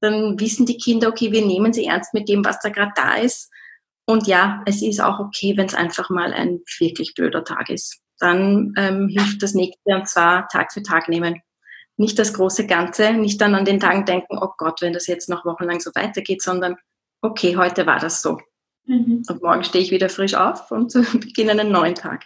Dann 0.02 0.40
wissen 0.40 0.66
die 0.66 0.78
Kinder, 0.78 1.10
okay, 1.10 1.32
wir 1.32 1.46
nehmen 1.46 1.74
sie 1.74 1.86
ernst 1.86 2.16
mit 2.16 2.28
dem, 2.28 2.44
was 2.44 2.60
da 2.60 2.70
gerade 2.70 2.94
da 2.96 3.16
ist. 3.16 3.52
Und 4.08 4.26
ja, 4.26 4.64
es 4.66 4.82
ist 4.82 5.00
auch 5.00 5.20
okay, 5.20 5.56
wenn 5.58 5.68
es 5.68 5.76
einfach 5.76 6.10
mal 6.10 6.34
ein 6.34 6.62
wirklich 6.80 7.14
blöder 7.14 7.44
Tag 7.44 7.70
ist. 7.70 8.00
Dann 8.18 8.74
ähm, 8.78 9.10
hilft 9.10 9.44
das 9.44 9.54
nächste 9.54 9.96
und 9.96 10.10
zwar 10.10 10.48
Tag 10.48 10.74
für 10.74 10.82
Tag 10.82 11.08
nehmen 11.08 11.40
nicht 12.02 12.20
das 12.20 12.34
große 12.34 12.68
Ganze, 12.68 13.14
nicht 13.14 13.40
dann 13.40 13.56
an 13.56 13.64
den 13.64 13.80
Tagen 13.80 14.06
denken, 14.06 14.38
oh 14.42 14.50
Gott, 14.58 14.82
wenn 14.82 14.92
das 14.92 15.08
jetzt 15.08 15.30
noch 15.30 15.46
wochenlang 15.46 15.80
so 15.80 15.92
weitergeht, 15.94 16.42
sondern 16.42 16.76
okay, 17.22 17.56
heute 17.56 17.86
war 17.86 18.00
das 18.00 18.22
so. 18.22 18.40
Mhm. 18.86 19.24
Und 19.30 19.42
morgen 19.42 19.64
stehe 19.64 19.84
ich 19.84 19.92
wieder 19.92 20.10
frisch 20.10 20.34
auf 20.34 20.72
und 20.72 20.92
beginne 21.14 21.52
einen 21.52 21.72
neuen 21.72 21.96
Tag. 21.96 22.26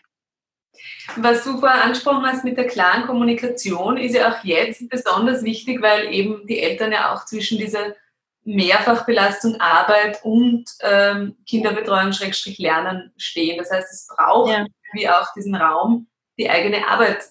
Was 1.17 1.43
du 1.43 1.59
vorher 1.59 1.84
angesprochen 1.84 2.26
hast 2.26 2.43
mit 2.43 2.57
der 2.57 2.67
klaren 2.67 3.05
Kommunikation, 3.05 3.97
ist 3.97 4.15
ja 4.15 4.32
auch 4.32 4.43
jetzt 4.43 4.89
besonders 4.89 5.43
wichtig, 5.43 5.82
weil 5.82 6.11
eben 6.13 6.47
die 6.47 6.59
Eltern 6.59 6.91
ja 6.91 7.13
auch 7.13 7.26
zwischen 7.26 7.57
dieser 7.57 7.93
Mehrfachbelastung 8.43 9.59
Arbeit 9.59 10.19
und 10.23 10.65
ähm, 10.82 11.36
Kinderbetreuung 11.47 12.13
Schrägstrich 12.13 12.59
Lernen 12.59 13.11
stehen. 13.17 13.57
Das 13.57 13.71
heißt, 13.71 13.91
es 13.91 14.07
braucht 14.07 14.51
ja. 14.51 14.65
wie 14.93 15.09
auch 15.09 15.28
diesen 15.36 15.55
Raum, 15.55 16.07
die 16.38 16.49
eigene 16.49 16.88
Arbeit 16.88 17.23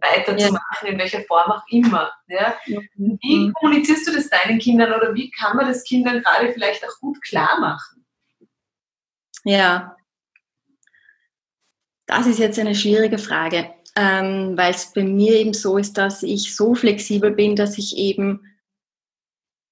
weiterzumachen, 0.00 0.86
ja. 0.86 0.88
in 0.88 0.98
welcher 0.98 1.22
Form 1.22 1.50
auch 1.50 1.62
immer. 1.68 2.10
Ja? 2.28 2.56
Mhm. 2.66 3.18
Wie 3.22 3.52
kommunizierst 3.52 4.06
du 4.06 4.12
das 4.12 4.28
deinen 4.28 4.58
Kindern 4.58 4.92
oder 4.92 5.14
wie 5.14 5.30
kann 5.30 5.56
man 5.56 5.66
das 5.66 5.84
Kindern 5.84 6.22
gerade 6.22 6.52
vielleicht 6.52 6.84
auch 6.84 7.00
gut 7.00 7.22
klar 7.22 7.60
machen? 7.60 8.04
Ja, 9.44 9.96
das 12.08 12.26
ist 12.26 12.38
jetzt 12.38 12.58
eine 12.58 12.74
schwierige 12.74 13.18
Frage, 13.18 13.70
ähm, 13.94 14.56
weil 14.56 14.72
es 14.72 14.92
bei 14.94 15.04
mir 15.04 15.34
eben 15.34 15.52
so 15.52 15.76
ist, 15.76 15.98
dass 15.98 16.22
ich 16.22 16.56
so 16.56 16.74
flexibel 16.74 17.30
bin, 17.30 17.54
dass 17.54 17.76
ich 17.76 17.98
eben 17.98 18.40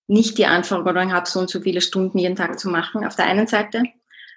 nicht 0.06 0.36
die 0.36 0.46
Anforderung 0.46 1.12
habe, 1.12 1.26
so 1.26 1.40
und 1.40 1.50
so 1.50 1.62
viele 1.62 1.80
Stunden 1.80 2.18
jeden 2.18 2.36
Tag 2.36 2.60
zu 2.60 2.68
machen, 2.68 3.04
auf 3.06 3.16
der 3.16 3.26
einen 3.26 3.46
Seite. 3.46 3.82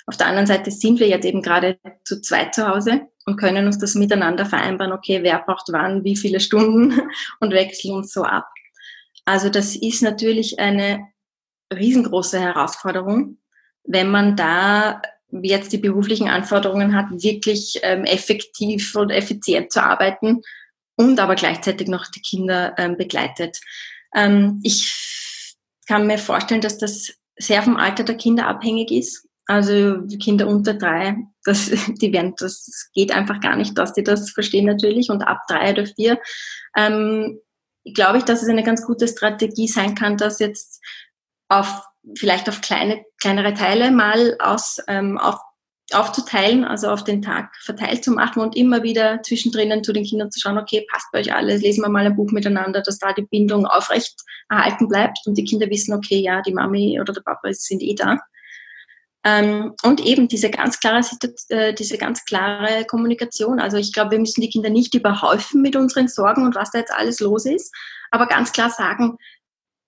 Auf 0.08 0.16
der 0.16 0.28
anderen 0.28 0.48
Seite 0.48 0.72
sind 0.72 1.00
wir 1.00 1.08
jetzt 1.08 1.26
eben 1.26 1.42
gerade 1.42 1.78
zu 2.06 2.22
zweit 2.22 2.56
zu 2.56 2.68
Hause 2.68 3.02
und 3.30 3.38
können 3.38 3.68
uns 3.68 3.78
das 3.78 3.96
miteinander 3.96 4.46
vereinbaren, 4.46 4.92
okay, 4.92 5.20
wer 5.22 5.40
braucht 5.40 5.68
wann, 5.70 6.04
wie 6.04 6.16
viele 6.16 6.40
Stunden 6.40 7.00
und 7.40 7.54
wechseln 7.54 7.94
uns 7.94 8.12
so 8.12 8.24
ab. 8.24 8.48
Also 9.26 9.50
das 9.50 9.76
ist 9.76 10.02
natürlich 10.02 10.60
eine 10.60 11.08
riesengroße 11.72 12.40
Herausforderung, 12.40 13.38
wenn 13.84 14.10
man 14.10 14.36
da 14.36 15.02
jetzt 15.32 15.72
die 15.72 15.78
beruflichen 15.78 16.28
Anforderungen 16.28 16.96
hat, 16.96 17.12
wirklich 17.12 17.80
ähm, 17.84 18.06
effektiv 18.06 18.96
und 18.96 19.12
effizient 19.12 19.72
zu 19.72 19.84
arbeiten 19.84 20.42
und 20.96 21.20
aber 21.20 21.36
gleichzeitig 21.36 21.88
noch 21.88 22.08
die 22.08 22.22
Kinder 22.22 22.74
ähm, 22.80 22.98
begleitet. 22.98 23.60
Ähm, 24.16 24.60
ich 24.64 25.56
kann 25.88 26.08
mir 26.08 26.18
vorstellen, 26.18 26.62
dass 26.62 26.80
das 26.80 27.14
sehr 27.38 27.62
vom 27.62 27.78
Alter 27.78 28.04
der 28.04 28.18
Kinder 28.18 28.48
abhängig 28.48 28.92
ist. 28.92 29.29
Also 29.50 30.06
Kinder 30.22 30.48
unter 30.48 30.76
drei, 30.76 31.16
das, 31.44 31.72
die 32.02 32.14
werden, 32.14 32.36
das 32.38 32.90
geht 32.94 33.12
einfach 33.12 33.40
gar 33.40 33.56
nicht, 33.56 33.76
dass 33.78 33.94
die 33.94 34.04
das 34.04 34.30
verstehen 34.30 34.66
natürlich. 34.66 35.10
Und 35.10 35.24
ab 35.24 35.40
drei 35.48 35.72
oder 35.72 35.88
vier 35.88 36.20
ähm, 36.78 37.40
glaube 37.96 38.20
ich, 38.20 38.26
dass 38.26 38.44
es 38.44 38.50
eine 38.50 38.64
ganz 38.64 38.86
gute 38.86 39.08
Strategie 39.08 39.68
sein 39.68 39.96
kann, 39.96 40.18
das 40.18 40.38
jetzt 40.38 40.84
auf 41.48 41.84
vielleicht 42.16 42.48
auf 42.48 42.62
kleine, 42.62 43.04
kleinere 43.20 43.56
Teile 43.56 43.90
mal 43.90 44.36
aus, 44.40 44.78
ähm, 44.88 45.18
auf, 45.18 45.40
aufzuteilen, 45.94 46.64
also 46.64 46.90
auf 46.90 47.04
den 47.04 47.24
Tag 47.24 47.52
verteilt 47.64 48.04
zu 48.04 48.12
machen 48.12 48.44
und 48.44 48.56
immer 48.56 48.84
wieder 48.84 49.24
zwischendrin 49.24 49.84
zu 49.84 49.94
den 49.94 50.04
Kindern 50.04 50.30
zu 50.30 50.40
schauen, 50.40 50.60
okay, 50.60 50.86
passt 50.92 51.08
bei 51.12 51.22
euch 51.22 51.34
alles, 51.34 51.64
lesen 51.64 51.82
wir 51.82 51.90
mal 51.90 52.06
ein 52.06 52.16
Buch 52.16 52.32
miteinander, 52.32 52.84
dass 52.84 53.00
da 53.00 53.14
die 53.14 53.26
Bindung 53.26 53.66
aufrecht 53.66 54.14
erhalten 54.48 54.88
bleibt 54.88 55.18
und 55.26 55.40
die 55.40 55.44
Kinder 55.44 55.68
wissen, 55.72 55.96
okay, 55.96 56.20
ja, 56.20 56.44
die 56.44 56.54
Mami 56.54 57.02
oder 57.02 57.14
der 57.14 57.22
Papa 57.22 57.52
sind 57.52 57.82
eh 57.82 57.96
da. 57.96 58.20
Ähm, 59.26 59.74
und 59.84 60.00
eben 60.00 60.28
diese 60.30 60.50
ganz 60.50 60.80
klare 60.80 61.02
äh, 61.50 61.74
diese 61.74 61.98
ganz 61.98 62.24
klare 62.24 62.86
Kommunikation. 62.86 63.60
Also 63.60 63.78
ich 63.78 63.92
glaube, 63.92 64.12
wir 64.12 64.20
müssen 64.20 64.42
die 64.42 64.50
Kinder 64.50 64.70
nicht 64.70 64.96
überhäufen 64.96 65.62
mit 65.62 65.76
unseren 65.76 66.08
Sorgen 66.08 66.46
und 66.46 66.56
was 66.56 66.72
da 66.72 66.80
jetzt 66.80 66.94
alles 66.94 67.20
los 67.20 67.46
ist, 67.46 67.74
aber 68.12 68.28
ganz 68.28 68.54
klar 68.54 68.70
sagen, 68.70 69.18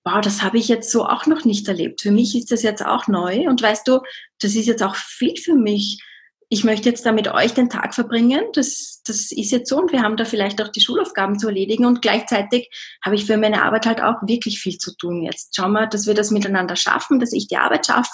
wow, 0.03 0.19
das 0.19 0.41
habe 0.41 0.57
ich 0.57 0.67
jetzt 0.67 0.91
so 0.91 1.05
auch 1.05 1.27
noch 1.27 1.45
nicht 1.45 1.67
erlebt. 1.67 2.01
Für 2.01 2.11
mich 2.11 2.35
ist 2.35 2.51
das 2.51 2.63
jetzt 2.63 2.83
auch 2.83 3.07
neu 3.07 3.47
und 3.47 3.61
weißt 3.61 3.87
du, 3.87 3.99
das 4.39 4.55
ist 4.55 4.65
jetzt 4.65 4.83
auch 4.83 4.95
viel 4.95 5.37
für 5.37 5.55
mich. 5.55 6.03
Ich 6.49 6.65
möchte 6.65 6.89
jetzt 6.89 7.05
da 7.05 7.13
mit 7.13 7.29
euch 7.29 7.53
den 7.53 7.69
Tag 7.69 7.95
verbringen. 7.95 8.43
Das, 8.53 9.01
das 9.05 9.31
ist 9.31 9.51
jetzt 9.51 9.69
so 9.69 9.77
und 9.77 9.93
wir 9.93 10.01
haben 10.01 10.17
da 10.17 10.25
vielleicht 10.25 10.61
auch 10.61 10.67
die 10.67 10.81
Schulaufgaben 10.81 11.39
zu 11.39 11.47
erledigen 11.47 11.85
und 11.85 12.01
gleichzeitig 12.01 12.69
habe 13.05 13.15
ich 13.15 13.25
für 13.25 13.37
meine 13.37 13.63
Arbeit 13.63 13.85
halt 13.85 14.01
auch 14.01 14.15
wirklich 14.23 14.59
viel 14.59 14.77
zu 14.77 14.93
tun 14.97 15.21
jetzt. 15.21 15.55
Schauen 15.55 15.71
wir, 15.71 15.87
dass 15.87 16.07
wir 16.07 16.15
das 16.15 16.31
miteinander 16.31 16.75
schaffen, 16.75 17.21
dass 17.21 17.31
ich 17.31 17.47
die 17.47 17.57
Arbeit 17.57 17.85
schaffe 17.85 18.11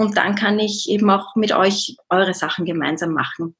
und 0.00 0.16
dann 0.16 0.34
kann 0.34 0.58
ich 0.58 0.88
eben 0.88 1.10
auch 1.10 1.36
mit 1.36 1.52
euch 1.52 1.96
eure 2.08 2.32
Sachen 2.32 2.64
gemeinsam 2.64 3.12
machen. 3.12 3.54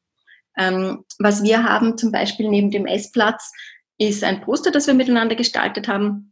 Ähm, 0.57 1.05
was 1.19 1.43
wir 1.43 1.65
haben 1.65 1.99
zum 1.99 2.13
Beispiel 2.13 2.49
neben 2.49 2.71
dem 2.71 2.87
Essplatz 2.87 3.53
ist 3.99 4.25
ein 4.25 4.41
Poster, 4.41 4.71
das 4.71 4.87
wir 4.87 4.95
miteinander 4.95 5.37
gestaltet 5.37 5.87
haben 5.87 6.30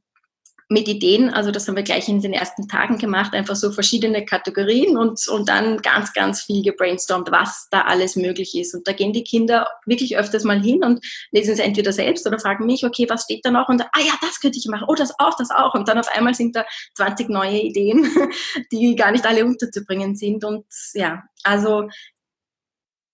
mit 0.71 0.87
Ideen. 0.87 1.31
Also 1.31 1.51
das 1.51 1.67
haben 1.67 1.77
wir 1.77 1.83
gleich 1.83 2.09
in 2.09 2.21
den 2.21 2.35
ersten 2.35 2.69
Tagen 2.69 2.99
gemacht, 2.99 3.33
einfach 3.33 3.57
so 3.57 3.73
verschiedene 3.73 4.25
Kategorien 4.25 4.99
und, 4.99 5.27
und 5.29 5.49
dann 5.49 5.79
ganz, 5.79 6.13
ganz 6.13 6.43
viel 6.43 6.63
gebrainstormt, 6.63 7.31
was 7.31 7.69
da 7.71 7.83
alles 7.83 8.17
möglich 8.17 8.55
ist. 8.55 8.75
Und 8.75 8.87
da 8.87 8.93
gehen 8.93 9.15
die 9.15 9.25
Kinder 9.25 9.67
wirklich 9.87 10.19
öfters 10.19 10.45
mal 10.45 10.61
hin 10.61 10.85
und 10.85 11.05
lesen 11.31 11.55
es 11.55 11.59
entweder 11.59 11.93
selbst 11.93 12.27
oder 12.27 12.39
fragen 12.39 12.67
mich, 12.67 12.85
okay, 12.85 13.07
was 13.09 13.23
steht 13.23 13.45
da 13.45 13.51
noch? 13.51 13.69
Und 13.69 13.81
ah 13.81 14.01
ja, 14.01 14.13
das 14.21 14.41
könnte 14.41 14.59
ich 14.59 14.67
machen. 14.67 14.87
Oh, 14.89 14.95
das 14.95 15.19
auch, 15.19 15.37
das 15.37 15.51
auch. 15.51 15.75
Und 15.75 15.89
dann 15.89 15.99
auf 15.99 16.09
einmal 16.15 16.35
sind 16.35 16.55
da 16.55 16.67
20 16.97 17.31
neue 17.31 17.61
Ideen, 17.61 18.07
die 18.73 18.95
gar 18.95 19.11
nicht 19.11 19.25
alle 19.25 19.47
unterzubringen 19.47 20.17
sind. 20.17 20.45
Und 20.45 20.67
ja, 20.93 21.23
also 21.45 21.89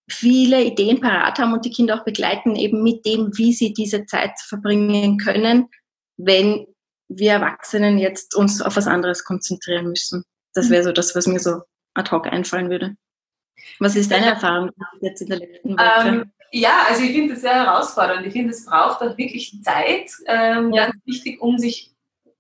viele 0.09 0.65
Ideen 0.65 1.01
parat 1.01 1.39
haben 1.39 1.53
und 1.53 1.65
die 1.65 1.71
Kinder 1.71 2.01
auch 2.01 2.05
begleiten, 2.05 2.57
eben 2.57 2.83
mit 2.83 3.07
dem, 3.07 3.31
wie 3.39 3.53
sie 3.53 3.73
diese 3.73 4.07
Zeit 4.07 4.33
verbringen 4.41 5.19
können, 5.19 5.69
wenn 6.17 6.67
wir 7.09 7.33
Erwachsenen 7.33 7.99
jetzt 7.99 8.35
uns 8.35 8.63
auf 8.63 8.77
was 8.77 8.87
anderes 8.87 9.25
konzentrieren 9.25 9.89
müssen. 9.89 10.25
Das 10.55 10.71
wäre 10.71 10.85
so 10.85 10.93
das, 10.93 11.15
was 11.15 11.27
mir 11.27 11.41
so 11.41 11.63
ad 11.95 12.11
hoc 12.11 12.27
einfallen 12.27 12.71
würde. 12.71 12.97
Was 13.79 13.97
ist 13.97 14.11
deine 14.11 14.27
Erfahrung 14.27 14.71
jetzt 15.01 15.23
in 15.23 15.29
der 15.29 15.39
letzten 15.39 15.79
Woche? 15.79 16.09
Ähm, 16.09 16.33
ja, 16.51 16.85
also 16.89 17.03
ich 17.03 17.13
finde 17.13 17.35
es 17.35 17.41
sehr 17.41 17.55
herausfordernd. 17.55 18.27
Ich 18.27 18.33
finde, 18.33 18.53
es 18.53 18.65
braucht 18.65 19.01
auch 19.03 19.17
wirklich 19.17 19.61
Zeit, 19.63 20.11
ähm, 20.27 20.73
ja. 20.73 20.87
ganz 20.87 20.97
wichtig, 21.05 21.41
um 21.41 21.59
sich 21.59 21.93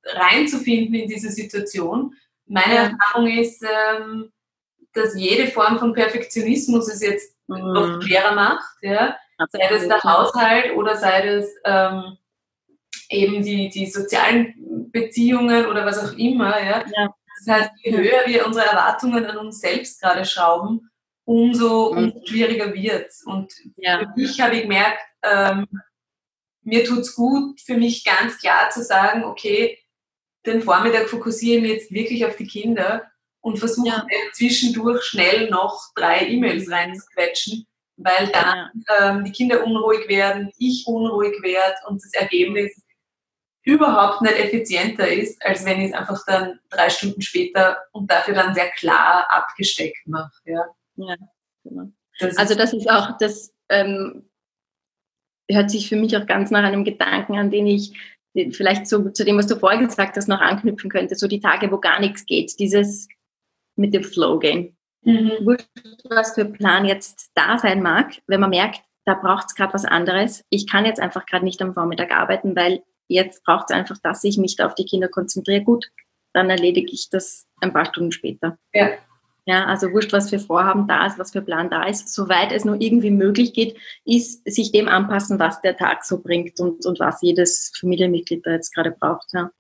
reinzufinden 0.04 0.94
in 0.94 1.08
diese 1.08 1.30
Situation. 1.30 2.14
Meine 2.46 2.74
ja. 2.74 2.82
Erfahrung 2.84 3.26
ist, 3.26 3.64
ähm, 3.64 4.30
dass 4.92 5.18
jede 5.18 5.48
Form 5.48 5.78
von 5.78 5.92
Perfektionismus 5.92 6.88
es 6.88 7.02
jetzt 7.02 7.36
mhm. 7.48 7.72
noch 7.72 8.02
schwerer 8.02 8.34
macht. 8.34 8.76
Ja? 8.82 9.16
Sei 9.50 9.68
das 9.68 9.88
der 9.88 10.02
Haushalt 10.02 10.76
oder 10.76 10.96
sei 10.96 11.26
das 11.26 11.48
ähm, 11.64 12.16
eben 13.10 13.42
die, 13.42 13.68
die 13.68 13.86
sozialen 13.86 14.54
Beziehungen 14.90 15.66
oder 15.66 15.84
was 15.84 15.98
auch 15.98 16.16
immer. 16.16 16.58
Ja? 16.62 16.84
ja. 16.96 17.14
Das 17.44 17.56
heißt, 17.56 17.70
je 17.82 17.96
höher 17.96 18.26
wir 18.26 18.46
unsere 18.46 18.66
Erwartungen 18.66 19.24
an 19.26 19.36
uns 19.36 19.60
selbst 19.60 20.00
gerade 20.00 20.24
schrauben, 20.24 20.90
umso, 21.24 21.92
mhm. 21.92 21.98
umso 21.98 22.26
schwieriger 22.26 22.72
wird 22.72 23.08
es. 23.08 23.22
Und 23.24 23.52
ja. 23.76 23.98
für 23.98 24.20
mich 24.20 24.40
habe 24.40 24.56
ich 24.56 24.62
gemerkt, 24.62 25.00
ähm, 25.22 25.66
mir 26.62 26.84
tut 26.84 27.00
es 27.00 27.14
gut, 27.14 27.60
für 27.60 27.76
mich 27.76 28.04
ganz 28.04 28.38
klar 28.38 28.70
zu 28.70 28.82
sagen, 28.82 29.24
okay, 29.24 29.78
den 30.46 30.62
Vormittag 30.62 31.08
fokussiere 31.08 31.56
ich 31.56 31.62
mich 31.62 31.72
jetzt 31.72 31.90
wirklich 31.90 32.24
auf 32.24 32.36
die 32.36 32.46
Kinder 32.46 33.02
und 33.40 33.58
versuche 33.58 33.88
ja. 33.88 34.06
zwischendurch 34.32 35.04
schnell 35.04 35.50
noch 35.50 35.78
drei 35.94 36.26
E-Mails 36.26 36.70
reinzuquetschen, 36.70 37.66
weil 37.96 38.28
dann 38.28 38.70
ja. 38.88 39.10
ähm, 39.10 39.24
die 39.24 39.32
Kinder 39.32 39.64
unruhig 39.64 40.08
werden, 40.08 40.50
ich 40.58 40.84
unruhig 40.86 41.42
werde 41.42 41.76
und 41.86 42.02
das 42.02 42.12
Ergebnis 42.14 42.83
überhaupt 43.64 44.22
nicht 44.22 44.38
effizienter 44.38 45.08
ist, 45.08 45.44
als 45.44 45.64
wenn 45.64 45.80
ich 45.80 45.90
es 45.90 45.94
einfach 45.94 46.22
dann 46.26 46.60
drei 46.70 46.90
Stunden 46.90 47.22
später 47.22 47.78
und 47.92 48.10
dafür 48.10 48.34
dann 48.34 48.54
sehr 48.54 48.70
klar 48.70 49.26
abgesteckt 49.30 50.06
mache. 50.06 50.32
Ja, 50.44 50.64
ja 50.96 51.16
genau. 51.62 51.90
Das 52.20 52.36
also 52.36 52.54
das 52.54 52.72
ist 52.72 52.88
auch, 52.88 53.18
das 53.18 53.52
ähm, 53.68 54.28
hört 55.50 55.70
sich 55.70 55.88
für 55.88 55.96
mich 55.96 56.16
auch 56.16 56.26
ganz 56.26 56.50
nach 56.50 56.62
einem 56.62 56.84
Gedanken 56.84 57.36
an, 57.36 57.50
den 57.50 57.66
ich 57.66 57.98
vielleicht 58.52 58.86
so 58.86 59.10
zu 59.10 59.24
dem, 59.24 59.38
was 59.38 59.46
du 59.46 59.56
vorher 59.56 59.84
gesagt 59.84 60.16
hast, 60.16 60.28
noch 60.28 60.40
anknüpfen 60.40 60.90
könnte. 60.90 61.14
So 61.14 61.28
die 61.28 61.40
Tage, 61.40 61.70
wo 61.70 61.78
gar 61.78 62.00
nichts 62.00 62.26
geht, 62.26 62.58
dieses 62.58 63.08
mit 63.76 63.94
dem 63.94 64.04
Flow 64.04 64.38
gehen. 64.38 64.76
Mhm. 65.02 65.56
Was 66.04 66.34
für 66.34 66.44
Plan 66.44 66.84
jetzt 66.84 67.30
da 67.34 67.58
sein 67.58 67.82
mag, 67.82 68.20
wenn 68.26 68.40
man 68.40 68.50
merkt, 68.50 68.82
da 69.04 69.14
braucht 69.14 69.46
es 69.48 69.54
gerade 69.54 69.74
was 69.74 69.84
anderes. 69.84 70.44
Ich 70.48 70.66
kann 70.66 70.86
jetzt 70.86 71.00
einfach 71.00 71.26
gerade 71.26 71.44
nicht 71.44 71.60
am 71.60 71.74
Vormittag 71.74 72.10
arbeiten, 72.10 72.56
weil 72.56 72.82
jetzt 73.08 73.44
braucht 73.44 73.70
es 73.70 73.76
einfach, 73.76 73.98
dass 74.02 74.24
ich 74.24 74.38
mich 74.38 74.56
da 74.56 74.66
auf 74.66 74.74
die 74.74 74.84
Kinder 74.84 75.08
konzentriere. 75.08 75.62
Gut, 75.62 75.90
dann 76.32 76.50
erledige 76.50 76.92
ich 76.92 77.08
das 77.10 77.46
ein 77.60 77.72
paar 77.72 77.86
Stunden 77.86 78.12
später. 78.12 78.58
Ja. 78.72 78.90
Ja, 79.46 79.66
also 79.66 79.92
wurscht, 79.92 80.12
was 80.14 80.30
für 80.30 80.38
Vorhaben 80.38 80.88
da 80.88 81.06
ist, 81.06 81.18
was 81.18 81.32
für 81.32 81.42
Plan 81.42 81.68
da 81.68 81.84
ist. 81.86 82.14
Soweit 82.14 82.50
es 82.50 82.64
nur 82.64 82.80
irgendwie 82.80 83.10
möglich 83.10 83.52
geht, 83.52 83.76
ist 84.06 84.42
sich 84.50 84.72
dem 84.72 84.88
anpassen, 84.88 85.38
was 85.38 85.60
der 85.60 85.76
Tag 85.76 86.02
so 86.04 86.22
bringt 86.22 86.58
und, 86.60 86.86
und 86.86 86.98
was 86.98 87.20
jedes 87.20 87.70
Familienmitglied 87.78 88.46
da 88.46 88.52
jetzt 88.52 88.74
gerade 88.74 88.90
braucht. 88.90 89.26
Ja. 89.34 89.50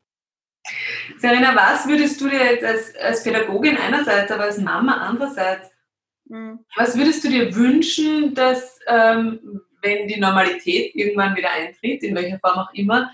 Serena, 1.18 1.54
was 1.54 1.86
würdest 1.86 2.18
du 2.20 2.30
dir 2.30 2.42
jetzt 2.42 2.64
als, 2.64 2.96
als 2.96 3.22
Pädagogin 3.22 3.76
einerseits, 3.76 4.32
aber 4.32 4.44
als 4.44 4.58
Mama 4.58 4.94
andererseits, 4.94 5.70
mhm. 6.24 6.60
was 6.76 6.96
würdest 6.96 7.22
du 7.24 7.28
dir 7.28 7.54
wünschen, 7.54 8.34
dass, 8.34 8.78
ähm, 8.86 9.60
wenn 9.82 10.08
die 10.08 10.18
Normalität 10.18 10.94
irgendwann 10.94 11.36
wieder 11.36 11.50
eintritt, 11.50 12.02
in 12.02 12.14
welcher 12.14 12.38
Form 12.38 12.58
auch 12.58 12.72
immer, 12.72 13.10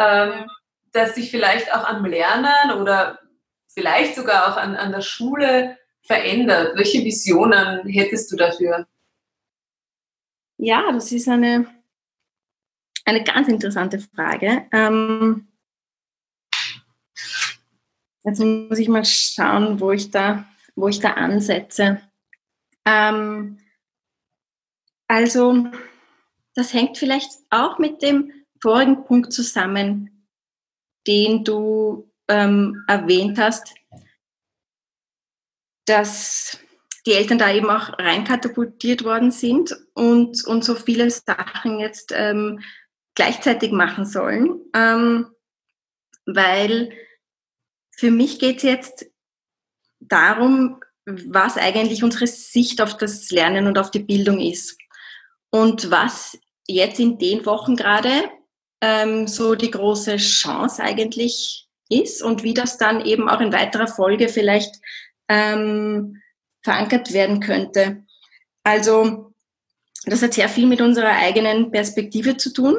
ähm, 0.00 0.50
dass 0.92 1.14
sich 1.14 1.30
vielleicht 1.30 1.72
auch 1.72 1.84
am 1.84 2.04
Lernen 2.04 2.72
oder 2.80 3.20
vielleicht 3.68 4.16
sogar 4.16 4.48
auch 4.48 4.56
an, 4.56 4.74
an 4.74 4.90
der 4.90 5.02
Schule 5.02 5.78
verändert? 6.02 6.76
Welche 6.76 7.04
Visionen 7.04 7.86
hättest 7.86 8.32
du 8.32 8.36
dafür? 8.36 8.88
Ja, 10.56 10.90
das 10.90 11.12
ist 11.12 11.28
eine, 11.28 11.66
eine 13.04 13.22
ganz 13.22 13.46
interessante 13.48 14.00
Frage. 14.00 14.66
Ähm, 14.72 15.46
Jetzt 18.24 18.40
muss 18.40 18.78
ich 18.78 18.88
mal 18.88 19.04
schauen, 19.04 19.80
wo 19.80 19.92
ich 19.92 20.10
da, 20.10 20.44
wo 20.74 20.88
ich 20.88 21.00
da 21.00 21.12
ansetze. 21.14 22.00
Ähm, 22.84 23.58
also, 25.08 25.66
das 26.54 26.74
hängt 26.74 26.98
vielleicht 26.98 27.30
auch 27.50 27.78
mit 27.78 28.02
dem 28.02 28.32
vorigen 28.60 29.04
Punkt 29.04 29.32
zusammen, 29.32 30.26
den 31.06 31.44
du 31.44 32.10
ähm, 32.28 32.84
erwähnt 32.86 33.38
hast, 33.38 33.74
dass 35.86 36.58
die 37.06 37.12
Eltern 37.12 37.38
da 37.38 37.52
eben 37.52 37.70
auch 37.70 37.98
reinkatapultiert 37.98 39.04
worden 39.04 39.30
sind 39.30 39.74
und, 39.94 40.44
und 40.44 40.64
so 40.64 40.74
viele 40.74 41.10
Sachen 41.10 41.78
jetzt 41.78 42.12
ähm, 42.14 42.60
gleichzeitig 43.14 43.72
machen 43.72 44.04
sollen, 44.04 44.60
ähm, 44.74 45.26
weil 46.26 46.92
für 47.96 48.10
mich 48.10 48.38
geht 48.38 48.58
es 48.58 48.62
jetzt 48.62 49.06
darum, 49.98 50.80
was 51.04 51.56
eigentlich 51.56 52.04
unsere 52.04 52.26
Sicht 52.26 52.80
auf 52.80 52.96
das 52.96 53.30
Lernen 53.30 53.66
und 53.66 53.78
auf 53.78 53.90
die 53.90 53.98
Bildung 54.00 54.40
ist. 54.40 54.78
Und 55.50 55.90
was 55.90 56.38
jetzt 56.66 57.00
in 57.00 57.18
den 57.18 57.44
Wochen 57.44 57.76
gerade 57.76 58.30
ähm, 58.80 59.26
so 59.26 59.54
die 59.54 59.70
große 59.70 60.16
Chance 60.16 60.82
eigentlich 60.82 61.68
ist 61.88 62.22
und 62.22 62.42
wie 62.42 62.54
das 62.54 62.78
dann 62.78 63.04
eben 63.04 63.28
auch 63.28 63.40
in 63.40 63.52
weiterer 63.52 63.88
Folge 63.88 64.28
vielleicht 64.28 64.74
ähm, 65.28 66.20
verankert 66.62 67.12
werden 67.12 67.40
könnte. 67.40 68.04
Also 68.62 69.32
das 70.04 70.22
hat 70.22 70.34
sehr 70.34 70.48
viel 70.48 70.66
mit 70.66 70.80
unserer 70.80 71.16
eigenen 71.16 71.70
Perspektive 71.70 72.36
zu 72.36 72.52
tun 72.52 72.76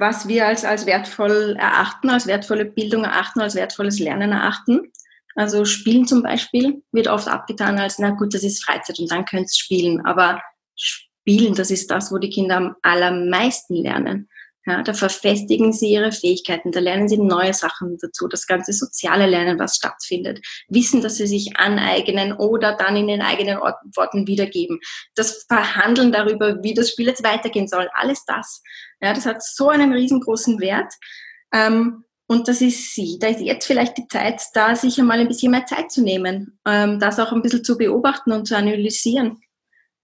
was 0.00 0.26
wir 0.26 0.46
als, 0.46 0.64
als 0.64 0.86
wertvoll 0.86 1.56
erachten, 1.58 2.08
als 2.10 2.26
wertvolle 2.26 2.64
Bildung 2.64 3.04
erachten, 3.04 3.40
als 3.40 3.54
wertvolles 3.54 3.98
Lernen 3.98 4.32
erachten. 4.32 4.90
Also 5.36 5.64
Spielen 5.64 6.06
zum 6.06 6.22
Beispiel 6.22 6.82
wird 6.90 7.06
oft 7.06 7.28
abgetan 7.28 7.78
als, 7.78 7.98
na 7.98 8.10
gut, 8.10 8.34
das 8.34 8.42
ist 8.42 8.64
Freizeit 8.64 8.98
und 8.98 9.10
dann 9.10 9.26
könnt 9.26 9.48
ihr 9.52 9.58
spielen. 9.58 10.04
Aber 10.04 10.40
Spielen, 10.74 11.54
das 11.54 11.70
ist 11.70 11.90
das, 11.90 12.10
wo 12.10 12.18
die 12.18 12.30
Kinder 12.30 12.56
am 12.56 12.76
allermeisten 12.82 13.76
lernen. 13.76 14.28
Ja, 14.66 14.82
da 14.82 14.92
verfestigen 14.92 15.72
sie 15.72 15.92
ihre 15.92 16.12
Fähigkeiten, 16.12 16.70
da 16.70 16.80
lernen 16.80 17.08
sie 17.08 17.16
neue 17.16 17.54
Sachen 17.54 17.96
dazu, 17.98 18.28
das 18.28 18.46
ganze 18.46 18.74
soziale 18.74 19.26
Lernen, 19.26 19.58
was 19.58 19.76
stattfindet, 19.76 20.44
wissen, 20.68 21.00
dass 21.00 21.16
sie 21.16 21.26
sich 21.26 21.56
aneignen 21.56 22.34
oder 22.34 22.76
dann 22.76 22.94
in 22.94 23.06
den 23.06 23.22
eigenen 23.22 23.58
Worten 23.58 24.26
wiedergeben, 24.26 24.78
das 25.14 25.46
Verhandeln 25.48 26.12
darüber, 26.12 26.62
wie 26.62 26.74
das 26.74 26.90
Spiel 26.90 27.06
jetzt 27.06 27.24
weitergehen 27.24 27.68
soll, 27.68 27.88
alles 27.94 28.24
das. 28.26 28.62
Ja, 29.00 29.14
das 29.14 29.24
hat 29.24 29.42
so 29.42 29.70
einen 29.70 29.94
riesengroßen 29.94 30.60
Wert. 30.60 30.92
Ähm, 31.54 32.04
und 32.26 32.46
das 32.46 32.60
ist 32.60 32.94
sie. 32.94 33.18
Da 33.18 33.28
ist 33.28 33.40
jetzt 33.40 33.66
vielleicht 33.66 33.98
die 33.98 34.06
Zeit, 34.06 34.40
da 34.54 34.76
sich 34.76 35.00
einmal 35.00 35.18
ein 35.18 35.26
bisschen 35.26 35.50
mehr 35.50 35.66
Zeit 35.66 35.90
zu 35.90 36.02
nehmen, 36.02 36.60
ähm, 36.64 37.00
das 37.00 37.18
auch 37.18 37.32
ein 37.32 37.42
bisschen 37.42 37.64
zu 37.64 37.76
beobachten 37.76 38.30
und 38.30 38.46
zu 38.46 38.56
analysieren 38.56 39.40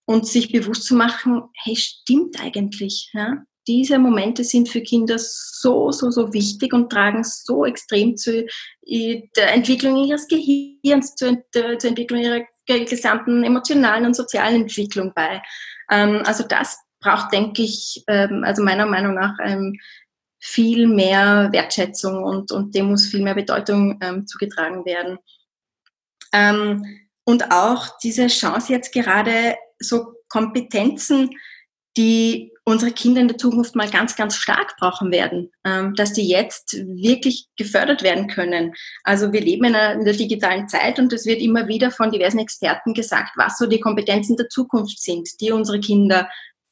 und 0.07 0.27
sich 0.27 0.51
bewusst 0.51 0.85
zu 0.85 0.97
machen, 0.97 1.43
hey, 1.63 1.77
stimmt 1.77 2.41
eigentlich. 2.41 3.11
Ja? 3.13 3.45
Diese 3.67 3.99
Momente 3.99 4.45
sind 4.45 4.69
für 4.69 4.81
Kinder 4.81 5.17
so, 5.19 5.91
so, 5.91 6.11
so 6.11 6.33
wichtig 6.33 6.73
und 6.73 6.91
tragen 6.91 7.25
so 7.25 7.65
extrem 7.65 8.17
zu 8.17 8.47
der 8.85 9.53
Entwicklung 9.53 10.05
ihres 10.05 10.29
Gehirns, 10.29 11.15
zur, 11.17 11.43
zur 11.53 11.91
Entwicklung 11.91 12.21
ihrer 12.21 12.47
gesamten 12.67 13.45
emotionalen 13.45 14.07
und 14.07 14.15
sozialen 14.15 14.63
Entwicklung 14.63 15.13
bei. 15.15 15.43
Ähm, 15.91 16.23
also 16.25 16.45
das 16.45 16.79
braucht, 17.01 17.33
denke 17.33 17.63
ich, 17.63 18.05
ähm, 18.09 18.45
also 18.45 18.63
meiner 18.63 18.87
Meinung 18.87 19.15
nach 19.15 19.37
ähm, 19.45 19.79
viel 20.39 20.87
mehr 20.87 21.49
Wertschätzung 21.53 22.23
und, 22.23 22.53
und 22.53 22.75
dem 22.75 22.87
muss 22.87 23.07
viel 23.07 23.23
mehr 23.23 23.35
Bedeutung 23.35 23.99
zugetragen 24.27 24.85
werden. 24.85 25.19
und 27.25 27.51
auch 27.51 27.99
diese 27.99 28.29
Chance 28.29 28.73
jetzt 28.73 28.93
gerade 28.93 29.57
so 29.81 30.13
Kompetenzen, 30.29 31.31
die 31.97 32.53
unsere 32.69 32.91
Kinder 32.91 33.21
in 33.21 33.29
der 33.29 33.39
Zukunft 33.39 33.77
mal 33.77 33.89
ganz, 33.89 34.17
ganz 34.17 34.35
stark 34.37 34.77
brauchen 34.77 35.13
werden, 35.13 35.53
ähm, 35.65 35.95
dass 35.95 36.13
die 36.13 36.29
jetzt 36.29 36.75
wirklich 36.75 37.47
gefördert 37.57 38.03
werden 38.03 38.27
können. 38.27 38.75
Also 39.05 39.33
wir 39.33 39.41
leben 39.41 39.67
in, 39.67 39.77
einer, 39.77 39.93
in 39.93 40.05
der 40.05 40.15
digitalen 40.15 40.69
Zeit 40.69 40.99
und 40.99 41.13
es 41.13 41.27
wird 41.27 41.41
immer 41.41 41.69
wieder 41.69 41.93
von 41.93 42.11
diversen 42.11 42.41
Experten 42.41 42.93
gesagt, 42.93 43.31
was 43.37 43.57
so 43.57 43.67
die 43.67 43.79
Kompetenzen 43.79 44.37
der 44.37 44.49
Zukunft 44.49 45.01
sind, 45.01 45.41
die 45.41 45.53
unsere 45.53 45.79
Kinder 45.79 46.29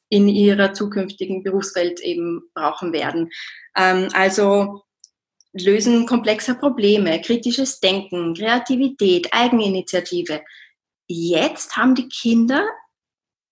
in 0.09 0.27
ihrer 0.27 0.73
zukünftigen 0.73 1.43
Berufswelt 1.43 2.01
eben 2.01 2.41
brauchen 2.53 2.91
werden. 2.91 3.31
Ähm, 3.77 4.09
also 4.13 4.83
Lösen 5.53 6.05
komplexer 6.05 6.55
Probleme, 6.55 7.21
kritisches 7.21 7.79
Denken, 7.79 8.33
Kreativität, 8.33 9.29
Eigeninitiative. 9.31 10.41
Jetzt 11.07 11.77
haben 11.77 11.95
die 11.95 12.09
Kinder 12.09 12.67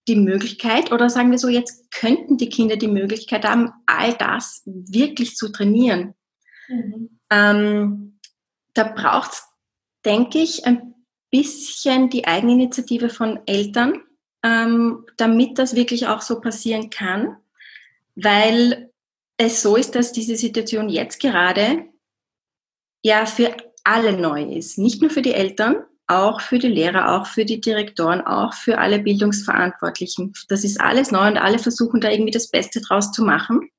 die 0.07 0.15
Möglichkeit 0.15 0.91
oder 0.91 1.09
sagen 1.09 1.31
wir 1.31 1.37
so, 1.37 1.47
jetzt 1.47 1.91
könnten 1.91 2.37
die 2.37 2.49
Kinder 2.49 2.75
die 2.75 2.87
Möglichkeit 2.87 3.45
haben, 3.45 3.71
all 3.85 4.13
das 4.13 4.61
wirklich 4.65 5.35
zu 5.35 5.49
trainieren. 5.49 6.13
Mhm. 6.67 7.19
Ähm, 7.29 8.19
da 8.73 8.83
braucht 8.83 9.31
es, 9.31 9.47
denke 10.03 10.39
ich, 10.39 10.65
ein 10.65 10.93
bisschen 11.29 12.09
die 12.09 12.25
Eigeninitiative 12.25 13.09
von 13.09 13.39
Eltern, 13.45 14.01
ähm, 14.43 15.05
damit 15.17 15.57
das 15.57 15.75
wirklich 15.75 16.07
auch 16.07 16.21
so 16.21 16.41
passieren 16.41 16.89
kann, 16.89 17.37
weil 18.15 18.91
es 19.37 19.61
so 19.61 19.75
ist, 19.75 19.95
dass 19.95 20.11
diese 20.11 20.35
Situation 20.35 20.89
jetzt 20.89 21.19
gerade 21.19 21.85
ja 23.01 23.25
für 23.25 23.55
alle 23.83 24.13
neu 24.13 24.43
ist. 24.43 24.77
Nicht 24.77 25.01
nur 25.01 25.09
für 25.09 25.21
die 25.21 25.33
Eltern, 25.33 25.83
auch 26.07 26.41
für 26.41 26.59
die 26.59 26.67
Lehrer, 26.67 27.15
auch 27.15 27.27
für 27.27 27.45
die 27.45 27.61
Direktoren, 27.61 28.21
auch 28.21 28.53
für 28.53 28.77
alle 28.77 28.99
Bildungsverantwortlichen. 28.99 30.33
Das 30.49 30.63
ist 30.63 30.79
alles 30.79 31.11
neu 31.11 31.27
und 31.27 31.37
alle 31.37 31.59
versuchen 31.59 32.01
da 32.01 32.09
irgendwie 32.09 32.31
das 32.31 32.49
Beste 32.49 32.81
draus 32.81 33.11
zu 33.11 33.23
machen. 33.23 33.69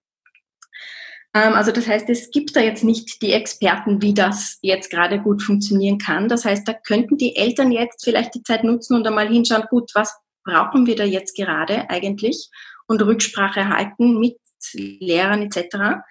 Ähm, 1.35 1.53
also 1.53 1.71
das 1.71 1.87
heißt, 1.87 2.09
es 2.09 2.31
gibt 2.31 2.57
da 2.57 2.61
jetzt 2.61 2.85
nicht 2.85 3.21
die 3.21 3.33
Experten, 3.33 4.01
wie 4.01 4.15
das 4.15 4.59
jetzt 4.63 4.91
gerade 4.91 5.21
gut 5.21 5.43
funktionieren 5.43 5.99
kann. 5.99 6.29
Das 6.29 6.45
heißt, 6.45 6.67
da 6.67 6.73
könnten 6.73 7.19
die 7.19 7.37
Eltern 7.37 7.73
jetzt 7.73 8.05
vielleicht 8.05 8.35
die 8.35 8.43
Zeit 8.43 8.65
nutzen 8.65 8.97
und 8.97 9.07
einmal 9.07 9.29
hinschauen, 9.29 9.65
gut, 9.69 9.91
was 9.95 10.15
brauchen 10.45 10.87
wir 10.87 10.97
da 10.97 11.05
jetzt 11.05 11.37
gerade 11.37 11.89
eigentlich 11.91 12.51
und 12.87 13.03
Rücksprache 13.03 13.69
halten 13.69 14.19
mit 14.19 14.37
Lehrern 14.73 15.43
etc 15.43 16.03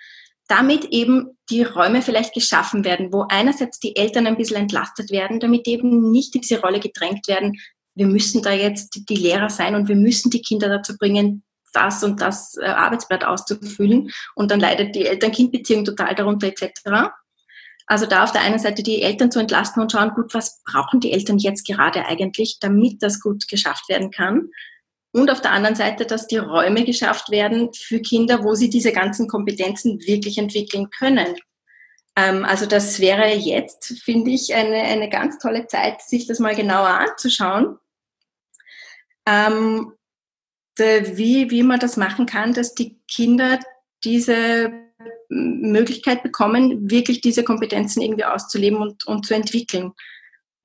damit 0.54 0.86
eben 0.91 1.36
die 1.49 1.64
Räume 1.64 2.04
vielleicht 2.04 2.36
geschaffen 2.36 2.86
werden, 2.86 3.12
wo 3.12 3.26
einerseits 3.28 3.80
die 3.80 3.95
Eltern 3.95 4.28
ein 4.28 4.38
bisschen 4.38 4.58
entlastet 4.58 5.10
werden, 5.10 5.39
damit 5.39 5.68
eben 5.68 6.12
nicht 6.12 6.36
in 6.36 6.41
diese 6.41 6.62
Rolle 6.62 6.80
gedrängt 6.80 7.28
werden, 7.28 7.60
wir 7.95 8.06
müssen 8.06 8.43
da 8.43 8.51
jetzt 8.51 9.10
die 9.10 9.16
Lehrer 9.16 9.49
sein 9.49 9.74
und 9.74 9.88
wir 9.88 9.95
müssen 9.95 10.30
die 10.30 10.43
Kinder 10.43 10.70
dazu 10.70 10.95
bringen, 10.95 11.43
das 11.74 12.04
und 12.04 12.22
das 12.22 12.56
äh, 12.58 12.66
Arbeitsblatt 12.66 13.26
auszufüllen 13.26 14.12
und 14.36 14.51
dann 14.51 14.60
leidet 14.60 14.93
die 14.93 15.08
Eltern-Kind-Beziehung 15.08 15.86
total 15.86 16.14
darunter 16.14 16.45
etc. 16.47 17.10
Also 17.88 18.06
da 18.06 18.24
auf 18.24 18.32
der 18.32 18.41
einen 18.41 18.60
Seite 18.60 18.84
die 18.84 19.01
Eltern 19.01 19.32
zu 19.32 19.39
entlasten 19.39 19.82
und 19.82 19.91
schauen, 19.91 20.12
gut, 20.14 20.36
was 20.36 20.62
brauchen 20.66 20.99
die 20.99 21.14
Eltern 21.14 21.39
jetzt 21.39 21.66
gerade 21.66 22.06
eigentlich, 22.06 22.58
damit 22.60 23.01
das 23.01 23.20
gut 23.20 23.47
geschafft 23.47 23.89
werden 23.89 24.12
kann. 24.12 24.49
Und 25.14 25.30
auf 25.30 25.41
der 25.41 25.51
anderen 25.51 25.76
Seite, 25.76 26.05
dass 26.05 26.26
die 26.26 26.38
Räume 26.38 26.84
geschafft 26.86 27.30
werden 27.30 27.72
für 27.72 28.01
Kinder, 28.01 28.43
wo 28.43 28.55
sie 28.55 28.70
diese 28.70 28.91
ganzen 28.91 29.28
Kompetenzen 29.28 29.99
wirklich 30.01 30.39
entwickeln 30.39 30.89
können. 30.89 31.36
Ähm, 32.16 32.43
also 32.43 32.66
das 32.66 32.99
wäre 32.99 33.28
jetzt, 33.28 33.99
finde 34.03 34.32
ich, 34.32 34.55
eine, 34.55 34.82
eine 34.82 35.09
ganz 35.09 35.38
tolle 35.38 35.68
Zeit, 35.68 36.01
sich 36.01 36.26
das 36.26 36.39
mal 36.39 36.55
genauer 36.55 36.89
anzuschauen. 36.89 37.78
Ähm, 39.28 39.93
de, 40.80 41.16
wie, 41.16 41.51
wie 41.51 41.64
man 41.64 41.80
das 41.80 41.95
machen 41.95 42.26
kann, 42.26 42.53
dass 42.53 42.74
die 42.74 42.99
Kinder 43.07 43.59
diese 44.03 44.72
Möglichkeit 45.30 46.24
bekommen, 46.24 46.89
wirklich 46.89 47.22
diese 47.22 47.43
Kompetenzen 47.43 48.01
irgendwie 48.01 48.26
auszuleben 48.26 48.80
und, 48.80 49.05
und 49.05 49.28
zu 49.28 49.36
entwickeln. 49.36 49.93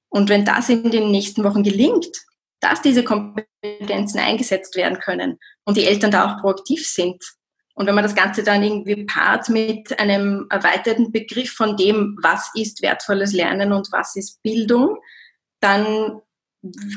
Und 0.09 0.31
wenn 0.31 0.47
das 0.47 0.71
in 0.71 0.91
den 0.91 1.11
nächsten 1.11 1.45
Wochen 1.45 1.63
gelingt, 1.63 2.28
dass 2.61 2.83
diese 2.83 3.05
Kompetenzen 3.05 4.19
eingesetzt 4.19 4.77
werden 4.77 4.99
können 4.99 5.39
und 5.65 5.77
die 5.77 5.85
Eltern 5.85 6.11
da 6.11 6.27
auch 6.27 6.41
proaktiv 6.41 6.87
sind. 6.87 7.23
Und 7.75 7.87
wenn 7.87 7.95
man 7.95 8.03
das 8.03 8.17
Ganze 8.17 8.43
dann 8.43 8.63
irgendwie 8.63 9.05
paart 9.05 9.49
mit 9.51 10.01
einem 10.01 10.47
erweiterten 10.51 11.13
Begriff 11.13 11.53
von 11.53 11.77
dem, 11.77 12.19
was 12.21 12.51
ist 12.55 12.83
wertvolles 12.83 13.33
Lernen 13.33 13.73
und 13.73 13.89
was 13.93 14.17
ist 14.17 14.43
Bildung, 14.43 14.99
dann 15.61 16.21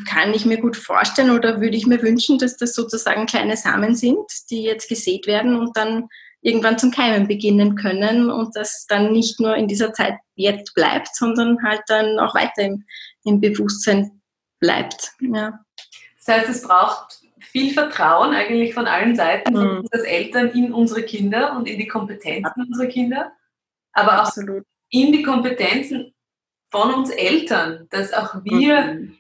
kann 0.07 0.33
ich 0.33 0.45
mir 0.45 0.59
gut 0.59 0.75
vorstellen 0.75 1.29
oder 1.29 1.61
würde 1.61 1.77
ich 1.77 1.85
mir 1.85 2.01
wünschen, 2.01 2.39
dass 2.39 2.57
das 2.57 2.73
sozusagen 2.73 3.27
kleine 3.27 3.57
Samen 3.57 3.95
sind, 3.95 4.25
die 4.49 4.63
jetzt 4.63 4.89
gesät 4.89 5.27
werden 5.27 5.55
und 5.55 5.77
dann 5.77 6.07
irgendwann 6.41 6.79
zum 6.79 6.89
Keimen 6.89 7.27
beginnen 7.27 7.75
können 7.75 8.31
und 8.31 8.55
das 8.55 8.87
dann 8.87 9.11
nicht 9.11 9.39
nur 9.39 9.55
in 9.55 9.67
dieser 9.67 9.93
Zeit 9.93 10.15
jetzt 10.35 10.73
bleibt, 10.73 11.15
sondern 11.15 11.61
halt 11.63 11.81
dann 11.87 12.17
auch 12.19 12.33
weiter 12.33 12.63
im, 12.63 12.85
im 13.23 13.39
Bewusstsein 13.39 14.20
bleibt. 14.61 15.11
Ja. 15.19 15.59
Das 16.25 16.35
heißt, 16.35 16.49
es 16.49 16.61
braucht 16.61 17.19
viel 17.39 17.73
Vertrauen 17.73 18.33
eigentlich 18.33 18.73
von 18.73 18.87
allen 18.87 19.15
Seiten, 19.15 19.53
von 19.53 19.79
uns 19.79 19.91
als 19.91 20.03
Eltern 20.03 20.51
in 20.51 20.71
unsere 20.71 21.03
Kinder 21.03 21.57
und 21.57 21.67
in 21.67 21.77
die 21.77 21.87
Kompetenzen 21.87 22.67
unserer 22.67 22.87
Kinder, 22.87 23.33
aber 23.91 24.21
auch 24.21 24.27
Absolut. 24.27 24.63
in 24.89 25.11
die 25.11 25.23
Kompetenzen 25.23 26.13
von 26.69 26.93
uns 26.93 27.09
Eltern, 27.09 27.87
dass 27.89 28.13
auch 28.13 28.35
wir 28.45 28.81
mhm. 28.81 29.17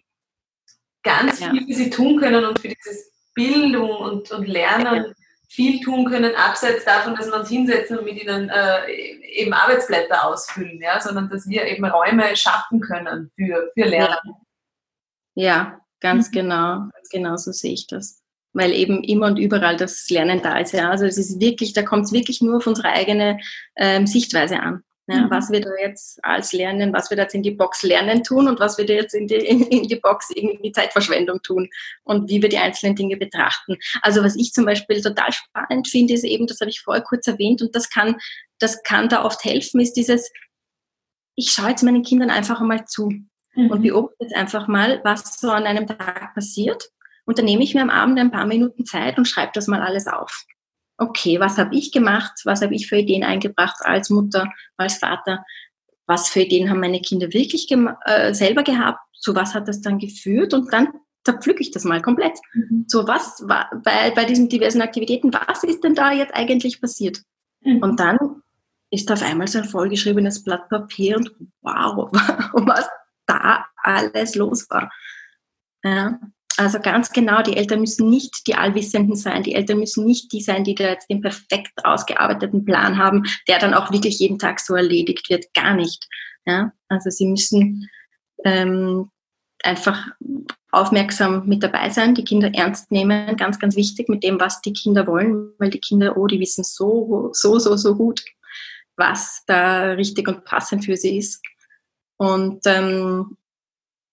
ganz 1.03 1.41
ja. 1.41 1.49
viel 1.49 1.65
für 1.67 1.73
sie 1.73 1.89
tun 1.89 2.17
können 2.17 2.45
und 2.45 2.59
für 2.59 2.69
dieses 2.69 3.11
Bildung 3.33 3.89
und, 3.89 4.31
und 4.31 4.47
Lernen 4.47 5.13
viel 5.49 5.81
tun 5.81 6.05
können, 6.05 6.33
abseits 6.35 6.85
davon, 6.85 7.15
dass 7.15 7.27
wir 7.27 7.35
uns 7.35 7.49
hinsetzen 7.49 7.97
und 7.97 8.05
mit 8.05 8.23
ihnen 8.23 8.49
äh, 8.49 8.89
eben 9.33 9.51
Arbeitsblätter 9.51 10.25
ausfüllen, 10.25 10.79
ja, 10.81 11.01
sondern 11.01 11.29
dass 11.29 11.49
wir 11.49 11.65
eben 11.65 11.83
Räume 11.83 12.33
schaffen 12.37 12.79
können 12.79 13.29
für, 13.35 13.69
für 13.73 13.89
Lernen. 13.89 14.17
Ja. 14.23 14.40
Ja, 15.35 15.79
ganz 15.99 16.29
mhm. 16.29 16.33
genau. 16.33 16.77
Ganz 16.93 17.09
genau 17.11 17.37
so 17.37 17.51
sehe 17.51 17.73
ich 17.73 17.87
das. 17.87 18.21
Weil 18.53 18.73
eben 18.73 19.03
immer 19.03 19.27
und 19.27 19.37
überall 19.37 19.77
das 19.77 20.09
Lernen 20.09 20.41
da 20.41 20.59
ist. 20.59 20.73
Ja. 20.73 20.89
Also 20.89 21.05
es 21.05 21.17
ist 21.17 21.39
wirklich, 21.39 21.73
da 21.73 21.83
kommt 21.83 22.05
es 22.05 22.11
wirklich 22.11 22.41
nur 22.41 22.57
auf 22.57 22.67
unsere 22.67 22.89
eigene 22.89 23.39
ähm, 23.77 24.07
Sichtweise 24.07 24.59
an. 24.59 24.83
Ja, 25.07 25.23
mhm. 25.23 25.31
Was 25.31 25.49
wir 25.49 25.61
da 25.61 25.69
jetzt 25.81 26.23
als 26.23 26.53
Lernen, 26.53 26.93
was 26.93 27.09
wir 27.09 27.17
da 27.17 27.23
jetzt 27.23 27.33
in 27.33 27.43
die 27.43 27.51
Box 27.51 27.83
Lernen 27.83 28.23
tun 28.23 28.47
und 28.47 28.59
was 28.59 28.77
wir 28.77 28.85
da 28.85 28.93
jetzt 28.93 29.13
in 29.13 29.27
die, 29.27 29.35
in, 29.35 29.63
in 29.63 29.87
die 29.87 29.95
Box 29.95 30.29
irgendwie 30.33 30.71
Zeitverschwendung 30.71 31.41
tun 31.41 31.69
und 32.03 32.29
wie 32.29 32.41
wir 32.41 32.49
die 32.49 32.59
einzelnen 32.59 32.95
Dinge 32.95 33.17
betrachten. 33.17 33.77
Also 34.01 34.23
was 34.23 34.35
ich 34.35 34.53
zum 34.53 34.65
Beispiel 34.65 35.01
total 35.01 35.31
spannend 35.31 35.87
finde, 35.87 36.13
ist 36.13 36.23
eben, 36.23 36.45
das 36.45 36.59
habe 36.61 36.69
ich 36.69 36.81
vorher 36.81 37.03
kurz 37.03 37.27
erwähnt 37.27 37.61
und 37.61 37.75
das 37.75 37.89
kann, 37.89 38.17
das 38.59 38.83
kann 38.83 39.09
da 39.09 39.25
oft 39.25 39.43
helfen, 39.43 39.81
ist 39.81 39.93
dieses, 39.93 40.31
ich 41.35 41.51
schaue 41.51 41.69
jetzt 41.69 41.83
meinen 41.83 42.03
Kindern 42.03 42.29
einfach 42.29 42.61
einmal 42.61 42.85
zu 42.85 43.11
mhm. 43.55 43.71
und 43.71 43.81
beobachte 43.81 44.17
jetzt 44.19 44.35
einfach 44.35 44.67
mal, 44.67 45.01
was 45.03 45.39
so 45.39 45.49
an 45.51 45.63
einem 45.63 45.87
Tag 45.87 46.33
passiert. 46.33 46.89
Und 47.25 47.37
dann 47.37 47.45
nehme 47.45 47.63
ich 47.63 47.73
mir 47.73 47.81
am 47.81 47.89
Abend 47.89 48.19
ein 48.19 48.31
paar 48.31 48.45
Minuten 48.45 48.85
Zeit 48.85 49.17
und 49.17 49.27
schreibe 49.27 49.51
das 49.53 49.67
mal 49.67 49.81
alles 49.81 50.07
auf. 50.07 50.45
Okay, 50.97 51.39
was 51.39 51.57
habe 51.57 51.75
ich 51.75 51.91
gemacht? 51.91 52.41
Was 52.45 52.61
habe 52.61 52.75
ich 52.75 52.87
für 52.87 52.97
Ideen 52.97 53.23
eingebracht 53.23 53.77
als 53.81 54.09
Mutter, 54.09 54.51
als 54.77 54.97
Vater? 54.97 55.43
Was 56.05 56.29
für 56.29 56.41
Ideen 56.41 56.69
haben 56.69 56.79
meine 56.79 57.01
Kinder 57.01 57.31
wirklich 57.33 57.67
äh, 58.05 58.33
selber 58.33 58.63
gehabt? 58.63 58.99
Zu 59.19 59.35
was 59.35 59.53
hat 59.53 59.67
das 59.67 59.81
dann 59.81 59.99
geführt? 59.99 60.53
Und 60.53 60.71
dann 60.73 60.89
zerpflücke 61.23 61.61
ich 61.61 61.71
das 61.71 61.83
mal 61.83 62.01
komplett. 62.01 62.37
Mhm. 62.53 62.85
So, 62.87 63.07
was 63.07 63.47
war 63.47 63.69
bei, 63.83 64.11
bei 64.11 64.25
diesen 64.25 64.49
diversen 64.49 64.81
Aktivitäten, 64.81 65.33
was 65.33 65.63
ist 65.63 65.83
denn 65.83 65.95
da 65.95 66.11
jetzt 66.11 66.35
eigentlich 66.35 66.81
passiert? 66.81 67.21
Mhm. 67.61 67.81
Und 67.81 67.99
dann 67.99 68.17
ist 68.89 69.11
auf 69.11 69.21
einmal 69.21 69.47
so 69.47 69.59
ein 69.59 69.65
vollgeschriebenes 69.65 70.43
Blatt 70.43 70.69
Papier 70.69 71.17
und 71.17 71.31
wow, 71.61 72.09
was 72.53 72.89
da 73.31 73.65
alles 73.83 74.35
los 74.35 74.69
war. 74.69 74.91
Ja, 75.83 76.19
also 76.57 76.79
ganz 76.79 77.11
genau, 77.11 77.41
die 77.41 77.55
Eltern 77.55 77.79
müssen 77.79 78.09
nicht 78.09 78.45
die 78.47 78.55
Allwissenden 78.55 79.15
sein. 79.15 79.43
Die 79.43 79.55
Eltern 79.55 79.79
müssen 79.79 80.05
nicht 80.05 80.31
die 80.31 80.41
sein, 80.41 80.63
die 80.63 80.75
da 80.75 80.89
jetzt 80.89 81.09
den 81.09 81.21
perfekt 81.21 81.73
ausgearbeiteten 81.83 82.65
Plan 82.65 82.97
haben, 82.97 83.23
der 83.47 83.59
dann 83.59 83.73
auch 83.73 83.91
wirklich 83.91 84.19
jeden 84.19 84.37
Tag 84.37 84.59
so 84.59 84.75
erledigt 84.75 85.29
wird. 85.29 85.53
Gar 85.53 85.75
nicht. 85.75 86.05
Ja, 86.45 86.71
also 86.89 87.09
sie 87.09 87.27
müssen 87.27 87.89
ähm, 88.43 89.09
einfach 89.63 90.07
aufmerksam 90.71 91.47
mit 91.47 91.63
dabei 91.63 91.89
sein, 91.89 92.15
die 92.15 92.23
Kinder 92.23 92.51
ernst 92.53 92.91
nehmen, 92.91 93.35
ganz, 93.37 93.59
ganz 93.59 93.75
wichtig 93.75 94.09
mit 94.09 94.23
dem, 94.23 94.39
was 94.39 94.61
die 94.61 94.73
Kinder 94.73 95.05
wollen, 95.05 95.51
weil 95.59 95.69
die 95.69 95.79
Kinder, 95.79 96.17
oh, 96.17 96.27
die 96.27 96.39
wissen 96.39 96.63
so, 96.63 97.29
so, 97.33 97.59
so, 97.59 97.75
so 97.75 97.95
gut, 97.95 98.23
was 98.95 99.43
da 99.47 99.91
richtig 99.91 100.27
und 100.27 100.45
passend 100.45 100.85
für 100.85 100.95
sie 100.95 101.17
ist 101.17 101.41
und, 102.21 102.61
ähm, 102.67 103.35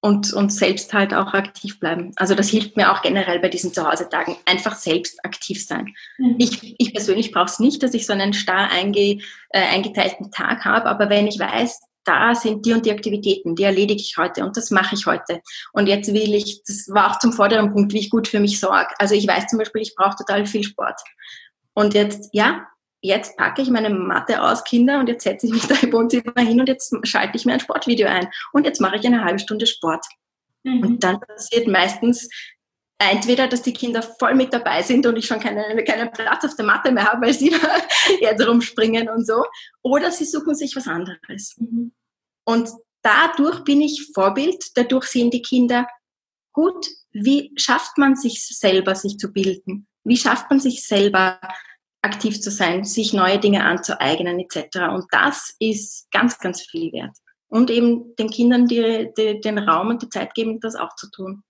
und, 0.01 0.33
und 0.33 0.51
selbst 0.51 0.95
halt 0.95 1.13
auch 1.13 1.35
aktiv 1.35 1.79
bleiben. 1.79 2.13
Also 2.17 2.35
das 2.35 2.49
hilft 2.49 2.75
mir 2.75 2.91
auch 2.91 3.03
generell 3.03 3.39
bei 3.39 3.51
diesen 3.51 3.75
Zuhause-Tagen. 3.75 4.35
Einfach 4.47 4.77
selbst 4.77 5.23
aktiv 5.27 5.63
sein. 5.63 5.95
Mhm. 6.17 6.37
Ich, 6.39 6.75
ich 6.79 6.95
persönlich 6.95 7.33
brauche 7.33 7.51
es 7.51 7.59
nicht, 7.59 7.83
dass 7.83 7.93
ich 7.93 8.07
so 8.07 8.15
einen 8.15 8.33
starr 8.33 8.71
einge, 8.71 9.19
äh, 9.51 9.61
eingeteilten 9.61 10.31
Tag 10.31 10.65
habe, 10.65 10.87
aber 10.87 11.11
wenn 11.11 11.27
ich 11.27 11.39
weiß, 11.39 11.81
da 12.05 12.35
sind 12.35 12.65
die 12.65 12.73
und 12.73 12.87
die 12.87 12.93
Aktivitäten, 12.93 13.55
die 13.55 13.65
erledige 13.65 14.01
ich 14.01 14.17
heute 14.17 14.43
und 14.43 14.57
das 14.57 14.71
mache 14.71 14.95
ich 14.95 15.05
heute. 15.05 15.43
Und 15.75 15.87
jetzt 15.87 16.11
will 16.15 16.35
ich, 16.35 16.63
das 16.67 16.89
war 16.89 17.11
auch 17.11 17.19
zum 17.19 17.35
vorderen 17.35 17.75
Punkt, 17.75 17.93
wie 17.93 17.99
ich 17.99 18.09
gut 18.09 18.27
für 18.27 18.41
mich 18.41 18.59
sorge. 18.59 18.95
Also 18.99 19.15
ich 19.15 19.29
weiß 19.29 19.49
zum 19.49 19.59
Beispiel, 19.59 19.83
ich 19.83 19.95
brauche 19.95 20.17
total 20.17 20.47
viel 20.47 20.65
Sport. 20.65 20.99
Und 21.75 21.93
jetzt, 21.93 22.31
ja, 22.33 22.67
jetzt 23.01 23.37
packe 23.37 23.63
ich 23.63 23.71
meine 23.71 23.91
Matte 23.91 24.43
aus, 24.43 24.65
Kinder, 24.65 24.99
und 24.99 25.09
jetzt 25.09 25.25
setze 25.25 25.47
ich 25.47 25.53
mich 25.53 25.67
da 25.69 25.75
im 25.77 25.93
Wohnzimmer 25.93 26.41
hin 26.41 26.61
und 26.61 26.69
jetzt 26.69 26.95
schalte 27.05 27.37
ich 27.37 27.45
mir 27.45 27.55
ein 27.55 27.61
Sportvideo 27.61 28.09
ein. 28.09 28.29
Und 28.53 28.67
jetzt 28.67 28.81
mache 28.81 28.97
ich 28.97 29.07
eine 29.07 29.25
halbe 29.25 29.39
Stunde 29.39 29.67
Sport. 29.67 30.05
Mhm. 30.65 30.81
Und 30.81 31.05
dann 31.05 31.21
passiert 31.21 31.69
meistens 31.69 32.29
entweder, 32.99 33.47
dass 33.47 33.63
die 33.63 33.73
Kinder 33.73 34.03
voll 34.03 34.35
mit 34.35 34.53
dabei 34.53 34.83
sind 34.83 35.07
und 35.07 35.17
ich 35.17 35.27
schon 35.27 35.39
keinen 35.39 35.85
keine 35.85 36.11
Platz 36.11 36.45
auf 36.45 36.57
der 36.57 36.65
Matte 36.65 36.91
mehr 36.91 37.05
habe, 37.05 37.27
weil 37.27 37.35
sie 37.35 37.51
da 37.63 37.69
jetzt 38.21 38.47
rumspringen 38.47 39.09
und 39.09 39.27
so, 39.27 39.45
oder 39.83 40.11
sie 40.11 40.25
suchen 40.25 40.55
sich 40.55 40.75
was 40.75 40.89
anderes. 40.89 41.55
Mhm. 41.59 41.93
Und 42.45 42.71
dadurch 43.03 43.63
bin 43.63 43.81
ich 43.81 44.11
Vorbild, 44.15 44.65
dadurch 44.75 45.07
sehen 45.07 45.31
die 45.31 45.43
Kinder, 45.43 45.87
gut, 46.53 46.87
wie 47.13 47.53
schafft 47.57 47.99
man 47.99 48.17
sich 48.17 48.45
selber, 48.47 48.95
sich 48.95 49.19
zu 49.19 49.33
bilden? 49.33 49.87
Wie 50.05 50.17
schafft 50.17 50.51
man 50.51 50.59
sich 50.59 50.87
selber, 50.87 51.39
aktiv 52.03 52.41
zu 52.41 52.51
sein, 52.51 52.85
sich 52.85 53.13
neue 53.13 53.39
Dinge 53.39 53.65
anzueignen 53.65 54.39
etc. 54.39 54.89
Und 54.93 55.07
das 55.11 55.55
ist 55.59 56.11
ganz, 56.11 56.39
ganz 56.39 56.63
viel 56.63 56.93
wert. 56.93 57.17
Und 57.49 57.71
eben 57.71 58.15
den 58.17 58.31
Kindern 58.31 58.67
die, 58.67 59.09
die, 59.17 59.41
den 59.41 59.59
Raum 59.59 59.89
und 59.89 60.03
die 60.03 60.09
Zeit 60.09 60.35
geben, 60.35 60.61
das 60.61 60.77
auch 60.77 60.95
zu 60.97 61.11
tun. 61.11 61.43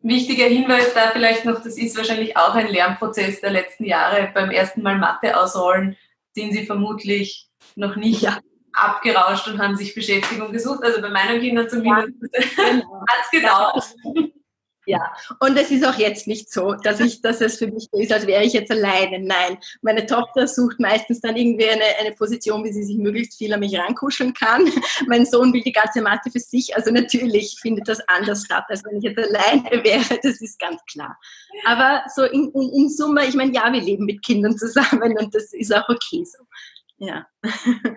Wichtiger 0.00 0.44
Hinweis 0.44 0.92
da 0.94 1.10
vielleicht 1.12 1.44
noch, 1.44 1.62
das 1.62 1.78
ist 1.78 1.96
wahrscheinlich 1.96 2.36
auch 2.36 2.54
ein 2.54 2.68
Lernprozess 2.68 3.40
der 3.40 3.50
letzten 3.50 3.84
Jahre. 3.84 4.30
Beim 4.34 4.50
ersten 4.50 4.82
Mal 4.82 4.98
Mathe 4.98 5.38
ausrollen 5.38 5.96
sind 6.34 6.52
sie 6.52 6.66
vermutlich 6.66 7.48
noch 7.74 7.96
nicht 7.96 8.20
ja. 8.20 8.38
abgerauscht 8.74 9.48
und 9.48 9.58
haben 9.58 9.76
sich 9.76 9.94
Beschäftigung 9.94 10.52
gesucht. 10.52 10.84
Also 10.84 11.00
bei 11.00 11.08
meinen 11.08 11.40
Kindern 11.40 11.68
zumindest 11.68 12.12
ja, 12.32 12.70
genau. 12.70 13.00
hat 13.08 13.24
es 13.24 13.30
gedauert. 13.30 13.94
Ja, 14.86 15.14
und 15.40 15.56
es 15.56 15.70
ist 15.70 15.84
auch 15.86 15.98
jetzt 15.98 16.26
nicht 16.26 16.52
so, 16.52 16.74
dass 16.74 17.00
ich, 17.00 17.22
dass 17.22 17.40
es 17.40 17.58
für 17.58 17.66
mich 17.68 17.88
so 17.90 17.98
ist, 17.98 18.12
als 18.12 18.26
wäre 18.26 18.44
ich 18.44 18.52
jetzt 18.52 18.70
alleine. 18.70 19.18
Nein, 19.18 19.58
meine 19.82 20.04
Tochter 20.04 20.46
sucht 20.46 20.78
meistens 20.78 21.20
dann 21.20 21.36
irgendwie 21.36 21.68
eine, 21.68 21.84
eine 22.00 22.12
Position, 22.12 22.64
wie 22.64 22.72
sie 22.72 22.84
sich 22.84 22.98
möglichst 22.98 23.38
viel 23.38 23.52
an 23.54 23.60
mich 23.60 23.78
rankuscheln 23.78 24.34
kann. 24.34 24.70
Mein 25.06 25.24
Sohn 25.24 25.52
will 25.52 25.62
die 25.62 25.72
ganze 25.72 26.02
Mathe 26.02 26.30
für 26.30 26.40
sich. 26.40 26.76
Also 26.76 26.90
natürlich 26.90 27.56
findet 27.60 27.88
das 27.88 28.00
anders 28.08 28.44
statt, 28.44 28.64
als 28.68 28.84
wenn 28.84 28.98
ich 28.98 29.04
jetzt 29.04 29.18
alleine 29.18 29.84
wäre. 29.84 30.20
Das 30.22 30.40
ist 30.40 30.58
ganz 30.58 30.80
klar. 30.90 31.18
Aber 31.64 32.02
so 32.14 32.24
in, 32.24 32.50
in, 32.54 32.72
in 32.74 32.90
Summe, 32.90 33.26
ich 33.26 33.34
meine, 33.34 33.52
ja, 33.52 33.72
wir 33.72 33.80
leben 33.80 34.04
mit 34.04 34.22
Kindern 34.22 34.56
zusammen 34.58 35.16
und 35.18 35.34
das 35.34 35.52
ist 35.52 35.74
auch 35.74 35.88
okay 35.88 36.24
so. 36.24 36.44
Ja. 36.98 37.26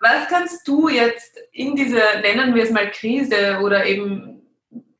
Was 0.00 0.28
kannst 0.28 0.68
du 0.68 0.88
jetzt 0.88 1.36
in 1.50 1.74
dieser, 1.74 2.20
nennen 2.20 2.54
wir 2.54 2.62
es 2.62 2.70
mal 2.70 2.90
Krise 2.90 3.58
oder 3.60 3.84
eben 3.86 4.43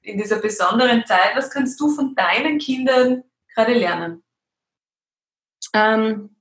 in 0.05 0.19
dieser 0.19 0.39
besonderen 0.39 1.05
Zeit, 1.07 1.35
was 1.35 1.51
kannst 1.51 1.81
du 1.81 1.89
von 1.89 2.15
deinen 2.15 2.59
Kindern 2.59 3.25
gerade 3.55 3.75
lernen? 3.75 4.23
Ähm, 5.73 6.37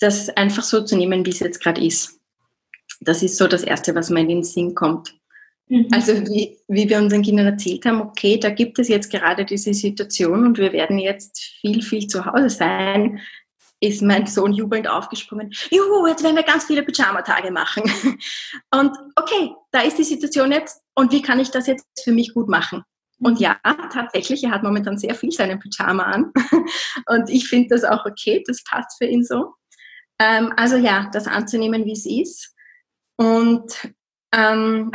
das 0.00 0.30
einfach 0.30 0.62
so 0.62 0.82
zu 0.82 0.96
nehmen, 0.96 1.24
wie 1.24 1.30
es 1.30 1.40
jetzt 1.40 1.62
gerade 1.62 1.84
ist. 1.84 2.18
Das 3.00 3.22
ist 3.22 3.36
so 3.36 3.46
das 3.46 3.62
Erste, 3.62 3.94
was 3.94 4.10
mir 4.10 4.20
in 4.20 4.28
den 4.28 4.44
Sinn 4.44 4.74
kommt. 4.74 5.14
Mhm. 5.68 5.88
Also 5.92 6.14
wie, 6.26 6.58
wie 6.68 6.88
wir 6.88 6.98
unseren 6.98 7.22
Kindern 7.22 7.46
erzählt 7.46 7.84
haben, 7.84 8.00
okay, 8.00 8.38
da 8.38 8.50
gibt 8.50 8.78
es 8.78 8.88
jetzt 8.88 9.10
gerade 9.10 9.44
diese 9.44 9.74
Situation 9.74 10.46
und 10.46 10.58
wir 10.58 10.72
werden 10.72 10.98
jetzt 10.98 11.38
viel, 11.60 11.82
viel 11.82 12.06
zu 12.06 12.24
Hause 12.24 12.50
sein 12.50 13.20
ist 13.80 14.00
mein 14.00 14.26
Sohn 14.26 14.52
jubelnd 14.52 14.88
aufgesprungen. 14.88 15.52
Juhu, 15.70 16.06
jetzt 16.06 16.24
werden 16.24 16.36
wir 16.36 16.42
ganz 16.42 16.64
viele 16.64 16.82
Pyjama-Tage 16.82 17.50
machen. 17.50 17.82
Und 18.70 18.96
okay, 19.16 19.52
da 19.70 19.82
ist 19.82 19.98
die 19.98 20.04
Situation 20.04 20.50
jetzt 20.50 20.82
und 20.96 21.12
wie 21.12 21.22
kann 21.22 21.38
ich 21.38 21.50
das 21.50 21.66
jetzt 21.66 21.86
für 22.02 22.12
mich 22.12 22.34
gut 22.34 22.48
machen? 22.48 22.82
Und 23.18 23.38
ja, 23.38 23.58
tatsächlich, 23.92 24.44
er 24.44 24.50
hat 24.50 24.62
momentan 24.62 24.98
sehr 24.98 25.14
viel 25.14 25.30
seinen 25.30 25.58
Pyjama 25.58 26.02
an. 26.02 26.32
Und 27.06 27.30
ich 27.30 27.48
finde 27.48 27.68
das 27.68 27.84
auch 27.84 28.04
okay, 28.04 28.42
das 28.46 28.62
passt 28.62 28.98
für 28.98 29.06
ihn 29.06 29.24
so. 29.24 29.54
Ähm, 30.18 30.52
also 30.56 30.76
ja, 30.76 31.08
das 31.12 31.26
anzunehmen, 31.26 31.86
wie 31.86 31.92
es 31.92 32.04
ist. 32.04 32.54
Und 33.16 33.90
ähm, 34.32 34.92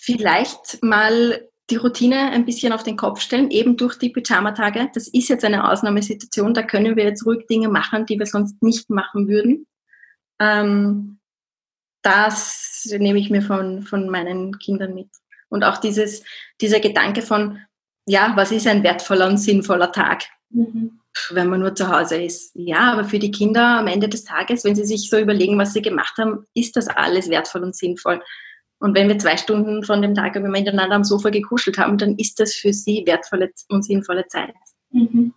vielleicht 0.00 0.82
mal 0.82 1.48
die 1.70 1.76
Routine 1.76 2.30
ein 2.30 2.44
bisschen 2.44 2.72
auf 2.72 2.82
den 2.82 2.96
Kopf 2.96 3.20
stellen, 3.20 3.50
eben 3.50 3.76
durch 3.76 3.96
die 3.96 4.10
Pyjama-Tage. 4.10 4.90
Das 4.94 5.08
ist 5.08 5.28
jetzt 5.28 5.44
eine 5.44 5.70
Ausnahmesituation, 5.70 6.54
da 6.54 6.62
können 6.62 6.96
wir 6.96 7.04
jetzt 7.04 7.26
ruhig 7.26 7.46
Dinge 7.48 7.68
machen, 7.68 8.06
die 8.06 8.18
wir 8.18 8.26
sonst 8.26 8.62
nicht 8.62 8.90
machen 8.90 9.28
würden. 9.28 9.66
Ähm, 10.40 11.18
das 12.06 12.86
nehme 12.98 13.18
ich 13.18 13.30
mir 13.30 13.42
von, 13.42 13.82
von 13.82 14.08
meinen 14.08 14.58
Kindern 14.58 14.94
mit. 14.94 15.08
Und 15.48 15.64
auch 15.64 15.78
dieses, 15.78 16.22
dieser 16.60 16.78
Gedanke 16.78 17.20
von, 17.20 17.58
ja, 18.06 18.32
was 18.36 18.52
ist 18.52 18.66
ein 18.68 18.84
wertvoller 18.84 19.26
und 19.26 19.38
sinnvoller 19.38 19.90
Tag? 19.90 20.22
Mhm. 20.50 21.00
Wenn 21.30 21.48
man 21.48 21.60
nur 21.60 21.74
zu 21.74 21.88
Hause 21.88 22.22
ist. 22.22 22.52
Ja, 22.54 22.92
aber 22.92 23.04
für 23.04 23.18
die 23.18 23.30
Kinder 23.30 23.78
am 23.78 23.88
Ende 23.88 24.08
des 24.08 24.22
Tages, 24.22 24.64
wenn 24.64 24.76
sie 24.76 24.84
sich 24.84 25.10
so 25.10 25.18
überlegen, 25.18 25.58
was 25.58 25.72
sie 25.72 25.82
gemacht 25.82 26.16
haben, 26.18 26.46
ist 26.54 26.76
das 26.76 26.88
alles 26.88 27.28
wertvoll 27.28 27.64
und 27.64 27.74
sinnvoll. 27.74 28.22
Und 28.78 28.94
wenn 28.94 29.08
wir 29.08 29.18
zwei 29.18 29.36
Stunden 29.36 29.82
von 29.82 30.02
dem 30.02 30.14
Tag 30.14 30.36
über 30.36 30.48
miteinander 30.48 30.94
am 30.94 31.04
Sofa 31.04 31.30
gekuschelt 31.30 31.78
haben, 31.78 31.98
dann 31.98 32.16
ist 32.16 32.38
das 32.38 32.54
für 32.54 32.72
sie 32.72 33.02
wertvolle 33.06 33.50
und 33.68 33.84
sinnvolle 33.84 34.28
Zeit. 34.28 34.54
Mhm. 34.90 35.32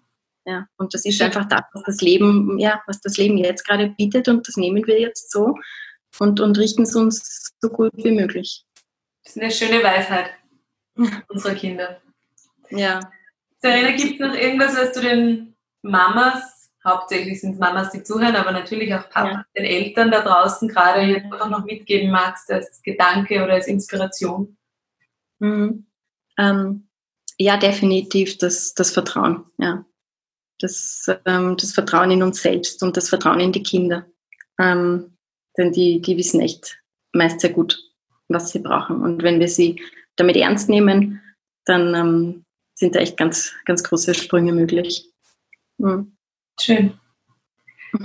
Ja, 0.46 0.68
und 0.78 0.94
das 0.94 1.06
ist 1.06 1.22
einfach 1.22 1.46
das, 1.48 1.62
was 1.74 1.84
das 1.86 2.02
Leben, 2.02 2.60
ja, 2.60 2.82
was 2.86 3.00
das 3.02 3.18
Leben 3.18 3.38
jetzt 3.38 3.66
gerade 3.66 3.90
bietet 3.98 4.28
und 4.28 4.48
das 4.48 4.58
nehmen 4.58 4.86
wir 4.86 5.00
jetzt 5.00 5.32
so 5.32 5.56
und, 6.20 6.40
und 6.40 6.58
richten 6.58 6.84
es 6.84 6.96
uns 6.96 7.52
so 7.62 7.70
gut 7.70 7.92
wie 7.94 8.12
möglich. 8.12 8.66
Das 9.24 9.36
ist 9.36 9.42
eine 9.42 9.52
schöne 9.52 9.84
Weisheit 9.84 10.32
unserer 11.28 11.56
Kinder. 11.56 12.02
Ja. 12.72 13.00
Serena, 13.62 13.96
gibt 13.96 14.20
es 14.20 14.28
noch 14.28 14.36
irgendwas, 14.36 14.76
was 14.76 14.94
du 14.94 15.02
den 15.02 15.56
Mamas 15.82 16.60
hauptsächlich 16.84 17.42
sind 17.42 17.54
es 17.54 17.60
Mamas, 17.60 17.92
die 17.92 18.04
zuhören, 18.04 18.36
aber 18.36 18.52
natürlich 18.52 18.94
auch 18.94 19.10
Papas, 19.10 19.32
ja. 19.34 19.46
den 19.58 19.66
Eltern 19.66 20.12
da 20.12 20.22
draußen 20.22 20.68
gerade 20.68 21.02
jetzt 21.02 21.32
auch 21.32 21.50
noch 21.50 21.66
mitgeben 21.66 22.12
magst 22.12 22.52
als 22.52 22.82
Gedanke 22.82 23.44
oder 23.44 23.54
als 23.54 23.68
Inspiration? 23.68 24.58
Mhm. 25.40 25.86
Ähm, 26.38 26.88
ja, 27.38 27.58
definitiv 27.58 28.38
das, 28.38 28.74
das 28.74 28.92
Vertrauen, 28.92 29.46
ja. 29.58 29.86
Das, 30.62 31.06
ähm, 31.26 31.56
das 31.56 31.72
Vertrauen 31.72 32.12
in 32.12 32.22
uns 32.22 32.42
selbst 32.42 32.84
und 32.84 32.98
das 32.98 33.08
Vertrauen 33.08 33.40
in 33.40 33.54
die 33.54 33.64
Kinder. 33.64 34.06
Ähm, 34.60 35.18
denn 35.58 35.72
die, 35.72 36.02
die 36.02 36.18
wissen 36.18 36.42
echt 36.42 36.80
meist 37.14 37.40
sehr 37.40 37.52
gut, 37.52 37.78
was 38.28 38.52
sie 38.52 38.60
brauchen. 38.60 39.02
Und 39.02 39.24
wenn 39.24 39.40
wir 39.40 39.48
sie 39.48 39.82
damit 40.16 40.38
ernst 40.38 40.70
nehmen, 40.70 41.22
dann 41.66 41.96
ähm, 41.96 42.46
sind 42.76 42.96
da 42.96 43.00
echt 43.00 43.18
ganz, 43.18 43.54
ganz 43.66 43.84
große 43.84 44.14
Sprünge 44.14 44.54
möglich. 44.54 45.06
Mhm. 45.78 46.16
Schön. 46.60 47.00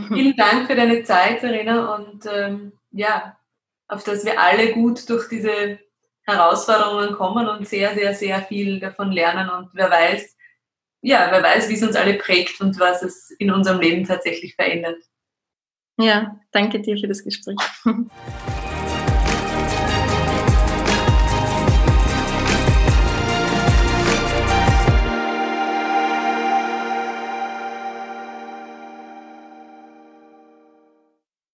Vielen 0.09 0.36
Dank 0.36 0.66
für 0.66 0.76
deine 0.76 1.03
Zeit, 1.03 1.40
Serena, 1.40 1.95
und 1.97 2.24
ähm, 2.26 2.72
ja, 2.90 3.36
auf 3.88 4.03
dass 4.05 4.24
wir 4.24 4.40
alle 4.40 4.72
gut 4.72 5.09
durch 5.11 5.28
diese 5.28 5.78
Herausforderungen 6.22 7.14
kommen 7.14 7.49
und 7.49 7.68
sehr, 7.68 7.95
sehr, 7.95 8.14
sehr 8.14 8.40
viel 8.42 8.80
davon 8.80 9.12
lernen. 9.12 9.51
Und 9.51 9.68
wer 9.74 9.90
weiß, 9.90 10.36
ja, 11.03 11.28
wer 11.30 11.42
weiß, 11.42 11.68
wie 11.68 11.74
es 11.74 11.82
uns 11.82 11.97
alle 11.97 12.14
prägt 12.14 12.61
und 12.61 12.78
was 12.80 13.03
es 13.03 13.30
in 13.38 13.51
unserem 13.51 13.80
Leben 13.80 14.07
tatsächlich 14.07 14.55
verändert. 14.55 15.03
Ja, 15.99 16.40
danke 16.51 16.80
dir 16.80 16.97
für 16.99 17.09
das 17.09 17.22
Gespräch. 17.22 17.57